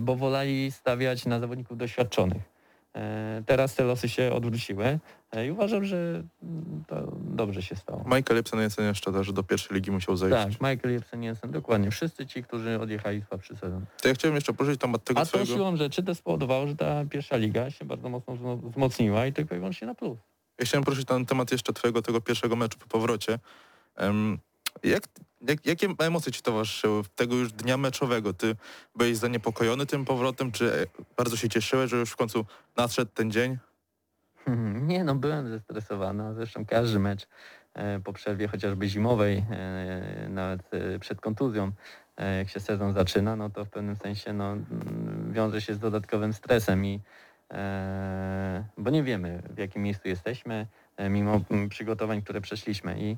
bo 0.00 0.16
wolali 0.16 0.72
stawiać 0.72 1.26
na 1.26 1.40
zawodników 1.40 1.76
doświadczonych. 1.78 2.42
E, 2.96 3.42
Teraz 3.46 3.74
te 3.74 3.84
losy 3.84 4.08
się 4.08 4.32
odwróciły 4.32 4.98
e, 5.32 5.46
i 5.46 5.50
uważam, 5.50 5.84
że 5.84 6.22
mm, 6.42 6.84
to 6.86 7.12
dobrze 7.20 7.62
się 7.62 7.76
stało. 7.76 8.04
Michael 8.04 8.36
Jepsen 8.36 8.60
jest 8.60 8.78
jeszcze 8.78 9.24
że 9.24 9.32
do 9.32 9.42
pierwszej 9.42 9.74
ligi 9.76 9.90
musiał 9.90 10.16
zajść. 10.16 10.36
Tak, 10.36 10.52
Michael 10.70 10.94
Jepsen 10.94 11.22
Jensen, 11.22 11.50
dokładnie. 11.50 11.90
Wszyscy 11.90 12.26
ci, 12.26 12.42
którzy 12.42 12.80
odjechali 12.80 13.22
słabszy 13.28 13.56
sezon. 13.56 13.84
To 14.02 14.08
ja 14.08 14.14
chciałem 14.14 14.34
jeszcze 14.34 14.52
poruszyć 14.52 14.80
temat 14.80 15.04
tego 15.04 15.20
A 15.20 15.24
to 15.24 15.28
twojego... 15.28 15.54
siłą 15.54 15.76
rzeczy 15.76 16.02
to 16.02 16.14
spowodowało, 16.14 16.66
że 16.66 16.76
ta 16.76 17.04
pierwsza 17.10 17.36
liga 17.36 17.70
się 17.70 17.84
bardzo 17.84 18.08
mocno 18.08 18.34
wzmo- 18.36 18.70
wzmocniła 18.70 19.26
i 19.26 19.32
tylko 19.32 19.54
i 19.54 19.58
wyłącznie 19.58 19.86
na 19.86 19.94
plus. 19.94 20.18
Ja 20.58 20.64
chciałem 20.66 20.84
poruszyć 20.84 21.06
ten 21.06 21.26
temat 21.26 21.52
jeszcze 21.52 21.72
twojego 21.72 22.02
tego 22.02 22.20
pierwszego 22.20 22.56
meczu 22.56 22.78
po 22.78 22.86
powrocie. 22.86 23.38
Jak, 24.82 25.02
jak, 25.48 25.66
jakie 25.66 25.88
emocje 25.98 26.32
ci 26.32 26.42
towarzyszyły 26.42 27.02
tego 27.16 27.36
już 27.36 27.52
dnia 27.52 27.76
meczowego? 27.76 28.32
Ty 28.32 28.56
byłeś 28.96 29.16
zaniepokojony 29.16 29.86
tym 29.86 30.04
powrotem, 30.04 30.52
czy 30.52 30.86
bardzo 31.16 31.36
się 31.36 31.48
cieszyłeś, 31.48 31.90
że 31.90 31.96
już 31.96 32.10
w 32.10 32.16
końcu 32.16 32.46
nadszedł 32.76 33.10
ten 33.14 33.30
dzień? 33.30 33.58
Nie 34.90 35.04
no, 35.04 35.14
byłem 35.14 35.48
zestresowany, 35.48 36.24
a 36.24 36.32
zresztą 36.32 36.66
każdy 36.66 36.98
mecz 36.98 37.28
e, 37.74 38.00
po 38.00 38.12
przerwie 38.12 38.48
chociażby 38.48 38.88
zimowej, 38.88 39.44
e, 39.50 40.28
nawet 40.28 40.74
e, 40.74 40.98
przed 40.98 41.20
kontuzją, 41.20 41.72
jak 42.38 42.48
się 42.48 42.60
sezon 42.60 42.92
zaczyna, 42.92 43.36
no 43.36 43.50
to 43.50 43.64
w 43.64 43.70
pewnym 43.70 43.96
sensie 43.96 44.32
no, 44.32 44.56
wiąże 45.30 45.60
się 45.60 45.74
z 45.74 45.78
dodatkowym 45.78 46.32
stresem 46.32 46.84
i 46.86 47.00
bo 48.78 48.90
nie 48.90 49.02
wiemy 49.02 49.42
w 49.50 49.58
jakim 49.58 49.82
miejscu 49.82 50.08
jesteśmy, 50.08 50.66
mimo 51.10 51.40
przygotowań, 51.68 52.22
które 52.22 52.40
przeszliśmy 52.40 53.00
i 53.00 53.16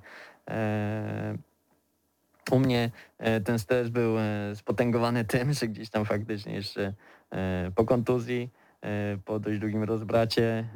u 2.51 2.59
mnie 2.59 2.91
e, 3.19 3.41
ten 3.41 3.59
stres 3.59 3.89
był 3.89 4.19
e, 4.19 4.57
spotęgowany 4.57 5.25
tym, 5.35 5.53
że 5.53 5.69
gdzieś 5.69 5.91
tam 5.91 6.05
faktycznie 6.05 6.55
jeszcze 6.55 6.95
e, 7.31 7.71
po 7.75 7.85
kontuzji 7.85 8.51
e, 8.83 9.19
po 9.25 9.41
dość 9.41 9.59
długim 9.59 9.83
rozbracie. 9.83 10.69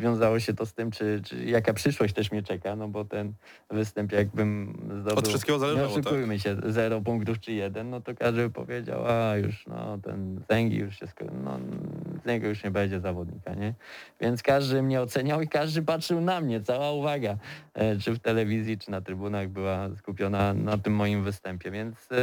Wiązało 0.00 0.40
się 0.40 0.54
to 0.54 0.66
z 0.66 0.74
tym, 0.74 0.90
czy, 0.90 1.20
czy 1.24 1.44
jaka 1.44 1.74
przyszłość 1.74 2.14
też 2.14 2.32
mnie 2.32 2.42
czeka, 2.42 2.76
no 2.76 2.88
bo 2.88 3.04
ten 3.04 3.32
występ 3.70 4.12
jakbym 4.12 4.78
zdobył... 5.00 5.18
Od 5.18 5.28
wszystkiego 5.28 5.58
Nie 5.58 5.60
zależało, 5.60 5.88
tak? 5.88 6.06
oszukujmy 6.06 6.38
się, 6.38 6.56
zero 6.66 7.00
punktów 7.00 7.40
czy 7.40 7.52
jeden, 7.52 7.90
no 7.90 8.00
to 8.00 8.14
każdy 8.14 8.42
by 8.42 8.50
powiedział, 8.50 9.06
a 9.06 9.36
już 9.36 9.66
no 9.66 9.98
ten 9.98 10.40
Zęgi 10.50 10.76
już 10.76 10.98
się 10.98 11.06
no 11.42 11.60
z 12.22 12.26
niego 12.26 12.48
już 12.48 12.64
nie 12.64 12.70
będzie 12.70 13.00
zawodnika, 13.00 13.54
nie? 13.54 13.74
Więc 14.20 14.42
każdy 14.42 14.82
mnie 14.82 15.00
oceniał 15.00 15.42
i 15.42 15.48
każdy 15.48 15.82
patrzył 15.82 16.20
na 16.20 16.40
mnie, 16.40 16.60
cała 16.60 16.92
uwaga, 16.92 17.36
e, 17.74 17.98
czy 17.98 18.12
w 18.12 18.18
telewizji, 18.18 18.78
czy 18.78 18.90
na 18.90 19.00
trybunach 19.00 19.48
była 19.48 19.88
skupiona 19.96 20.54
na 20.54 20.78
tym 20.78 20.94
moim 20.94 21.24
występie, 21.24 21.70
więc 21.70 22.08
e, 22.12 22.16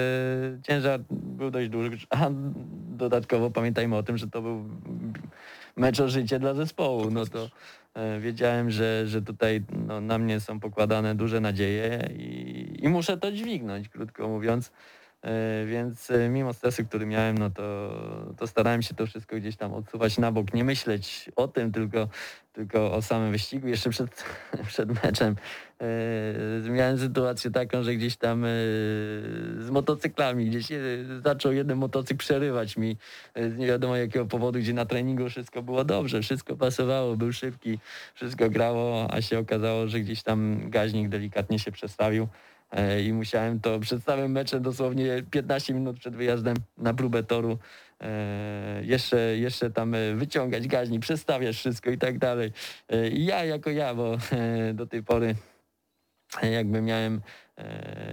ciężar 0.64 1.00
był 1.10 1.52
dość 1.52 1.70
duży, 1.70 1.98
a 2.10 2.30
dodatkowo 2.98 3.52
pamiętajmy 3.52 3.96
o 3.96 4.04
tym, 4.04 4.18
że 4.18 4.28
to 4.28 4.42
był 4.42 4.66
mecz 5.78 6.00
o 6.00 6.10
życie 6.10 6.40
dla 6.40 6.54
zespołu, 6.54 7.12
no 7.12 7.26
to 7.26 7.50
e, 7.94 8.20
wiedziałem, 8.20 8.72
że, 8.72 9.08
że 9.08 9.22
tutaj 9.22 9.64
no, 9.88 10.02
na 10.02 10.18
mnie 10.18 10.40
są 10.40 10.60
pokładane 10.60 11.16
duże 11.16 11.40
nadzieje 11.40 12.10
i, 12.18 12.76
i 12.82 12.90
muszę 12.90 13.18
to 13.18 13.32
dźwignąć, 13.32 13.90
krótko 13.90 14.28
mówiąc. 14.28 14.72
E, 15.28 15.66
Więc 15.66 16.12
e, 16.12 16.30
mimo 16.30 16.54
stresu, 16.54 16.86
który 16.86 17.06
miałem, 17.06 17.38
no 17.38 17.50
to, 17.50 17.94
to 18.38 18.48
starałem 18.48 18.82
się 18.82 18.94
to 18.94 19.06
wszystko 19.06 19.36
gdzieś 19.36 19.56
tam 19.56 19.74
odsuwać 19.74 20.18
na 20.18 20.32
bok, 20.32 20.54
nie 20.54 20.64
myśleć 20.64 21.30
o 21.36 21.48
tym, 21.48 21.72
tylko, 21.72 22.08
tylko 22.54 22.94
o 22.94 23.02
samym 23.02 23.32
wyścigu. 23.32 23.68
Jeszcze 23.68 23.90
przed, 23.90 24.24
przed 24.68 25.04
meczem 25.04 25.36
e, 25.82 26.70
miałem 26.70 27.00
sytuację 27.00 27.52
taką, 27.52 27.84
że 27.84 27.96
gdzieś 27.96 28.18
tam 28.18 28.46
z 29.60 29.70
motocyklami, 29.70 30.46
gdzieś 30.46 30.68
zaczął 31.24 31.54
jeden 31.54 31.78
motocykl 31.78 32.18
przerywać 32.18 32.78
mi 32.78 32.98
z 33.36 33.58
nie 33.58 33.68
wiadomo 33.68 33.96
jakiego 33.96 34.26
powodu, 34.26 34.60
gdzie 34.60 34.74
na 34.74 34.86
treningu 34.86 35.30
wszystko 35.30 35.62
było 35.62 35.84
dobrze, 35.84 36.22
wszystko 36.22 36.56
pasowało, 36.56 37.16
był 37.16 37.34
szybki, 37.34 37.80
wszystko 38.14 38.50
grało, 38.50 39.14
a 39.14 39.22
się 39.22 39.40
okazało, 39.40 39.88
że 39.88 40.00
gdzieś 40.00 40.24
tam 40.24 40.70
gaźnik 40.70 41.10
delikatnie 41.10 41.60
się 41.60 41.72
przestawił 41.72 42.28
i 43.06 43.14
musiałem 43.14 43.60
to 43.60 43.80
przed 43.80 44.04
samym 44.04 44.32
meczem 44.32 44.64
dosłownie 44.64 45.24
15 45.32 45.74
minut 45.74 46.00
przed 46.00 46.16
wyjazdem 46.16 46.58
na 46.78 46.94
próbę 46.94 47.24
toru 47.24 47.58
e, 48.02 48.82
jeszcze, 48.84 49.38
jeszcze 49.38 49.72
tam 49.72 49.96
e, 49.96 50.14
wyciągać 50.16 50.68
gaźnik, 50.68 51.02
przestawiać 51.02 51.56
wszystko 51.56 51.90
i 51.90 51.98
tak 51.98 52.18
dalej. 52.18 52.52
E, 52.90 53.08
I 53.08 53.26
ja 53.26 53.46
jako 53.46 53.70
ja, 53.70 53.96
bo 53.96 54.18
e, 54.32 54.74
do 54.74 54.88
tej 54.88 55.04
pory 55.04 55.36
e, 56.42 56.52
jakby 56.52 56.82
miałem 56.82 57.16
e, 57.16 57.47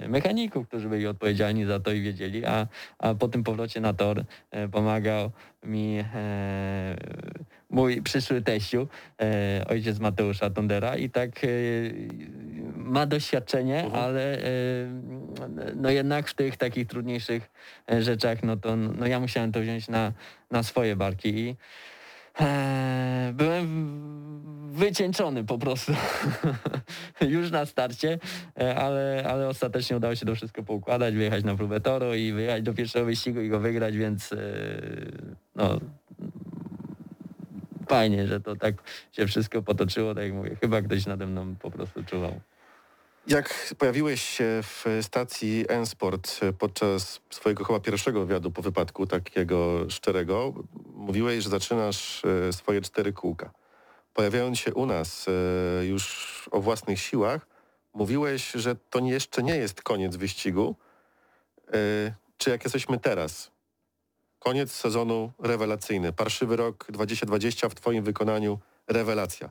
mechaników, 0.08 0.68
którzy 0.68 0.88
byli 0.88 1.06
odpowiedzialni 1.06 1.64
za 1.64 1.80
to 1.80 1.92
i 1.92 2.00
wiedzieli, 2.00 2.44
a, 2.44 2.66
a 2.98 3.14
po 3.14 3.28
tym 3.28 3.44
powrocie 3.44 3.80
na 3.80 3.92
tor 3.94 4.24
e, 4.50 4.68
pomagał 4.68 5.30
mi 5.62 5.98
e, 6.14 6.96
mój 7.70 8.02
przyszły 8.02 8.42
teściu, 8.42 8.88
e, 9.20 9.64
ojciec 9.68 9.98
Mateusza 9.98 10.50
Tondera 10.50 10.96
i 10.96 11.10
tak 11.10 11.30
e, 11.44 11.48
ma 12.76 13.06
doświadczenie, 13.06 13.84
Mhm. 13.84 14.04
ale 14.04 14.38
e, 14.38 14.40
no 15.76 15.90
jednak 15.90 16.28
w 16.28 16.34
tych 16.34 16.56
takich 16.56 16.86
trudniejszych 16.88 17.50
e, 17.92 18.02
rzeczach, 18.02 18.42
no 18.42 18.56
to 18.56 18.76
no 18.76 19.06
ja 19.06 19.20
musiałem 19.20 19.52
to 19.52 19.60
wziąć 19.60 19.88
na, 19.88 20.12
na 20.50 20.62
swoje 20.62 20.96
barki 20.96 21.28
i 21.28 21.48
e, 21.50 21.54
byłem 23.32 23.66
w- 23.66 24.78
wycieńczony 24.78 25.44
po 25.44 25.58
prostu 25.58 25.92
już 27.20 27.50
na 27.50 27.66
starcie, 27.66 28.18
e, 28.60 28.76
ale, 28.76 29.24
ale 29.28 29.48
ostatecznie 29.48 29.96
udało 29.96 30.14
się 30.14 30.26
to 30.26 30.34
wszystko 30.34 30.62
poukładać, 30.62 31.14
wyjechać 31.14 31.44
na 31.44 31.56
próbę 31.56 31.80
toru 31.80 32.14
i 32.14 32.32
wyjechać 32.32 32.62
do 32.62 32.74
pierwszego 32.74 33.06
wyścigu 33.06 33.40
i 33.40 33.48
go 33.48 33.60
wygrać, 33.60 33.96
więc 33.96 34.32
e, 34.32 34.36
no 35.56 35.80
fajnie, 37.88 38.26
że 38.26 38.40
to 38.40 38.56
tak 38.56 38.74
się 39.12 39.26
wszystko 39.26 39.62
potoczyło, 39.62 40.14
tak 40.14 40.24
jak 40.24 40.32
mówię, 40.32 40.56
chyba 40.60 40.82
ktoś 40.82 41.06
nade 41.06 41.26
mną 41.26 41.54
po 41.56 41.70
prostu 41.70 42.04
czuwał. 42.04 42.40
Jak 43.26 43.74
pojawiłeś 43.78 44.22
się 44.22 44.60
w 44.62 44.84
stacji 45.02 45.64
N-Sport 45.68 46.40
podczas 46.58 47.20
swojego 47.30 47.64
chyba 47.64 47.80
pierwszego 47.80 48.20
wywiadu 48.20 48.50
po 48.50 48.62
wypadku, 48.62 49.06
takiego 49.06 49.90
szczerego, 49.90 50.52
mówiłeś, 50.94 51.44
że 51.44 51.50
zaczynasz 51.50 52.22
e, 52.24 52.52
swoje 52.52 52.80
cztery 52.80 53.12
kółka. 53.12 53.50
Pojawiając 54.14 54.58
się 54.58 54.74
u 54.74 54.86
nas 54.86 55.26
e, 55.28 55.84
już 55.86 56.48
o 56.50 56.60
własnych 56.60 57.00
siłach, 57.00 57.46
mówiłeś, 57.94 58.50
że 58.52 58.76
to 58.90 58.98
jeszcze 58.98 59.42
nie 59.42 59.56
jest 59.56 59.82
koniec 59.82 60.16
wyścigu. 60.16 60.76
E, 61.68 62.14
Czy 62.38 62.50
jak 62.50 62.64
jesteśmy 62.64 62.98
teraz? 62.98 63.50
Koniec 64.38 64.72
sezonu 64.72 65.32
rewelacyjny. 65.38 66.12
Parszywy 66.12 66.56
rok 66.56 66.86
2020 66.88 67.68
w 67.68 67.74
Twoim 67.74 68.04
wykonaniu 68.04 68.58
rewelacja. 68.88 69.50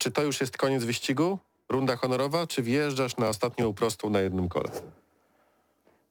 Czy 0.00 0.10
to 0.10 0.22
już 0.22 0.40
jest 0.40 0.56
koniec 0.58 0.84
wyścigu? 0.84 1.38
Runda 1.68 1.96
honorowa? 1.96 2.46
Czy 2.46 2.62
wjeżdżasz 2.62 3.16
na 3.16 3.28
ostatnią 3.28 3.72
prostą 3.74 4.10
na 4.10 4.20
jednym 4.20 4.48
kole? 4.48 4.70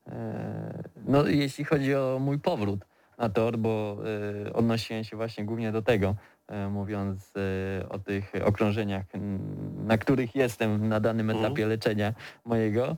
E, 0.08 0.84
No 1.06 1.28
jeśli 1.28 1.66
chodzi 1.66 1.96
o 1.96 2.18
mój 2.22 2.40
powrót 2.40 2.80
na 3.18 3.30
tor, 3.30 3.58
bo 3.58 3.98
e, 4.48 4.54
odnosiłem 4.54 5.04
się 5.04 5.18
właśnie 5.18 5.46
głównie 5.46 5.72
do 5.72 5.82
tego, 5.82 6.16
e, 6.48 6.70
mówiąc 6.70 7.34
o 7.90 8.00
tych 8.00 8.32
okrążeniach, 8.46 9.06
na 9.86 9.98
których 9.98 10.36
jestem 10.36 10.88
na 10.88 11.00
danym 11.00 11.30
Mhm. 11.30 11.46
etapie 11.46 11.66
leczenia 11.68 12.14
mojego, 12.46 12.98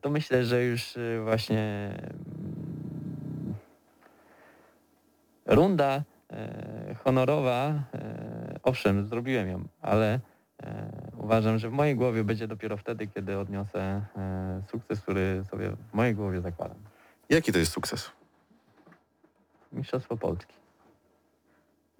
to 0.00 0.10
myślę, 0.10 0.44
że 0.44 0.64
już 0.64 0.94
właśnie 1.24 1.92
mm, 1.98 3.54
runda 5.46 6.02
honorowa, 7.04 7.82
e, 7.94 8.60
owszem, 8.62 9.06
zrobiłem 9.06 9.48
ją, 9.48 9.68
ale 9.82 10.20
e, 10.62 10.90
uważam, 11.16 11.58
że 11.58 11.70
w 11.70 11.72
mojej 11.72 11.96
głowie 11.96 12.24
będzie 12.24 12.48
dopiero 12.48 12.76
wtedy, 12.76 13.06
kiedy 13.06 13.38
odniosę 13.38 13.80
e, 14.16 14.62
sukces, 14.70 15.00
który 15.00 15.44
sobie 15.50 15.70
w 15.70 15.94
mojej 15.94 16.14
głowie 16.14 16.40
zakładam. 16.40 16.78
Jaki 17.28 17.52
to 17.52 17.58
jest 17.58 17.72
sukces? 17.72 18.10
Mistrzostwo 19.72 20.16
Polski. 20.16 20.54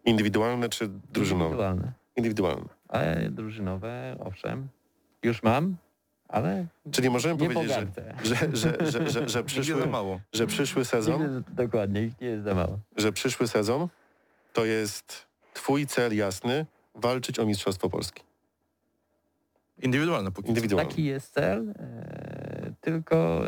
Indywidualne 0.05 0.69
czy 0.69 0.89
drużynowe? 0.89 1.45
Indywidualne. 1.45 1.93
Indywidualne. 2.17 2.69
Ale 2.89 3.31
drużynowe, 3.31 4.17
owszem, 4.21 4.69
już 5.23 5.43
mam, 5.43 5.77
ale 6.29 6.67
Czyli 6.91 7.11
możemy 7.11 7.39
powiedzieć, 7.39 7.73
że, 8.23 8.37
że, 8.37 8.57
że, 8.57 8.77
że, 8.91 9.11
że, 9.11 9.29
że, 9.29 9.41
Nigdy 9.43 9.45
przyszły, 9.45 10.21
że 10.33 10.47
przyszły 10.47 10.85
sezon, 10.85 11.43
dokładnie, 11.49 12.03
ich 12.03 12.21
nie 12.21 12.29
jest 12.29 12.45
za 12.45 12.55
mało. 12.55 12.79
że 12.97 13.13
przyszły 13.13 13.49
sezon 13.49 13.89
to 14.57 14.65
jest 14.65 15.27
twój 15.55 15.87
cel 15.87 16.17
jasny 16.17 16.67
walczyć 16.95 17.39
o 17.39 17.47
Mistrzostwo 17.47 17.91
Polski. 17.91 18.23
Indywidualne 19.83 20.31
póki 20.31 20.47
co. 20.47 20.49
Indywidualnie. 20.49 20.91
Taki 20.91 21.05
jest 21.05 21.35
cel, 21.35 21.75
e, 21.79 22.73
tylko 22.81 23.43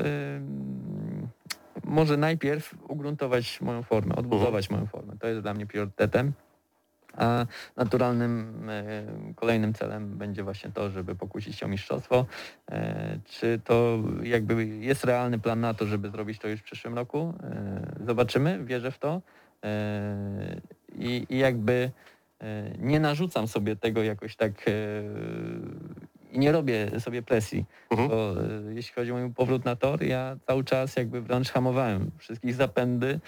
może 1.85 2.17
najpierw 2.17 2.75
ugruntować 2.89 3.61
moją 3.61 3.83
formę, 3.83 4.17
odbudować 4.17 4.71
moją 4.71 4.87
formę. 4.87 5.17
To 5.21 5.27
jest 5.29 5.41
dla 5.41 5.55
mnie 5.55 5.67
priorytetem. 5.67 6.33
A 7.17 7.47
naturalnym 7.77 8.63
e, 8.71 9.07
kolejnym 9.37 9.75
celem 9.75 10.19
będzie 10.19 10.43
właśnie 10.43 10.71
to, 10.71 10.91
żeby 10.91 11.15
pokusić 11.15 11.57
się 11.57 11.67
o 11.67 11.69
mistrzostwo. 11.69 12.27
E, 12.71 13.19
Czy 13.25 13.61
to 13.65 13.99
jakby 14.23 14.67
jest 14.67 15.05
realny 15.05 15.39
plan 15.39 15.61
na 15.61 15.75
to, 15.75 15.87
żeby 15.87 16.11
zrobić 16.11 16.39
to 16.39 16.49
już 16.49 16.61
w 16.61 16.65
przyszłym 16.65 16.95
roku? 16.95 17.35
E, 17.43 18.05
Zobaczymy, 18.07 18.65
wierzę 18.65 18.91
w 18.91 18.99
to. 18.99 19.23
I, 20.95 21.27
i 21.29 21.39
jakby 21.39 21.91
e, 22.41 22.71
nie 22.79 23.01
narzucam 23.01 23.49
sobie 23.49 23.77
tego 23.77 24.03
jakoś 24.03 24.37
tak 24.37 24.53
e, 24.69 24.73
i 26.33 26.39
nie 26.39 26.53
robię 26.53 27.01
sobie 27.01 27.23
presji, 27.23 27.65
Mhm. 27.91 28.09
bo 28.09 28.33
e, 28.43 28.75
jeśli 28.75 28.95
chodzi 28.95 29.13
o 29.13 29.17
mój 29.17 29.35
powrót 29.35 29.65
na 29.65 29.77
tor, 29.77 30.03
ja 30.03 30.37
cały 30.47 30.65
czas 30.65 30.97
jakby 30.97 31.21
wręcz 31.23 31.51
hamowałem 31.51 32.11
wszystkich 32.19 32.55
zapędy 32.55 33.21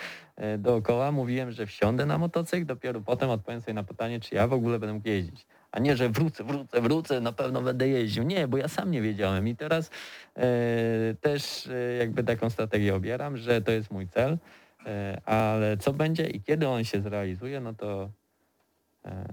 dookoła. 0.59 1.13
Mówiłem, 1.13 1.51
że 1.53 1.67
wsiądę 1.67 2.07
na 2.07 2.19
motocykl, 2.19 2.67
dopiero 2.67 3.01
potem 3.01 3.31
odpowiem 3.31 3.61
sobie 3.61 3.75
na 3.75 3.83
pytanie, 3.85 4.21
czy 4.21 4.35
ja 4.35 4.47
w 4.47 4.53
ogóle 4.53 4.79
będę 4.79 4.95
mógł 4.95 5.09
jeździć. 5.09 5.47
A 5.73 5.79
nie, 5.79 5.97
że 5.97 6.09
wrócę, 6.09 6.45
wrócę, 6.45 6.81
wrócę, 6.81 7.21
na 7.21 7.33
pewno 7.33 7.63
będę 7.63 7.89
jeździł. 7.89 8.23
Nie, 8.25 8.49
bo 8.49 8.57
ja 8.57 8.69
sam 8.69 8.91
nie 8.91 9.03
wiedziałem 9.03 9.49
i 9.49 9.57
teraz 9.57 9.91
e, 10.37 10.43
też 11.21 11.67
e, 11.67 11.97
jakby 11.97 12.25
taką 12.25 12.51
strategię 12.51 12.95
obieram, 12.95 13.37
że 13.37 13.61
to 13.63 13.73
jest 13.73 13.91
mój 13.91 14.09
cel, 14.09 14.39
ale 15.25 15.77
co 15.77 15.93
będzie 15.93 16.27
i 16.27 16.43
kiedy 16.43 16.69
on 16.69 16.85
się 16.85 17.01
zrealizuje, 17.01 17.61
no 17.61 17.75
to 17.75 18.11
e, 19.05 19.27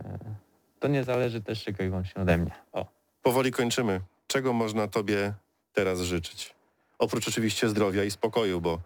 to 0.79 0.87
nie 0.87 1.03
zależy 1.03 1.41
też 1.41 1.63
tylko 1.63 1.83
i 1.83 1.89
wyłącznie 1.89 2.21
ode 2.21 2.37
mnie. 2.37 2.51
O. 2.71 2.85
Powoli 3.21 3.51
kończymy. 3.51 4.01
Czego 4.27 4.53
można 4.53 4.87
tobie 4.87 5.33
teraz 5.73 6.01
życzyć? 6.01 6.55
Oprócz 6.99 7.27
oczywiście 7.27 7.69
zdrowia 7.69 8.03
i 8.03 8.11
spokoju, 8.11 8.61
bo 8.61 8.79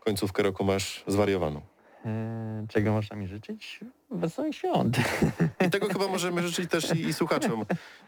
końcówkę 0.00 0.42
roku 0.42 0.64
masz 0.64 1.04
zwariowaną. 1.06 1.60
E, 2.06 2.66
Czego 2.68 2.92
można 2.92 3.16
mi 3.16 3.26
życzyć? 3.28 3.80
Wesołych 4.10 4.54
świąt. 4.56 4.98
I 5.66 5.70
tego 5.70 5.88
chyba 5.88 6.08
możemy 6.08 6.42
życzyć 6.48 6.70
też 6.70 6.94
i, 6.94 7.00
i 7.06 7.12
słuchaczom. 7.12 7.64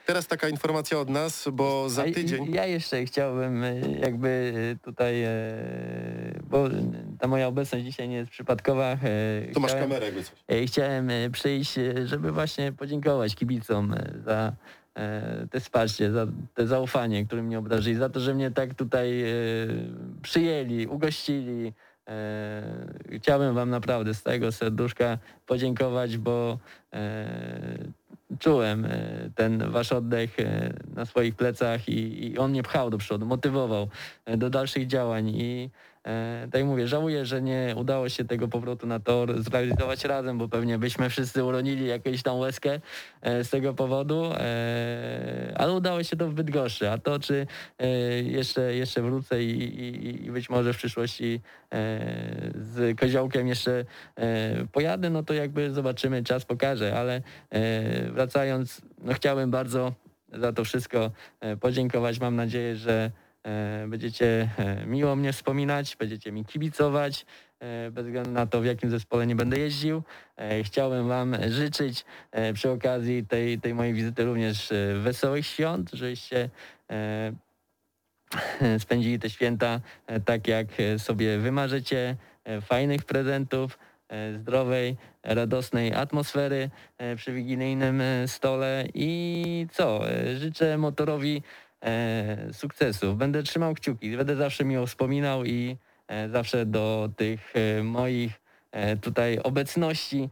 Teraz 0.07 0.27
taka 0.27 0.49
informacja 0.49 0.99
od 0.99 1.09
nas, 1.11 1.49
bo 1.53 1.89
za 1.89 2.05
tydzień... 2.05 2.55
Ja 2.55 2.67
jeszcze 2.67 3.05
chciałbym 3.05 3.65
e, 3.65 3.81
jakby 3.81 4.53
e, 4.73 4.85
tutaj, 4.85 5.25
bo 6.51 6.69
ta 7.19 7.29
moja 7.29 7.47
obecność 7.49 7.85
dzisiaj 7.85 8.09
nie 8.09 8.17
jest 8.17 8.31
przypadkowa. 8.31 8.97
Tu 9.55 9.61
masz 9.61 9.75
kamerę 9.75 10.07
jakby 10.07 10.23
coś. 10.25 10.35
Chciałem 10.67 11.11
przyjść, 11.33 11.75
żeby 12.05 12.33
właśnie 12.33 12.73
podziękować 12.73 13.35
kibicom 13.35 13.95
za 14.25 14.53
te 15.51 15.61
wsparcie, 15.61 16.13
za 16.13 16.27
te 16.55 16.67
zaufanie, 16.67 17.27
którym 17.27 17.47
mnie 17.47 17.59
obdarzyli, 17.59 17.97
za 17.97 18.09
to, 18.09 18.21
że 18.21 18.35
mnie 18.35 18.51
tak 18.51 18.75
tutaj 18.75 19.25
przyjęli, 20.23 20.87
ugościli. 20.87 21.73
E, 22.11 23.19
Chciałbym 23.19 23.55
Wam 23.55 23.71
naprawdę 23.71 24.15
z 24.15 24.23
tego 24.23 24.53
serduszka 24.53 25.19
podziękować, 25.47 26.17
bo 26.19 26.59
e, 26.93 27.29
czułem 28.39 28.85
e, 28.85 28.91
ten 29.35 29.71
Wasz 29.71 29.93
oddech 29.93 30.37
na 30.95 31.07
swoich 31.07 31.35
plecach 31.35 31.89
i, 31.89 32.27
i 32.27 32.39
on 32.39 32.51
mnie 32.51 32.63
pchał 32.63 32.91
do 32.91 32.99
przodu, 32.99 33.27
motywował 33.27 33.89
do 34.37 34.51
dalszych 34.51 34.87
działań 34.87 35.29
i 35.29 35.71
tak 36.51 36.55
jak 36.55 36.65
mówię, 36.65 36.89
żałuję, 36.89 37.27
że 37.27 37.43
nie 37.43 37.75
udało 37.77 38.09
się 38.09 38.25
tego 38.25 38.49
powrotu 38.49 38.87
na 38.87 39.01
tor 39.01 39.43
zrealizować 39.43 40.05
razem, 40.05 40.39
bo 40.39 40.49
pewnie 40.49 40.79
byśmy 40.79 41.11
wszyscy 41.11 41.45
uronili 41.45 41.87
jakąś 41.87 42.23
tam 42.23 42.39
łezkę 42.39 42.81
e, 43.23 43.45
z 43.45 43.51
tego 43.51 43.75
powodu, 43.75 44.25
e, 44.35 45.55
ale 45.57 45.73
udało 45.73 46.03
się 46.03 46.17
to 46.17 46.29
w 46.29 46.35
Bydgoszczy, 46.35 46.91
a 46.91 46.99
to 46.99 47.19
czy 47.19 47.47
e, 47.79 47.89
jeszcze, 48.23 48.75
jeszcze 48.75 49.03
wrócę 49.03 49.45
i, 49.45 49.63
i, 49.81 50.27
i 50.27 50.31
być 50.31 50.51
może 50.51 50.73
w 50.73 50.77
przyszłości 50.77 51.41
e, 51.73 52.01
z 52.55 52.99
koziołkiem 53.01 53.49
jeszcze 53.49 53.85
e, 54.17 54.67
pojadę, 54.73 55.11
no 55.11 55.23
to 55.23 55.35
jakby 55.35 55.73
zobaczymy, 55.73 56.25
czas 56.25 56.45
pokaże, 56.45 56.99
ale 56.99 57.23
e, 57.51 58.11
wracając, 58.11 58.83
no 58.99 59.15
chciałbym 59.15 59.51
bardzo 59.51 59.93
za 60.33 60.53
to 60.53 60.65
wszystko 60.65 61.11
e, 61.41 61.57
podziękować. 61.57 62.21
Mam 62.21 62.37
nadzieję, 62.37 62.77
że 62.77 62.93
e, 62.93 63.11
będziecie 63.89 64.49
e, 64.59 64.87
miło 64.87 65.17
mnie 65.17 65.33
wspominać, 65.33 65.97
będziecie 65.97 66.33
mi 66.33 66.45
kibicować, 66.45 67.27
e, 67.61 67.91
bez 67.91 68.05
względu 68.07 68.31
na 68.31 68.47
to, 68.47 68.61
w 68.61 68.65
jakim 68.65 68.91
zespole 68.91 69.27
nie 69.27 69.37
będę 69.37 69.59
jeździł. 69.59 70.03
E, 70.37 70.63
Chciałbym 70.65 71.09
Wam 71.09 71.37
życzyć 71.49 72.05
e, 72.33 72.53
przy 72.53 72.71
okazji 72.71 73.27
tej, 73.27 73.61
tej 73.61 73.75
mojej 73.75 73.95
wizyty 73.95 74.25
również 74.25 74.73
e, 74.73 74.95
wesołych 74.99 75.47
świąt, 75.47 75.91
żebyście 75.93 76.51
e, 76.91 77.33
spędzili 78.79 79.19
te 79.19 79.31
święta 79.31 79.81
e, 80.07 80.21
tak, 80.21 80.49
jak 80.49 80.67
e, 80.81 80.99
sobie 80.99 81.39
wymarzycie, 81.39 82.17
e, 82.45 82.61
fajnych 82.61 83.05
prezentów, 83.05 83.79
e, 84.09 84.35
zdrowej, 84.39 84.97
radosnej 85.23 85.95
atmosfery 85.95 86.71
e, 86.99 87.17
przy 87.17 87.33
wigilijnym 87.33 88.01
e, 88.01 88.29
stole 88.29 88.85
i 88.95 89.67
co, 89.73 90.11
e, 90.11 90.37
życzę 90.37 90.79
motorowi 90.79 91.37
e, 91.37 91.70
sukcesów. 92.53 93.17
Będę 93.17 93.43
trzymał 93.43 93.75
kciuki, 93.75 94.17
będę 94.17 94.37
zawsze 94.37 94.65
miło 94.65 94.87
wspominał 94.87 95.45
i 95.45 95.77
e, 96.09 96.29
zawsze 96.29 96.67
do 96.67 97.11
tych 97.17 97.53
e, 97.57 97.83
moich 97.83 98.41
e, 98.73 98.97
tutaj 98.97 99.39
obecności 99.39 100.31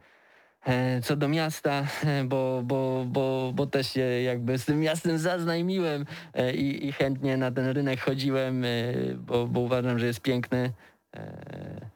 e, 0.66 1.01
co 1.03 1.16
do 1.16 1.28
miasta, 1.28 1.86
e, 2.05 2.24
bo, 2.24 2.62
bo, 2.64 3.05
bo, 3.09 3.53
bo 3.55 3.66
też 3.66 3.92
się 3.92 4.01
jakby 4.01 4.59
z 4.59 4.64
tym 4.64 4.80
miastem 4.80 5.18
zaznajmiłem 5.18 6.07
e, 6.34 6.55
i, 6.55 6.86
i 6.88 6.92
chętnie 6.92 7.36
na 7.36 7.51
ten 7.51 7.66
rynek 7.66 8.01
chodziłem, 8.01 8.64
e, 8.64 8.68
bo, 9.14 9.46
bo 9.46 9.61
uważam, 9.61 9.99
że 9.99 10.07
jest 10.07 10.20
piękny. 10.20 10.72
e, 11.16 11.90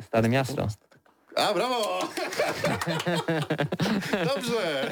Stare 0.00 0.28
miasto. 0.28 0.68
A, 1.36 1.54
brawo! 1.54 2.00
Dobrze! 4.34 4.88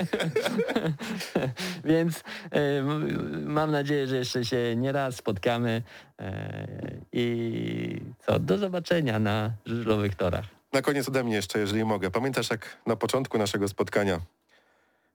Więc 1.84 2.22
m- 2.50 3.44
mam 3.52 3.70
nadzieję, 3.70 4.06
że 4.06 4.16
jeszcze 4.16 4.44
się 4.44 4.76
nie 4.76 4.92
raz 4.92 5.16
spotkamy 5.16 5.82
e, 6.18 6.66
i 7.12 8.00
co, 8.26 8.38
do 8.38 8.58
zobaczenia 8.58 9.18
na 9.18 9.50
żużlowych 9.66 10.14
torach. 10.14 10.44
Na 10.72 10.82
koniec 10.82 11.08
ode 11.08 11.24
mnie 11.24 11.34
jeszcze, 11.34 11.58
jeżeli 11.58 11.84
mogę. 11.84 12.10
Pamiętasz 12.10 12.50
jak 12.50 12.76
na 12.86 12.96
początku 12.96 13.38
naszego 13.38 13.68
spotkania, 13.68 14.20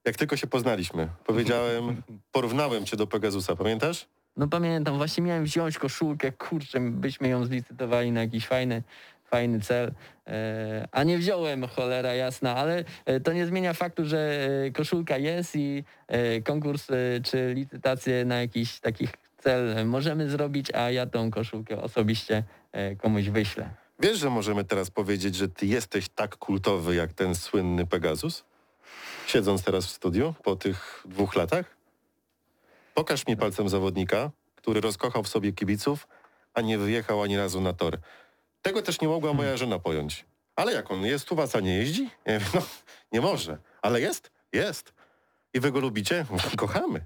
jak 0.05 0.15
tylko 0.17 0.37
się 0.37 0.47
poznaliśmy. 0.47 1.07
Powiedziałem, 1.25 2.01
porównałem 2.31 2.85
cię 2.85 2.97
do 2.97 3.07
Pegasusa, 3.07 3.55
pamiętasz? 3.55 4.05
No 4.37 4.47
pamiętam, 4.47 4.97
właśnie 4.97 5.23
miałem 5.23 5.43
wziąć 5.43 5.77
koszulkę, 5.77 6.31
kurczę, 6.31 6.79
byśmy 6.79 7.27
ją 7.27 7.45
zlicytowali 7.45 8.11
na 8.11 8.21
jakiś 8.21 8.47
fajny, 8.47 8.83
fajny 9.29 9.59
cel, 9.61 9.91
e, 10.27 10.87
a 10.91 11.03
nie 11.03 11.17
wziąłem, 11.17 11.67
cholera 11.67 12.13
jasna, 12.13 12.55
ale 12.55 12.83
e, 13.05 13.19
to 13.19 13.33
nie 13.33 13.45
zmienia 13.45 13.73
faktu, 13.73 14.05
że 14.05 14.49
e, 14.67 14.71
koszulka 14.71 15.17
jest 15.17 15.55
i 15.55 15.83
konkurs 16.43 16.87
czy 17.23 17.53
licytację 17.53 18.25
na 18.25 18.41
jakiś 18.41 18.79
taki 18.79 19.07
cel 19.37 19.85
możemy 19.85 20.29
zrobić, 20.29 20.73
a 20.73 20.91
ja 20.91 21.05
tą 21.05 21.31
koszulkę 21.31 21.81
osobiście 21.81 22.43
komuś 23.01 23.29
wyślę. 23.29 23.69
Wiesz, 23.99 24.17
że 24.17 24.29
możemy 24.29 24.63
teraz 24.63 24.91
powiedzieć, 24.91 25.35
że 25.35 25.49
ty 25.49 25.65
jesteś 25.65 26.09
tak 26.09 26.37
kultowy 26.37 26.95
jak 26.95 27.13
ten 27.13 27.35
słynny 27.35 27.87
Pegasus? 27.87 28.43
Siedząc 29.27 29.63
teraz 29.63 29.85
w 29.85 29.89
studiu 29.89 30.33
po 30.43 30.55
tych 30.55 31.03
dwóch 31.05 31.35
latach? 31.35 31.65
Pokaż 32.93 33.27
mi 33.27 33.37
palcem 33.37 33.69
zawodnika, 33.69 34.31
który 34.55 34.81
rozkochał 34.81 35.23
w 35.23 35.27
sobie 35.27 35.51
kibiców, 35.51 36.07
a 36.53 36.61
nie 36.61 36.77
wyjechał 36.77 37.21
ani 37.21 37.37
razu 37.37 37.61
na 37.61 37.73
tor. 37.73 37.97
Tego 38.61 38.81
też 38.81 39.01
nie 39.01 39.07
mogła 39.07 39.33
moja 39.33 39.57
żona 39.57 39.79
pojąć. 39.79 40.25
Ale 40.55 40.73
jak 40.73 40.91
on 40.91 41.05
jest 41.05 41.31
u 41.31 41.35
was, 41.35 41.55
a 41.55 41.59
nie 41.59 41.77
jeździ? 41.77 42.09
Ja 42.25 42.39
mówię, 42.39 42.45
no, 42.53 42.61
nie 43.11 43.21
może. 43.21 43.57
Ale 43.81 44.01
jest? 44.01 44.31
Jest. 44.53 44.93
I 45.53 45.59
wy 45.59 45.71
go 45.71 45.79
lubicie? 45.79 46.25
Kochamy. 46.57 47.05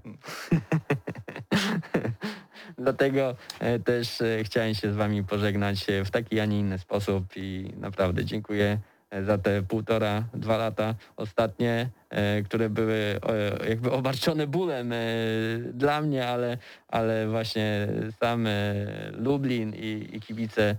Dlatego 2.78 3.36
e, 3.60 3.78
też 3.78 4.20
e, 4.20 4.44
chciałem 4.44 4.74
się 4.74 4.92
z 4.92 4.96
wami 4.96 5.24
pożegnać 5.24 5.90
e, 5.90 6.04
w 6.04 6.10
taki, 6.10 6.40
a 6.40 6.44
nie 6.44 6.58
inny 6.58 6.78
sposób 6.78 7.24
i 7.36 7.72
naprawdę 7.76 8.24
dziękuję 8.24 8.78
za 9.22 9.38
te 9.38 9.62
półtora, 9.62 10.24
dwa 10.34 10.56
lata 10.56 10.94
ostatnie, 11.16 11.90
e, 12.10 12.42
które 12.42 12.70
były 12.70 13.20
e, 13.62 13.68
jakby 13.68 13.90
obarczone 13.90 14.46
bólem 14.46 14.92
e, 14.92 14.96
dla 15.72 16.00
mnie, 16.00 16.28
ale, 16.28 16.58
ale 16.88 17.28
właśnie 17.28 17.88
sam 18.20 18.48
Lublin 19.12 19.74
i, 19.74 20.08
i 20.12 20.20
kibice 20.20 20.76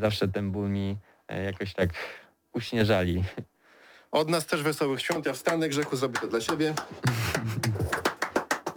zawsze 0.00 0.28
ten 0.28 0.50
ból 0.50 0.70
mi 0.70 0.96
jakoś 1.44 1.74
tak 1.74 1.90
uśnieżali. 2.52 3.24
Od 4.10 4.28
nas 4.28 4.46
też 4.46 4.62
wesołych 4.62 5.00
świąt. 5.00 5.26
Ja 5.26 5.32
wstanę, 5.32 5.68
Grzechu, 5.68 5.96
zrobię 5.96 6.18
to 6.20 6.26
dla 6.26 6.40
siebie. 6.40 6.74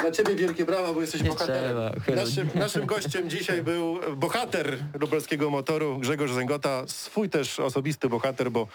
Dla 0.07 0.15
ciebie 0.15 0.35
wielkie 0.35 0.65
brawa, 0.65 0.93
bo 0.93 1.01
jesteś 1.01 1.21
Nie 1.21 1.29
bohaterem. 1.29 1.91
trzeba, 2.03 2.15
Naszym, 2.21 2.49
naszym 2.55 2.85
gościem 2.85 3.29
dzisiaj 3.29 3.63
był 3.63 3.99
bohater 4.17 4.77
lubelskiego 4.99 5.49
motoru, 5.49 5.97
Grzegorz 5.99 6.31
Zęgota. 6.31 6.83
Swój 6.87 7.29
też 7.29 7.59
osobisty 7.59 8.09
bohater, 8.09 8.51
bo 8.51 8.67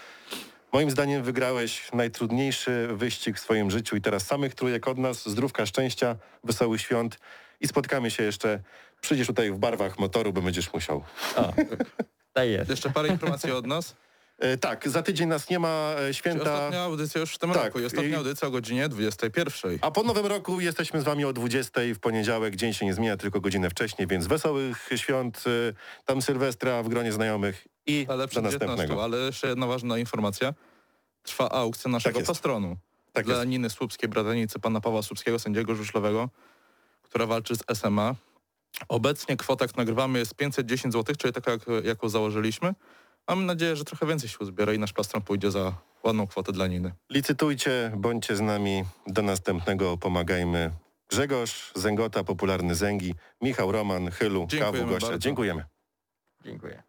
moim 0.72 0.90
zdaniem 0.90 1.22
wygrałeś 1.22 1.92
najtrudniejszy 1.92 2.88
wyścig 2.92 3.36
w 3.36 3.40
swoim 3.40 3.70
życiu 3.70 3.96
i 3.96 4.00
teraz 4.00 4.26
samych 4.26 4.54
trójek 4.54 4.88
od 4.88 4.98
nas, 4.98 5.28
zdrówka, 5.28 5.66
szczęścia, 5.66 6.16
wesołych 6.44 6.80
świąt 6.80 7.18
i 7.60 7.68
spotkamy 7.68 8.10
się 8.10 8.22
jeszcze. 8.22 8.60
Przyjdziesz 9.00 9.26
tutaj 9.26 9.50
w 9.50 9.58
barwach 9.58 9.98
motoru, 9.98 10.32
bo 10.32 10.42
będziesz 10.42 10.72
musiał. 10.72 11.04
O, 11.36 11.52
tak 12.32 12.48
jest. 12.48 12.70
Jeszcze 12.70 12.90
parę 12.90 13.08
informacji 13.08 13.52
od 13.52 13.66
nas. 13.66 13.96
E, 14.38 14.56
tak, 14.58 14.88
za 14.88 15.02
tydzień 15.02 15.28
nas 15.28 15.50
nie 15.50 15.58
ma, 15.58 15.68
e, 15.94 15.96
Czyli 15.98 16.14
święta. 16.14 16.54
Ostatnia 16.54 16.82
audycja 16.82 17.20
już 17.20 17.34
w 17.34 17.38
tym 17.38 17.50
Tak, 17.50 17.64
roku 17.64 17.80
i 17.80 17.84
ostatnia 17.84 18.18
audycja 18.18 18.48
o 18.48 18.50
godzinie 18.50 18.88
21. 18.88 19.78
A 19.80 19.90
po 19.90 20.02
nowym 20.02 20.26
roku 20.26 20.60
jesteśmy 20.60 21.00
z 21.00 21.04
wami 21.04 21.24
o 21.24 21.32
20 21.32 21.80
w 21.94 21.98
poniedziałek. 21.98 22.56
Dzień 22.56 22.72
się 22.74 22.86
nie 22.86 22.94
zmienia, 22.94 23.16
tylko 23.16 23.40
godzinę 23.40 23.70
wcześniej, 23.70 24.08
więc 24.08 24.26
wesołych 24.26 24.88
świąt, 24.96 25.44
y, 25.46 25.74
tam 26.04 26.22
Sylwestra 26.22 26.82
w 26.82 26.88
gronie 26.88 27.12
znajomych 27.12 27.66
i 27.86 28.06
Ale 28.08 28.24
do 28.24 28.28
przed 28.28 28.44
19, 28.44 28.66
następnego. 28.66 29.04
ale 29.04 29.18
jeszcze 29.18 29.48
jedna 29.48 29.66
ważna 29.66 29.98
informacja. 29.98 30.54
Trwa 31.22 31.48
aukcja 31.50 31.90
naszego 31.90 32.18
jest. 32.18 32.28
pastronu. 32.28 32.76
Tak 33.12 33.24
dla 33.26 33.34
jest. 33.36 33.46
Niny 33.48 33.70
Słupskiej, 33.70 34.08
bratanicy 34.08 34.58
pana 34.58 34.80
Pawła 34.80 35.02
Słupskiego, 35.02 35.38
sędziego 35.38 35.74
żużlowego, 35.74 36.28
która 37.02 37.26
walczy 37.26 37.56
z 37.56 37.62
SMA. 37.78 38.14
Obecnie 38.88 39.36
kwota, 39.36 39.64
jak 39.64 39.76
nagrywamy, 39.76 40.18
jest 40.18 40.34
510 40.34 40.92
zł, 40.92 41.14
czyli 41.18 41.34
taka, 41.34 41.50
jak, 41.50 41.60
jaką 41.84 42.08
założyliśmy. 42.08 42.74
Mam 43.28 43.46
nadzieję, 43.46 43.76
że 43.76 43.84
trochę 43.84 44.06
więcej 44.06 44.28
się 44.28 44.38
uzbiera 44.40 44.72
i 44.72 44.78
nasz 44.78 44.92
pastron 44.92 45.22
pójdzie 45.22 45.50
za 45.50 45.74
ładną 46.04 46.26
kwotę 46.26 46.52
dla 46.52 46.66
Niny. 46.66 46.92
Licytujcie, 47.10 47.92
bądźcie 47.96 48.36
z 48.36 48.40
nami. 48.40 48.84
Do 49.06 49.22
następnego 49.22 49.96
pomagajmy. 49.98 50.70
Grzegorz 51.08 51.72
Zęgota, 51.74 52.24
popularny 52.24 52.74
Zęgi, 52.74 53.14
Michał 53.40 53.72
Roman, 53.72 54.10
Chylu, 54.10 54.46
Dziękujemy 54.48 54.78
Kawu, 54.78 54.90
Gościa. 54.90 55.06
bardzo. 55.06 55.18
Dziękujemy. 55.18 55.64
Dziękuję. 56.44 56.82